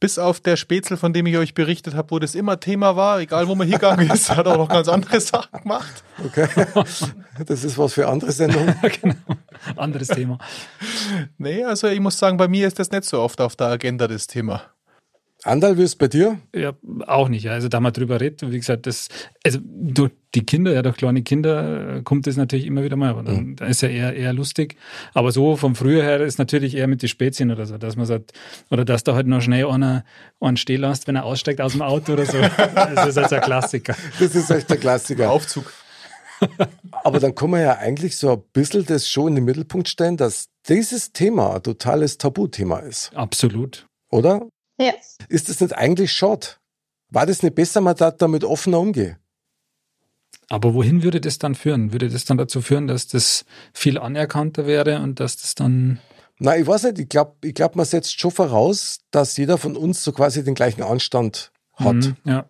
bis 0.00 0.18
auf 0.18 0.40
der 0.40 0.56
Spätzle, 0.56 0.96
von 0.96 1.12
dem 1.12 1.26
ich 1.26 1.36
euch 1.36 1.54
berichtet 1.54 1.94
habe, 1.94 2.10
wo 2.10 2.18
das 2.18 2.34
immer 2.34 2.60
Thema 2.60 2.96
war, 2.96 3.20
egal 3.20 3.48
wo 3.48 3.54
man 3.54 3.66
hingegangen 3.66 4.10
ist, 4.12 4.30
hat 4.30 4.46
er 4.46 4.52
auch 4.52 4.58
noch 4.58 4.68
ganz 4.68 4.88
andere 4.88 5.20
Sachen 5.20 5.62
gemacht. 5.62 6.04
Okay. 6.24 6.48
Das 7.46 7.64
ist 7.64 7.78
was 7.78 7.94
für 7.94 8.08
andere 8.08 8.32
Sendungen. 8.32 8.76
genau. 9.02 9.14
Anderes 9.76 10.08
Thema. 10.08 10.38
Nee, 11.38 11.64
also 11.64 11.88
ich 11.88 12.00
muss 12.00 12.18
sagen, 12.18 12.36
bei 12.36 12.48
mir 12.48 12.66
ist 12.66 12.78
das 12.78 12.90
nicht 12.90 13.04
so 13.04 13.20
oft 13.20 13.40
auf 13.40 13.56
der 13.56 13.68
Agenda, 13.68 14.06
das 14.06 14.26
Thema. 14.26 14.62
Andal, 15.44 15.76
wie 15.76 15.82
ist 15.82 15.90
es 15.90 15.96
bei 15.96 16.08
dir? 16.08 16.38
Ja, 16.54 16.72
auch 17.06 17.28
nicht. 17.28 17.48
Also 17.50 17.68
da 17.68 17.78
man 17.78 17.92
drüber 17.92 18.18
redet, 18.18 18.50
wie 18.50 18.56
gesagt, 18.56 18.86
das, 18.86 19.08
also 19.44 19.58
durch 19.62 20.10
die 20.34 20.44
Kinder, 20.46 20.72
ja, 20.72 20.80
durch 20.80 20.96
kleine 20.96 21.22
Kinder 21.22 21.96
äh, 21.98 22.02
kommt 22.02 22.26
das 22.26 22.36
natürlich 22.36 22.64
immer 22.64 22.82
wieder 22.82 22.96
mal. 22.96 23.10
Aber 23.10 23.22
dann, 23.22 23.54
dann 23.54 23.68
ist 23.68 23.82
ja 23.82 23.88
eher, 23.88 24.16
eher 24.16 24.32
lustig. 24.32 24.76
Aber 25.12 25.32
so 25.32 25.56
vom 25.56 25.74
Früher 25.74 26.02
her 26.02 26.20
ist 26.22 26.38
natürlich 26.38 26.74
eher 26.74 26.86
mit 26.86 27.02
den 27.02 27.10
Spätzchen 27.10 27.50
oder 27.50 27.66
so, 27.66 27.76
dass 27.76 27.94
man 27.96 28.06
sagt, 28.06 28.32
oder 28.70 28.86
dass 28.86 29.04
da 29.04 29.14
halt 29.14 29.26
noch 29.26 29.42
schnell 29.42 29.66
einer, 29.66 30.04
einen 30.40 30.56
stehen 30.56 30.80
lässt, 30.80 31.06
wenn 31.08 31.16
er 31.16 31.24
aussteigt 31.24 31.60
aus 31.60 31.72
dem 31.72 31.82
Auto 31.82 32.14
oder 32.14 32.24
so. 32.24 32.38
Das 32.74 33.06
ist 33.06 33.18
also 33.18 33.34
ein 33.36 33.42
Klassiker. 33.42 33.94
Das 34.18 34.34
ist 34.34 34.50
echt 34.50 34.70
der 34.70 34.78
Klassiker. 34.78 35.30
Aufzug. 35.30 35.70
Aber 37.04 37.20
dann 37.20 37.34
kann 37.34 37.50
man 37.50 37.60
ja 37.60 37.76
eigentlich 37.76 38.16
so 38.16 38.32
ein 38.32 38.42
bisschen 38.52 38.86
das 38.86 39.08
schon 39.08 39.28
in 39.28 39.34
den 39.36 39.44
Mittelpunkt 39.44 39.88
stellen, 39.88 40.16
dass 40.16 40.48
dieses 40.68 41.12
Thema 41.12 41.54
ein 41.56 41.62
totales 41.62 42.18
Tabuthema 42.18 42.78
ist, 42.78 43.12
Absolut. 43.14 43.86
oder? 44.10 44.48
Ja. 44.78 44.92
Ist 45.28 45.48
das 45.48 45.60
nicht 45.60 45.74
eigentlich 45.74 46.12
schade? 46.12 46.46
War 47.10 47.26
das 47.26 47.42
nicht 47.42 47.54
besser, 47.54 47.80
man 47.80 47.96
da 47.96 48.10
damit 48.10 48.44
offener 48.44 48.80
umgeht? 48.80 49.16
Aber 50.48 50.74
wohin 50.74 51.02
würde 51.02 51.20
das 51.20 51.38
dann 51.38 51.54
führen? 51.54 51.92
Würde 51.92 52.08
das 52.08 52.24
dann 52.24 52.36
dazu 52.36 52.60
führen, 52.60 52.86
dass 52.86 53.06
das 53.06 53.44
viel 53.72 53.98
anerkannter 53.98 54.66
wäre 54.66 55.00
und 55.00 55.20
dass 55.20 55.36
das 55.36 55.54
dann 55.54 56.00
Na, 56.38 56.56
ich 56.56 56.66
weiß 56.66 56.84
nicht, 56.84 56.98
ich 56.98 57.08
glaube, 57.08 57.36
ich 57.44 57.54
glaub, 57.54 57.76
man 57.76 57.86
setzt 57.86 58.20
schon 58.20 58.30
voraus, 58.30 58.98
dass 59.10 59.36
jeder 59.36 59.56
von 59.58 59.76
uns 59.76 60.02
so 60.02 60.12
quasi 60.12 60.44
den 60.44 60.54
gleichen 60.54 60.82
Anstand 60.82 61.52
hat. 61.74 61.94
Mhm, 61.94 62.16
ja, 62.24 62.46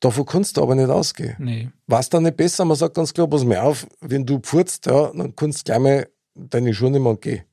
Davon 0.00 0.26
kannst 0.26 0.58
du 0.58 0.62
aber 0.62 0.74
nicht 0.74 0.90
ausgehen. 0.90 1.34
nee. 1.38 1.70
War 1.86 2.00
es 2.00 2.10
dann 2.10 2.24
nicht 2.24 2.36
besser, 2.36 2.66
man 2.66 2.76
sagt 2.76 2.94
ganz 2.94 3.14
klar, 3.14 3.26
pass 3.26 3.42
mir 3.44 3.62
auf, 3.62 3.86
wenn 4.00 4.26
du 4.26 4.38
pfurzt, 4.38 4.84
ja, 4.84 5.10
dann 5.14 5.34
kannst 5.34 5.60
du 5.60 5.64
gleich 5.64 5.78
mal 5.78 6.08
deine 6.34 6.74
Schuhe 6.74 6.90
nicht 6.90 7.00
mehr 7.00 7.16
gehen. 7.16 7.44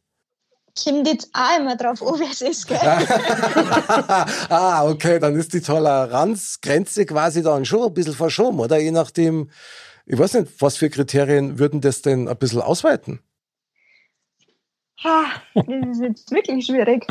Kommt 0.81 1.07
jetzt 1.07 1.29
auch 1.33 1.59
immer 1.59 1.75
drauf 1.75 2.01
an, 2.01 2.19
wer 2.19 2.31
es 2.31 2.41
ist, 2.41 2.67
gell? 2.67 2.79
ah, 4.49 4.85
okay, 4.85 5.19
dann 5.19 5.35
ist 5.35 5.53
die 5.53 5.61
Toleranzgrenze 5.61 7.05
quasi 7.05 7.43
dann 7.43 7.65
schon 7.65 7.83
ein 7.83 7.93
bisschen 7.93 8.13
verschoben, 8.13 8.59
oder? 8.59 8.77
Je 8.77 8.91
nachdem, 8.91 9.49
ich 10.05 10.17
weiß 10.17 10.35
nicht, 10.35 10.53
was 10.59 10.77
für 10.77 10.89
Kriterien 10.89 11.59
würden 11.59 11.81
das 11.81 12.01
denn 12.01 12.27
ein 12.27 12.37
bisschen 12.37 12.61
ausweiten? 12.61 13.19
Ha, 15.03 15.25
das 15.55 15.65
ist 15.67 16.01
jetzt 16.01 16.31
wirklich 16.31 16.65
schwierig. 16.65 17.05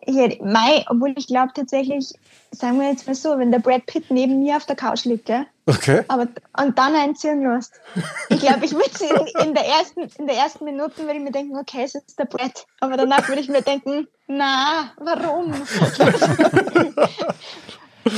Ich 0.00 0.16
hätte, 0.16 0.42
mei, 0.42 0.84
obwohl 0.88 1.14
ich 1.16 1.26
glaube 1.26 1.52
tatsächlich, 1.54 2.12
sagen 2.50 2.80
wir 2.80 2.90
jetzt 2.90 3.06
mal 3.06 3.14
so, 3.14 3.38
wenn 3.38 3.52
der 3.52 3.58
Brad 3.58 3.86
Pitt 3.86 4.10
neben 4.10 4.42
mir 4.42 4.56
auf 4.56 4.66
der 4.66 4.76
Couch 4.76 5.04
liegt, 5.04 5.26
gell? 5.26 5.46
Okay. 5.70 6.04
Aber, 6.08 6.26
und 6.58 6.78
dann 6.78 6.96
einziehen 6.96 7.42
lässt. 7.42 7.80
Ich 8.28 8.40
glaube, 8.40 8.64
ich 8.64 8.72
würde 8.72 8.90
in, 9.00 9.48
in, 9.48 9.54
der 9.54 9.66
ersten, 9.66 10.00
in 10.18 10.26
der 10.26 10.36
ersten 10.36 10.64
Minute 10.64 10.98
würde 10.98 11.14
ich 11.14 11.20
mir 11.20 11.30
denken, 11.30 11.56
okay, 11.56 11.84
es 11.84 11.94
ist 11.94 12.18
der 12.18 12.24
Brett. 12.24 12.66
Aber 12.80 12.96
danach 12.96 13.28
würde 13.28 13.40
ich 13.40 13.48
mir 13.48 13.62
denken, 13.62 14.08
na, 14.26 14.90
warum? 14.98 15.54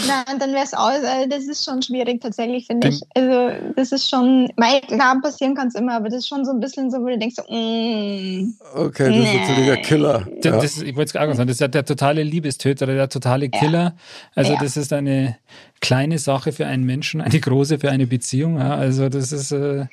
Na, 0.06 0.24
und 0.32 0.40
dann 0.40 0.52
wäre 0.52 0.64
es 0.64 0.74
aus. 0.74 1.02
Also 1.04 1.28
das 1.28 1.44
ist 1.44 1.64
schon 1.64 1.82
schwierig 1.82 2.20
tatsächlich, 2.20 2.66
finde 2.66 2.88
ich. 2.88 3.02
Also 3.14 3.72
das 3.76 3.92
ist 3.92 4.08
schon, 4.08 4.48
mei, 4.56 4.80
klar, 4.80 5.20
passieren 5.20 5.54
kann 5.54 5.68
es 5.68 5.74
immer, 5.74 5.94
aber 5.96 6.06
das 6.08 6.18
ist 6.18 6.28
schon 6.28 6.44
so 6.44 6.52
ein 6.52 6.60
bisschen 6.60 6.90
so, 6.90 6.98
wo 7.00 7.06
du 7.06 7.18
denkst, 7.18 7.36
so, 7.36 7.42
mm, 7.42 8.54
Okay, 8.74 9.08
das 9.08 9.28
ist 9.28 9.34
natürlich 9.48 9.70
ein 9.70 9.82
Killer. 9.82 10.28
Ja. 10.42 10.50
das, 10.60 10.78
ich 10.80 10.94
wollte 10.96 11.08
es 11.08 11.12
gerade 11.12 11.34
sagen, 11.34 11.48
das 11.48 11.56
ist 11.56 11.60
ja 11.60 11.68
der 11.68 11.84
totale 11.84 12.22
Liebestöter, 12.22 12.86
der 12.86 13.08
totale 13.08 13.48
Killer. 13.48 13.94
Also 14.34 14.52
Ja. 14.52 14.58
das 14.60 14.76
ist 14.76 14.92
eine 14.92 15.36
kleine 15.80 16.18
Sache 16.18 16.52
für 16.52 16.66
einen 16.66 16.84
Menschen, 16.84 17.20
eine 17.20 17.40
große 17.40 17.78
für 17.78 17.90
eine 17.90 18.06
Beziehung. 18.06 18.58
Ja. 18.58 18.74
Also 18.76 19.08
das 19.08 19.32
ist 19.32 19.52
äh, 19.52 19.86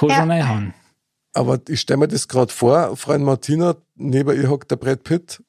cool 0.00 0.10
Ja. 0.10 0.24
reinhauen. 0.24 0.74
Aber 1.32 1.58
ich 1.68 1.80
stelle 1.80 1.98
mir 1.98 2.08
das 2.08 2.28
gerade 2.28 2.52
vor, 2.52 2.96
Freund 2.96 3.24
Martina, 3.24 3.74
neben 3.96 4.40
ihr 4.40 4.48
hockt 4.48 4.70
der 4.70 4.76
Brad 4.76 5.02
Pitt, 5.02 5.42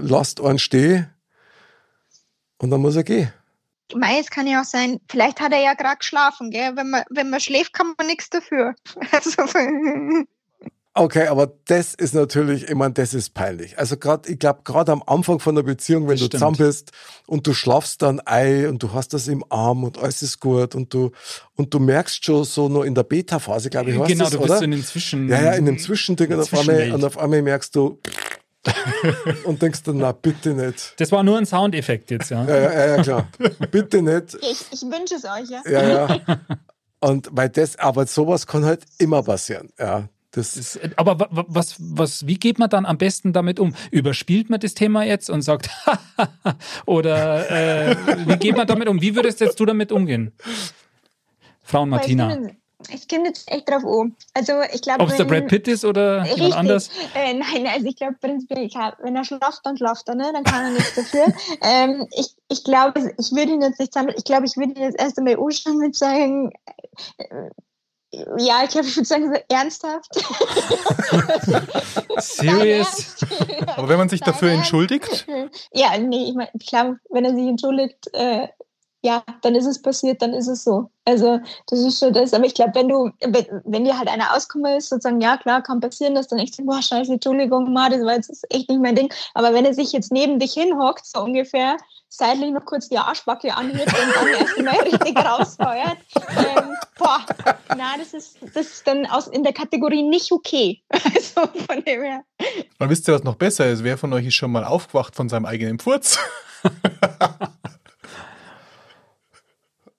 lasst 0.00 0.40
einen 0.42 0.58
stehen 0.58 1.06
und 2.58 2.70
dann 2.70 2.80
muss 2.80 2.96
er 2.96 3.04
gehen. 3.04 3.32
Mei, 3.94 4.18
es 4.18 4.30
kann 4.30 4.46
ja 4.48 4.60
auch 4.62 4.64
sein, 4.64 4.98
vielleicht 5.08 5.40
hat 5.40 5.52
er 5.52 5.60
ja 5.60 5.74
gerade 5.74 5.98
geschlafen, 5.98 6.50
gell? 6.50 6.72
Wenn 6.74 6.90
man, 6.90 7.04
wenn 7.10 7.30
man 7.30 7.38
schläft, 7.40 7.72
kann 7.72 7.94
man 7.96 8.06
nichts 8.06 8.30
dafür. 8.30 8.74
Also, 9.12 9.42
Okay, 10.98 11.26
aber 11.26 11.52
das 11.66 11.92
ist 11.92 12.14
natürlich, 12.14 12.70
ich 12.70 12.74
meine, 12.74 12.94
das 12.94 13.12
ist 13.12 13.34
peinlich. 13.34 13.78
Also 13.78 13.98
gerade, 13.98 14.30
ich 14.32 14.38
glaube, 14.38 14.60
gerade 14.64 14.92
am 14.92 15.02
Anfang 15.06 15.40
von 15.40 15.54
der 15.54 15.62
Beziehung, 15.62 16.04
wenn 16.08 16.12
Das 16.14 16.20
du 16.20 16.24
stimmt. 16.26 16.32
zusammen 16.40 16.56
bist 16.56 16.90
und 17.26 17.46
du 17.46 17.52
schlafst 17.52 18.00
dann 18.00 18.18
ein 18.20 18.66
und 18.68 18.82
du 18.82 18.94
hast 18.94 19.12
das 19.12 19.28
im 19.28 19.44
Arm 19.50 19.84
und 19.84 19.98
alles 19.98 20.22
ist 20.22 20.40
gut 20.40 20.74
und 20.74 20.94
du 20.94 21.10
und 21.54 21.74
du 21.74 21.80
merkst 21.80 22.24
schon 22.24 22.44
so 22.44 22.70
nur 22.70 22.86
in 22.86 22.94
der 22.94 23.02
Beta-Phase, 23.02 23.68
glaube 23.68 23.90
ich, 23.90 23.98
hast 23.98 24.08
genau, 24.08 24.24
das, 24.24 24.32
du 24.32 24.38
bist 24.38 24.50
oder? 24.50 24.58
so 24.58 24.64
in 24.64 24.70
den 24.70 24.82
Zwischen. 24.84 25.28
ja, 25.28 25.42
ja, 25.42 25.52
in 25.52 25.66
dem 25.66 25.78
Zwischending 25.78 26.32
und 26.32 26.40
auf, 26.40 26.54
einmal, 26.54 26.90
und 26.92 27.04
auf 27.04 27.18
einmal 27.18 27.42
merkst 27.42 27.76
du 27.76 28.00
und 29.44 29.60
denkst 29.62 29.82
dann, 29.84 29.98
na 29.98 30.12
bitte 30.12 30.54
nicht. 30.54 30.94
Das 30.98 31.12
war 31.12 31.22
nur 31.22 31.38
ein 31.38 31.46
Soundeffekt 31.46 32.10
jetzt, 32.10 32.30
ja. 32.30 32.44
Ja, 32.44 32.56
ja, 32.72 32.96
ja, 32.96 33.02
klar. 33.02 33.28
bitte 33.70 34.02
nicht. 34.02 34.34
ich, 34.40 34.64
ich 34.72 34.82
wünsche 34.82 35.14
es 35.16 35.24
euch, 35.24 35.50
ja. 35.50 35.62
Ja, 35.70 36.06
ja. 36.08 36.18
Und 37.00 37.28
weil 37.30 37.50
das, 37.50 37.76
aber 37.78 38.06
sowas 38.06 38.46
kann 38.46 38.64
halt 38.64 38.84
immer 38.98 39.22
passieren. 39.22 39.68
Ja, 39.78 40.08
das, 40.30 40.54
Das- 40.54 40.78
Aber 40.96 41.20
wa- 41.20 41.28
wa- 41.30 41.44
was, 41.48 41.76
was, 41.78 42.26
wie 42.26 42.36
geht 42.38 42.58
man 42.58 42.70
dann 42.70 42.86
am 42.86 42.96
besten 42.98 43.32
damit 43.32 43.60
um? 43.60 43.74
Überspielt 43.90 44.48
man 44.50 44.60
das 44.60 44.74
Thema 44.74 45.04
jetzt 45.04 45.28
und 45.30 45.42
sagt, 45.42 45.68
oder 46.86 47.50
äh, 47.50 47.96
wie 48.26 48.36
geht 48.36 48.56
man 48.56 48.66
damit 48.66 48.88
um? 48.88 49.00
Wie 49.02 49.14
würdest 49.14 49.40
jetzt 49.40 49.60
du 49.60 49.66
damit 49.66 49.92
umgehen? 49.92 50.32
Frauen 51.62 51.88
Martina. 51.90 52.32
Aber 52.32 52.50
Es 52.92 53.08
kommt 53.08 53.26
jetzt 53.26 53.50
echt 53.50 53.68
drauf 53.68 53.84
an. 53.84 54.16
Also, 54.34 54.52
ich 54.72 54.82
glaube, 54.82 55.02
Ob 55.02 55.10
es 55.10 55.16
der 55.16 55.24
Brad 55.24 55.48
Pitt 55.48 55.68
ist 55.68 55.84
oder 55.84 56.24
jemand 56.24 56.40
Richtig. 56.40 56.54
anders? 56.54 56.90
Äh, 57.14 57.34
nein, 57.34 57.66
also 57.66 57.86
ich 57.86 57.96
glaube 57.96 58.16
prinzipiell, 58.20 58.68
wenn 59.00 59.16
er 59.16 59.24
schlaft, 59.24 59.60
dann 59.64 59.76
schlaft 59.76 60.08
er, 60.08 60.14
ne? 60.14 60.30
dann 60.32 60.44
kann 60.44 60.66
er 60.66 60.70
nichts 60.72 60.94
dafür. 60.94 61.26
ähm, 61.62 62.06
ich 62.12 62.34
ich 62.48 62.64
glaube, 62.64 63.12
ich 63.18 63.32
würde 63.32 63.52
ihn 63.52 63.62
jetzt 63.62 63.80
nicht 63.80 63.92
sammeln. 63.92 64.14
Ich 64.16 64.24
glaube, 64.24 64.46
ich 64.46 64.56
würde 64.56 64.72
ihn 64.72 64.82
jetzt 64.82 65.00
erst 65.00 65.18
einmal 65.18 65.36
anschauen 65.36 65.78
mit 65.78 65.96
sagen, 65.96 66.52
äh, 67.18 67.50
ja, 68.38 68.62
ich 68.64 68.70
glaube, 68.70 68.86
ich 68.86 68.96
würde 68.96 69.06
sagen, 69.06 69.34
so 69.34 69.40
ernsthaft. 69.48 70.14
Serious? 72.18 73.16
Aber 73.76 73.88
wenn 73.88 73.98
man 73.98 74.08
sich 74.08 74.20
dafür 74.20 74.48
ernst. 74.48 74.64
entschuldigt, 74.64 75.26
Ja, 75.72 75.96
nee, 75.98 76.28
ich 76.28 76.34
meine, 76.34 76.50
klar, 76.66 76.96
wenn 77.10 77.24
er 77.24 77.34
sich 77.34 77.46
entschuldigt, 77.46 78.08
äh, 78.12 78.48
ja, 79.06 79.22
dann 79.40 79.54
ist 79.54 79.66
es 79.66 79.80
passiert, 79.80 80.20
dann 80.20 80.34
ist 80.34 80.48
es 80.48 80.64
so. 80.64 80.90
Also 81.04 81.38
das 81.68 81.78
ist 81.78 82.00
schon 82.00 82.12
das. 82.12 82.34
Aber 82.34 82.44
ich 82.44 82.54
glaube, 82.54 82.72
wenn 82.74 82.88
du, 82.88 83.12
wenn, 83.20 83.46
wenn 83.64 83.84
dir 83.84 83.96
halt 83.96 84.08
einer 84.08 84.34
auskommen 84.34 84.76
ist, 84.76 84.88
sozusagen, 84.88 85.20
ja 85.20 85.36
klar, 85.36 85.62
kann 85.62 85.78
passieren, 85.78 86.16
dass 86.16 86.26
dann 86.26 86.40
echt 86.40 86.56
so, 86.56 86.64
boah, 86.64 86.82
scheiße, 86.82 87.12
Entschuldigung, 87.12 87.72
Ma, 87.72 87.88
das 87.88 88.00
war 88.00 88.14
jetzt 88.14 88.44
echt 88.50 88.68
nicht 88.68 88.82
mein 88.82 88.96
Ding. 88.96 89.08
Aber 89.34 89.54
wenn 89.54 89.64
er 89.64 89.74
sich 89.74 89.92
jetzt 89.92 90.10
neben 90.10 90.40
dich 90.40 90.54
hinhockt, 90.54 91.06
so 91.06 91.20
ungefähr, 91.22 91.76
seitlich 92.08 92.50
noch 92.50 92.64
kurz 92.64 92.88
die 92.88 92.98
Arschbacke 92.98 93.54
anhört 93.54 93.86
und 93.86 94.16
dann 94.16 94.26
erst 94.26 94.58
mal 94.58 94.80
richtig 94.80 95.16
rausfeuert, 95.16 95.98
ähm, 96.36 96.76
boah, 96.98 97.20
na, 97.76 97.96
das 97.96 98.12
ist, 98.12 98.38
das 98.54 98.66
ist 98.66 98.86
dann 98.88 99.06
aus, 99.06 99.28
in 99.28 99.44
der 99.44 99.52
Kategorie 99.52 100.02
nicht 100.02 100.32
okay. 100.32 100.82
Also 100.90 101.48
von 101.66 101.84
dem 101.84 102.02
her. 102.02 102.24
dann 102.80 102.90
wisst 102.90 103.06
ihr, 103.08 103.14
was 103.14 103.22
noch 103.22 103.36
besser 103.36 103.70
ist. 103.70 103.84
Wer 103.84 103.98
von 103.98 104.12
euch 104.12 104.26
ist 104.26 104.34
schon 104.34 104.50
mal 104.50 104.64
aufgewacht 104.64 105.14
von 105.14 105.28
seinem 105.28 105.46
eigenen 105.46 105.78
Furz? 105.78 106.18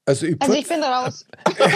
Also 0.07 0.25
ich, 0.25 0.41
Also 0.41 0.53
ich 0.53 0.67
bin 0.67 0.81
raus. 0.81 1.25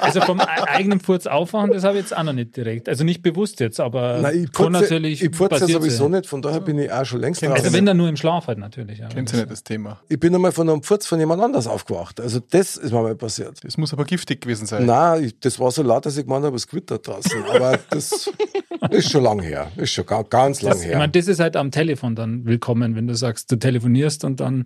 Also 0.00 0.20
vom 0.20 0.40
e- 0.40 0.42
eigenen 0.42 1.00
Furz 1.00 1.26
aufwachen, 1.26 1.72
das 1.72 1.84
habe 1.84 1.94
ich 1.96 2.02
jetzt 2.02 2.16
auch 2.16 2.22
noch 2.22 2.32
nicht 2.32 2.56
direkt. 2.56 2.88
Also 2.88 3.04
nicht 3.04 3.22
bewusst 3.22 3.60
jetzt, 3.60 3.80
aber 3.80 4.18
Nein, 4.20 4.44
ich 4.44 4.52
kann 4.52 4.72
putze, 4.72 4.82
natürlich. 4.82 5.22
ich 5.22 5.30
putze 5.30 5.42
ja 5.42 5.48
passiert 5.60 5.70
sowieso 5.82 6.08
nicht, 6.08 6.26
von 6.26 6.42
daher 6.42 6.60
bin 6.60 6.78
ich 6.78 6.90
auch 6.92 7.04
schon 7.04 7.20
längst 7.20 7.42
raus. 7.42 7.52
Also 7.52 7.72
wenn 7.72 7.86
dann 7.86 7.96
nur 7.96 8.08
im 8.08 8.16
Schlaf 8.16 8.46
halt 8.46 8.58
natürlich. 8.58 8.98
Ja. 8.98 9.08
Kennt 9.08 9.32
ihr 9.32 9.38
nicht 9.40 9.50
das 9.50 9.62
Thema? 9.64 10.00
ich 10.08 10.18
bin 10.20 10.34
einmal 10.34 10.52
von 10.52 10.68
einem 10.68 10.82
Furz 10.82 11.06
von 11.06 11.18
jemand 11.18 11.42
anders 11.42 11.66
aufgewacht. 11.66 12.20
Also 12.20 12.40
das 12.50 12.76
ist 12.76 12.92
mir 12.92 13.02
mal 13.02 13.14
passiert. 13.16 13.58
Das 13.64 13.76
muss 13.78 13.92
aber 13.92 14.04
giftig 14.04 14.40
gewesen 14.42 14.66
sein. 14.66 14.86
Nein, 14.86 15.24
ich, 15.24 15.38
das 15.40 15.58
war 15.58 15.70
so 15.70 15.82
laut, 15.82 16.04
dass 16.06 16.16
ich 16.16 16.24
gemeint 16.24 16.44
habe, 16.44 16.56
es 16.56 16.66
gewittert 16.66 17.06
draußen. 17.06 17.42
Aber 17.54 17.78
das 17.90 18.30
ist 18.90 19.10
schon 19.10 19.22
lang 19.24 19.40
her. 19.40 19.70
Ist 19.76 19.92
schon 19.92 20.06
ga- 20.06 20.22
ganz 20.28 20.62
lang 20.62 20.72
Das, 20.72 20.82
ich 20.82 20.88
her. 20.88 20.98
meine, 20.98 21.12
das 21.12 21.26
ist 21.28 21.40
halt 21.40 21.56
am 21.56 21.70
Telefon 21.70 22.14
dann 22.14 22.44
willkommen, 22.44 22.96
wenn 22.96 23.06
du 23.06 23.14
sagst, 23.14 23.50
du 23.50 23.56
telefonierst 23.56 24.24
und 24.24 24.40
dann 24.40 24.64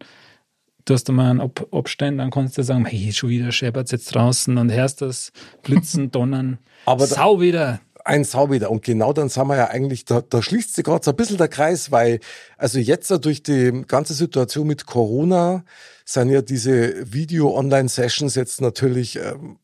du 0.84 0.94
hast 0.94 1.08
einmal 1.08 1.30
einen 1.30 1.40
Ob 1.40 1.68
Abstand, 1.72 2.18
dann 2.18 2.30
kannst 2.30 2.58
du 2.58 2.62
sagen, 2.62 2.84
hey, 2.84 3.12
schon 3.12 3.30
wieder 3.30 3.52
scheppert 3.52 3.90
jetzt 3.92 4.14
draußen 4.14 4.56
und 4.58 4.72
hörst 4.72 5.02
das 5.02 5.32
Blitzen, 5.62 6.10
Donnern. 6.12 6.58
Aber 6.86 7.06
Sau 7.06 7.40
wieder. 7.40 7.80
ein 8.04 8.24
Sau 8.24 8.50
wieder. 8.50 8.70
Und 8.70 8.84
genau 8.84 9.12
dann 9.12 9.28
sind 9.28 9.46
wir 9.48 9.56
ja 9.56 9.68
eigentlich, 9.68 10.04
da, 10.04 10.20
da 10.20 10.42
schließt 10.42 10.74
sich 10.74 10.84
gerade 10.84 11.04
so 11.04 11.10
ein 11.12 11.16
bisschen 11.16 11.38
der 11.38 11.48
Kreis, 11.48 11.90
weil 11.90 12.20
also 12.58 12.78
jetzt 12.78 13.10
durch 13.24 13.42
die 13.42 13.84
ganze 13.86 14.14
Situation 14.14 14.66
mit 14.66 14.86
Corona 14.86 15.64
sind 16.04 16.28
ja 16.30 16.42
diese 16.42 17.12
Video-Online-Sessions 17.12 18.34
jetzt 18.34 18.60
natürlich 18.60 19.16
ähm, 19.16 19.58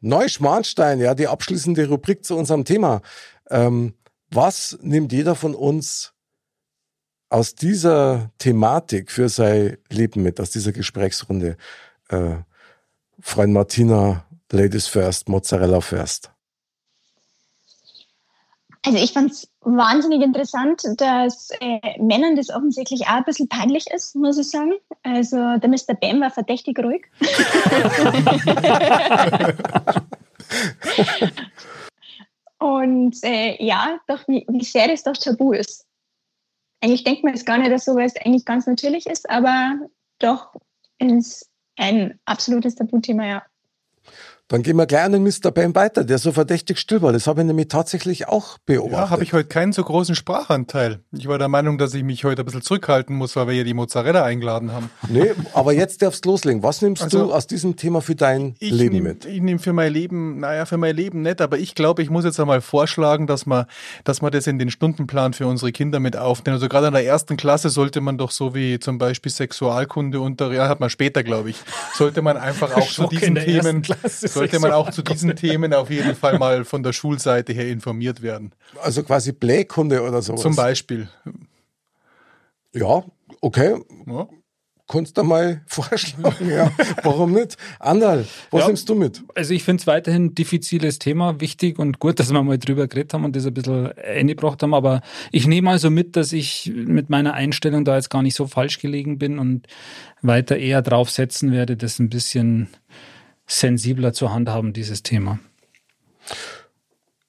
Neuschmarnstein, 0.03 1.01
ja, 1.01 1.15
die 1.15 1.29
abschließende 1.29 1.89
Rubrik 1.89 2.25
zu 2.25 2.37
unserem 2.37 2.65
Thema. 2.65 3.01
Ähm, 3.51 3.95
was 4.31 4.79
nimmt 4.83 5.13
jeder 5.13 5.35
von 5.35 5.55
uns 5.55 6.13
aus 7.31 7.55
dieser 7.55 8.31
Thematik 8.39 9.11
für 9.11 9.29
sein 9.29 9.79
Leben 9.89 10.23
mit, 10.23 10.41
aus 10.41 10.51
dieser 10.51 10.73
Gesprächsrunde? 10.73 11.57
Äh, 12.09 12.37
Freund 13.21 13.53
Martina, 13.53 14.27
Ladies 14.51 14.87
first, 14.87 15.29
Mozzarella 15.29 15.81
first. 15.81 16.31
Also 18.85 18.99
ich 18.99 19.13
fand 19.13 19.33
es 19.33 19.49
wahnsinnig 19.65 20.23
interessant, 20.23 20.83
dass 20.99 21.51
äh, 21.61 22.01
Männern 22.01 22.37
das 22.37 22.51
offensichtlich 22.51 23.07
auch 23.07 23.17
ein 23.17 23.25
bisschen 23.25 23.49
peinlich 23.49 23.91
ist, 23.91 24.15
muss 24.15 24.39
ich 24.39 24.49
sagen. 24.49 24.75
Also 25.03 25.37
der 25.37 25.69
Mr. 25.69 25.95
Bam 26.01 26.21
war 26.21 26.31
verdächtig 26.31 26.79
ruhig. 26.79 27.07
Und 32.59 33.17
äh, 33.25 33.63
ja, 33.63 33.99
doch 34.07 34.27
wie, 34.29 34.47
wie 34.49 34.65
sehr 34.65 34.89
das 34.89 35.03
doch 35.03 35.17
tabu 35.17 35.53
ist. 35.53 35.87
Eigentlich 36.81 37.05
denkt 37.05 37.25
man 37.25 37.35
es 37.35 37.45
gar 37.45 37.59
nicht, 37.59 37.73
dass 37.73 37.85
sowas 37.85 38.15
eigentlich 38.25 38.45
ganz 38.45 38.67
natürlich 38.67 39.07
ist, 39.07 39.29
aber 39.31 39.81
doch 40.21 40.55
ist 40.99 41.51
ein 41.77 42.21
absolutes 42.25 42.77
Tabuthema, 42.77 43.27
ja. 43.27 43.43
Dann 44.49 44.63
gehen 44.63 44.77
wir 44.77 44.87
gleich 44.87 45.05
an 45.05 45.13
den 45.13 45.23
Mr. 45.23 45.51
Bam 45.51 45.75
weiter, 45.75 46.05
der 46.05 46.19
so 46.19 46.31
verdächtig 46.33 46.79
still 46.79 47.01
war. 47.01 47.13
Das 47.13 47.27
habe 47.27 47.41
ich 47.41 47.47
nämlich 47.47 47.69
tatsächlich 47.69 48.29
auch 48.29 48.59
beobachtet. 48.67 48.99
Ja, 48.99 49.11
habe 49.11 49.23
ich 49.23 49.33
heute 49.33 49.49
keinen 49.49 49.73
so 49.73 49.83
großen 49.83 50.15
Sprachanteil. 50.15 51.01
Ich 51.13 51.27
war 51.27 51.39
der 51.39 51.49
Meinung, 51.49 51.79
dass 51.79 51.95
ich 51.95 52.03
mich 52.03 52.25
heute 52.25 52.43
ein 52.43 52.45
bisschen 52.45 52.61
zurückhalten 52.61 53.17
muss, 53.17 53.35
weil 53.35 53.47
wir 53.47 53.55
ja 53.55 53.65
die 53.65 53.73
Mozzarella 53.73 54.25
eingeladen 54.25 54.73
haben. 54.73 54.91
Nee, 55.09 55.31
aber 55.55 55.73
jetzt 55.73 56.03
darfst 56.03 56.27
du 56.27 56.31
loslegen. 56.31 56.63
Was 56.63 56.83
nimmst 56.83 57.03
Also, 57.03 57.27
du 57.27 57.33
aus 57.33 57.47
diesem 57.47 57.77
Thema 57.77 58.03
für 58.03 58.15
dein 58.15 58.55
Ich 58.59 58.73
Leben 58.73 58.97
nehm, 58.97 59.05
mit? 59.05 59.25
Ich 59.25 59.41
nehme 59.41 59.59
für 59.59 59.73
mein 59.73 59.91
Leben, 59.93 60.41
naja, 60.41 60.67
für 60.67 60.77
mein 60.77 60.97
Leben 60.97 61.23
nicht, 61.23 61.41
aber 61.41 61.59
ich 61.59 61.75
glaube, 61.75 62.03
ich 62.03 62.11
muss 62.11 62.25
jetzt 62.25 62.39
einmal 62.39 62.61
vorschlagen, 62.61 63.27
dass 63.27 63.47
man, 63.47 63.65
dass 64.05 64.21
man 64.21 64.33
das 64.33 64.47
in 64.47 64.59
den 64.59 64.71
Stundenplan 64.71 65.33
für 65.33 65.47
unsere 65.47 65.73
Kinder 65.73 65.99
mit 65.99 66.17
aufnimmt. 66.17 66.57
Also 66.57 66.69
gerade 66.69 66.89
in 66.89 66.93
der 66.93 67.07
ersten 67.07 67.39
Klasse 67.39 67.71
sollte 67.71 68.03
man 68.03 68.19
doch 68.19 68.31
so 68.31 68.55
wie 68.55 68.79
zum 68.79 68.99
Beispiel 68.99 69.33
Sexualkunde 69.33 70.21
unter, 70.21 70.53
ja, 70.53 70.69
hat 70.69 70.81
man 70.81 70.91
später, 70.91 71.23
glaube 71.23 71.51
ich, 71.51 71.57
sollte 71.95 72.21
man 72.21 72.37
einfach 72.37 72.77
auch 72.77 72.87
zu 72.87 73.07
diesen 73.07 73.35
der 73.35 73.49
ersten 73.49 73.83
Themen, 73.83 73.83
Klasse 73.83 74.29
sollte 74.33 74.59
man 74.61 74.73
auch 74.73 74.91
zu 74.91 75.03
diesen 75.03 75.35
Themen 75.37 75.73
auf 75.75 75.91
jeden 75.91 76.15
Fall 76.15 76.39
mal 76.39 76.65
von 76.65 76.83
der 76.83 76.93
Schulseite 76.93 77.53
her 77.53 77.69
informiert 77.69 78.23
werden. 78.23 78.53
Also 78.83 79.03
quasi 79.03 79.33
Blähkunde 79.33 80.03
oder 80.03 80.23
sowas. 80.23 80.43
Zum 80.43 80.57
Beispiel. 80.57 81.09
Ja, 82.75 83.05
okay. 83.41 83.77
Ja. 84.07 84.29
Kannst 84.89 85.17
du 85.17 85.23
mal 85.23 85.63
vorschlagen, 85.69 86.51
ja. 86.51 86.71
Warum 87.03 87.33
nicht? 87.33 87.57
Andal, 87.79 88.27
was 88.51 88.61
Ja. 88.61 88.67
nimmst 88.67 88.89
du 88.91 88.95
mit? 88.95 89.23
Also 89.35 89.55
ich 89.55 89.63
finde 89.65 89.81
es 89.81 89.87
weiterhin 89.87 90.27
ein 90.27 90.35
diffiziles 90.35 90.99
Thema, 90.99 91.41
wichtig 91.41 91.79
und 91.79 91.99
gut, 91.99 92.19
dass 92.21 92.31
wir 92.31 92.43
mal 92.43 92.59
drüber 92.59 92.89
geredet 92.89 93.15
haben 93.15 93.25
und 93.25 93.35
das 93.35 93.47
ein 93.47 93.55
bisschen 93.55 93.93
eingebracht 93.93 94.63
haben. 94.63 94.75
Aber 94.75 95.01
ich 95.31 95.47
nehme 95.47 95.71
also 95.71 95.89
mit, 95.89 96.17
dass 96.17 96.33
ich 96.35 96.71
mit 96.75 97.09
meiner 97.09 97.33
Einstellung 97.33 97.87
da 97.87 97.97
jetzt 97.97 98.11
gar 98.11 98.23
nicht 98.23 98.35
so 98.37 98.47
falsch 98.47 98.81
gelegen 98.81 99.19
bin 99.19 99.39
und 99.39 99.67
weiter 100.21 100.59
eher 100.59 100.83
drauf 100.83 101.11
setzen 101.11 101.53
werde, 101.53 101.77
das 101.79 101.99
ein 101.99 102.11
bisschen 102.11 102.69
sensibler 103.59 104.13
zu 104.13 104.33
handhaben, 104.33 104.73
dieses 104.73 105.03
Thema. 105.03 105.39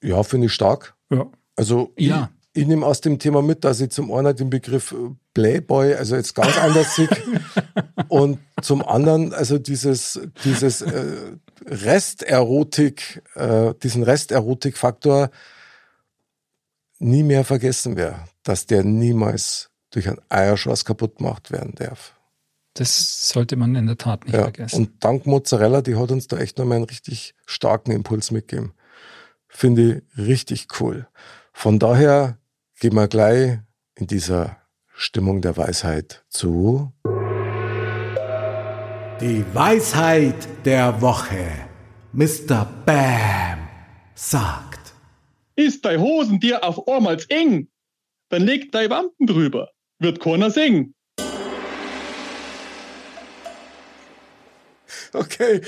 Ja, 0.01 0.23
finde 0.23 0.47
ich 0.47 0.53
stark. 0.53 0.95
Ja. 1.09 1.27
Also 1.55 1.93
Ja. 1.97 2.29
ich, 2.53 2.61
ich 2.63 2.67
nehme 2.67 2.85
aus 2.85 3.01
dem 3.01 3.19
Thema 3.19 3.41
mit, 3.41 3.63
dass 3.63 3.81
ich 3.81 3.89
zum 3.91 4.11
einen 4.11 4.35
den 4.35 4.49
Begriff 4.49 4.91
äh, 4.91 4.95
Playboy, 5.33 5.95
also 5.95 6.15
jetzt 6.15 6.35
ganz 6.35 6.57
anders 6.57 6.95
sehe. 6.95 7.09
Und 8.09 8.39
zum 8.61 8.83
anderen, 8.87 9.33
also 9.33 9.57
dieses, 9.57 10.19
dieses 10.43 10.81
äh, 10.81 11.33
Resterotik, 11.65 13.23
äh, 13.35 13.73
diesen 13.81 14.03
Resterotik-Faktor 14.03 15.31
nie 16.99 17.23
mehr 17.23 17.43
vergessen 17.43 17.95
wäre, 17.95 18.25
dass 18.43 18.65
der 18.65 18.83
niemals 18.83 19.69
durch 19.89 20.07
einen 20.07 20.21
Eierschoss 20.29 20.85
kaputt 20.85 21.17
gemacht 21.17 21.51
werden 21.51 21.73
darf. 21.75 22.13
Das 22.75 23.29
sollte 23.29 23.55
man 23.55 23.75
in 23.75 23.85
der 23.85 23.97
Tat 23.97 24.25
nicht 24.25 24.33
Ja. 24.33 24.43
vergessen. 24.43 24.75
Und 24.87 25.03
dank 25.03 25.25
Mozzarella, 25.25 25.81
die 25.81 25.95
hat 25.95 26.11
uns 26.11 26.27
da 26.27 26.37
echt 26.37 26.57
nochmal 26.57 26.77
einen 26.77 26.85
richtig 26.85 27.35
starken 27.45 27.91
Impuls 27.91 28.31
mitgegeben. 28.31 28.73
Finde 29.47 30.01
ich 30.17 30.17
richtig 30.25 30.67
cool. 30.79 31.07
Von 31.51 31.77
daher 31.77 32.39
gehen 32.79 32.95
wir 32.95 33.07
gleich 33.07 33.59
in 33.95 34.07
dieser 34.07 34.57
Stimmung 34.95 35.41
der 35.41 35.55
Weisheit 35.57 36.25
zu. 36.29 36.91
Die 39.21 39.45
Weisheit 39.53 40.47
der 40.65 40.99
Woche. 41.01 41.45
Mr. 42.11 42.67
Bam 42.85 43.59
sagt. 44.15 44.93
Ist 45.55 45.85
dein 45.85 45.99
Hosen 46.01 46.39
dir 46.39 46.63
auf 46.63 46.87
einmal 46.87 47.17
eng, 47.29 47.67
dann 48.29 48.41
leg 48.41 48.71
dein 48.71 48.89
Wampen 48.89 49.27
drüber. 49.27 49.69
wird 49.99 50.19
keiner 50.19 50.49
singen. 50.49 50.95
Okay, 55.23 55.61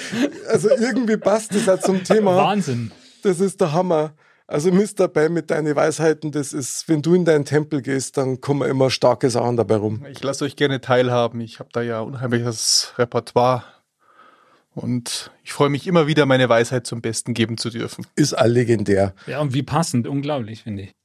also 0.49 0.69
irgendwie 0.69 1.17
passt 1.17 1.53
das 1.53 1.65
ja 1.65 1.79
zum 1.79 2.03
Thema. 2.03 2.35
Wahnsinn. 2.35 2.91
Das 3.23 3.39
ist 3.39 3.61
der 3.61 3.73
Hammer. 3.73 4.13
Also 4.47 4.71
Mr. 4.71 5.07
Bam 5.07 5.33
mit 5.33 5.49
deinen 5.49 5.75
Weisheiten, 5.75 6.31
das 6.31 6.53
ist, 6.53 6.87
wenn 6.87 7.01
du 7.01 7.15
in 7.15 7.25
deinen 7.25 7.45
Tempel 7.45 7.81
gehst, 7.81 8.17
dann 8.17 8.41
kommen 8.41 8.69
immer 8.69 8.91
starke 8.91 9.29
Sachen 9.29 9.57
dabei 9.57 9.77
rum. 9.77 10.05
Ich 10.11 10.23
lasse 10.23 10.45
euch 10.45 10.55
gerne 10.55 10.81
teilhaben. 10.81 11.41
Ich 11.41 11.59
habe 11.59 11.69
da 11.73 11.81
ja 11.81 12.01
unheimliches 12.01 12.93
Repertoire. 12.97 13.63
Und 14.75 15.31
ich 15.43 15.53
freue 15.53 15.69
mich 15.69 15.87
immer 15.87 16.05
wieder, 16.05 16.25
meine 16.25 16.49
Weisheit 16.49 16.85
zum 16.85 17.01
Besten 17.01 17.33
geben 17.33 17.57
zu 17.57 17.69
dürfen. 17.69 18.05
Ist 18.15 18.33
all 18.33 18.51
legendär. 18.51 19.15
Ja, 19.25 19.39
und 19.39 19.53
wie 19.53 19.63
passend, 19.63 20.05
unglaublich, 20.05 20.63
finde 20.63 20.83
ich. 20.83 20.95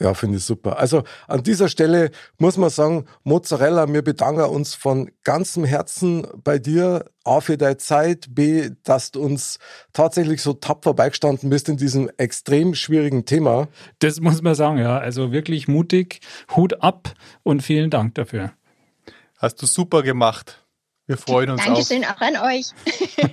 Ja, 0.00 0.12
finde 0.12 0.38
ich 0.38 0.44
super. 0.44 0.78
Also 0.78 1.04
an 1.28 1.44
dieser 1.44 1.68
Stelle 1.68 2.10
muss 2.38 2.56
man 2.56 2.70
sagen, 2.70 3.06
Mozzarella, 3.22 3.92
wir 3.92 4.02
bedanken 4.02 4.42
uns 4.42 4.74
von 4.74 5.10
ganzem 5.22 5.64
Herzen 5.64 6.26
bei 6.42 6.58
dir, 6.58 7.04
A 7.22 7.40
für 7.40 7.56
deine 7.56 7.76
Zeit, 7.76 8.34
B, 8.34 8.70
dass 8.82 9.12
du 9.12 9.22
uns 9.22 9.58
tatsächlich 9.92 10.42
so 10.42 10.52
tapfer 10.52 10.94
beigestanden 10.94 11.48
bist 11.48 11.68
in 11.68 11.76
diesem 11.76 12.10
extrem 12.16 12.74
schwierigen 12.74 13.24
Thema. 13.24 13.68
Das 14.00 14.20
muss 14.20 14.42
man 14.42 14.56
sagen, 14.56 14.78
ja. 14.78 14.98
Also 14.98 15.30
wirklich 15.30 15.68
mutig, 15.68 16.20
Hut 16.56 16.82
ab 16.82 17.14
und 17.44 17.62
vielen 17.62 17.90
Dank 17.90 18.16
dafür. 18.16 18.52
Hast 19.38 19.62
du 19.62 19.66
super 19.66 20.02
gemacht. 20.02 20.64
Wir 21.06 21.18
freuen 21.18 21.50
uns 21.50 21.64
Dankeschön 21.64 22.04
auch. 22.04 22.16
auch 22.16 22.20
an 22.20 22.36
euch. 22.36 22.66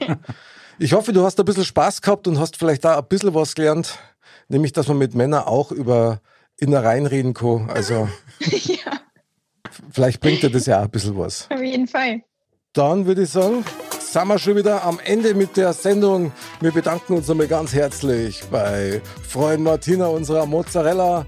Ich 0.84 0.93
hoffe, 0.93 1.14
du 1.14 1.24
hast 1.24 1.39
ein 1.39 1.45
bisschen 1.45 1.64
Spaß 1.64 2.01
gehabt 2.01 2.28
und 2.28 2.39
hast 2.39 2.57
vielleicht 2.57 2.84
da 2.84 2.97
ein 2.97 3.05
bisschen 3.07 3.36
was 3.36 3.53
gelernt, 3.53 3.99
nämlich, 4.47 4.74
dass 4.74 4.88
man 4.88 4.97
mit 4.97 5.14
Männern 5.14 5.43
auch 5.43 5.72
über 5.72 6.22
Innereien 6.62 7.05
reden 7.05 7.34
kann. 7.34 7.70
Also 7.70 8.07
ja, 8.39 9.01
vielleicht 9.91 10.22
bringt 10.22 10.43
dir 10.43 10.49
das 10.49 10.66
ja 10.68 10.80
auch 10.80 10.84
ein 10.84 10.89
bisschen 10.91 11.18
was. 11.18 11.49
auf 11.51 11.62
jeden 11.62 11.88
Fall. 11.88 12.22
Dann 12.74 13.05
würde 13.05 13.24
ich 13.24 13.30
sagen, 13.30 13.66
sind 13.99 14.28
wir 14.30 14.39
schon 14.39 14.55
wieder 14.55 14.84
am 14.86 14.99
Ende 15.03 15.34
mit 15.34 15.57
der 15.57 15.74
Sendung. 15.74 16.32
Wir 16.62 16.72
bedanken 16.72 17.16
uns 17.16 17.28
nochmal 17.28 17.47
ganz 17.47 17.74
herzlich 17.74 18.41
bei 18.49 19.01
Freund 19.28 19.62
Martina, 19.64 20.07
unserer 20.07 20.45
Mozzarella, 20.45 21.26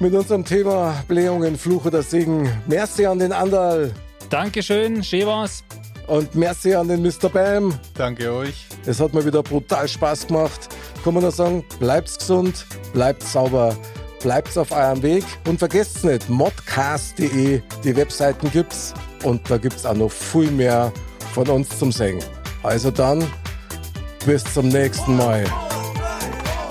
mit 0.00 0.12
unserem 0.14 0.44
Thema 0.44 1.04
Blähungen, 1.06 1.56
Fluch 1.56 1.84
oder 1.84 2.02
Segen. 2.02 2.50
Merci 2.66 3.06
an 3.06 3.18
den 3.20 3.32
Andal 3.32 3.92
Dankeschön, 4.30 5.02
schön 5.04 5.26
war's. 5.26 5.62
und 6.06 6.34
merci 6.36 6.74
an 6.74 6.88
den 6.88 7.02
Mr. 7.02 7.28
Bam. 7.28 7.78
Danke 7.94 8.32
euch. 8.32 8.66
Es 8.86 8.98
hat 9.00 9.12
mir 9.12 9.24
wieder 9.24 9.42
brutal 9.42 9.86
Spaß 9.88 10.26
gemacht. 10.28 10.68
Kann 11.04 11.14
man 11.14 11.22
nur 11.24 11.32
sagen, 11.32 11.64
bleibt's 11.80 12.18
gesund, 12.18 12.64
bleibt 12.92 13.22
sauber, 13.22 13.76
bleibt's 14.20 14.56
auf 14.56 14.70
eurem 14.72 15.02
Weg 15.02 15.24
und 15.48 15.58
vergesst 15.58 16.04
nicht, 16.04 16.28
modcast.de, 16.28 17.60
die 17.84 17.96
Webseiten 17.96 18.50
gibt's 18.50 18.94
und 19.24 19.50
da 19.50 19.58
gibt's 19.58 19.84
auch 19.84 19.94
noch 19.94 20.10
viel 20.10 20.50
mehr 20.50 20.92
von 21.34 21.48
uns 21.48 21.78
zum 21.78 21.92
Singen. 21.92 22.22
Also 22.62 22.90
dann, 22.90 23.26
bis 24.26 24.44
zum 24.44 24.68
nächsten 24.68 25.16
Mal. 25.16 25.44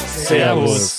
Servus. 0.07 0.98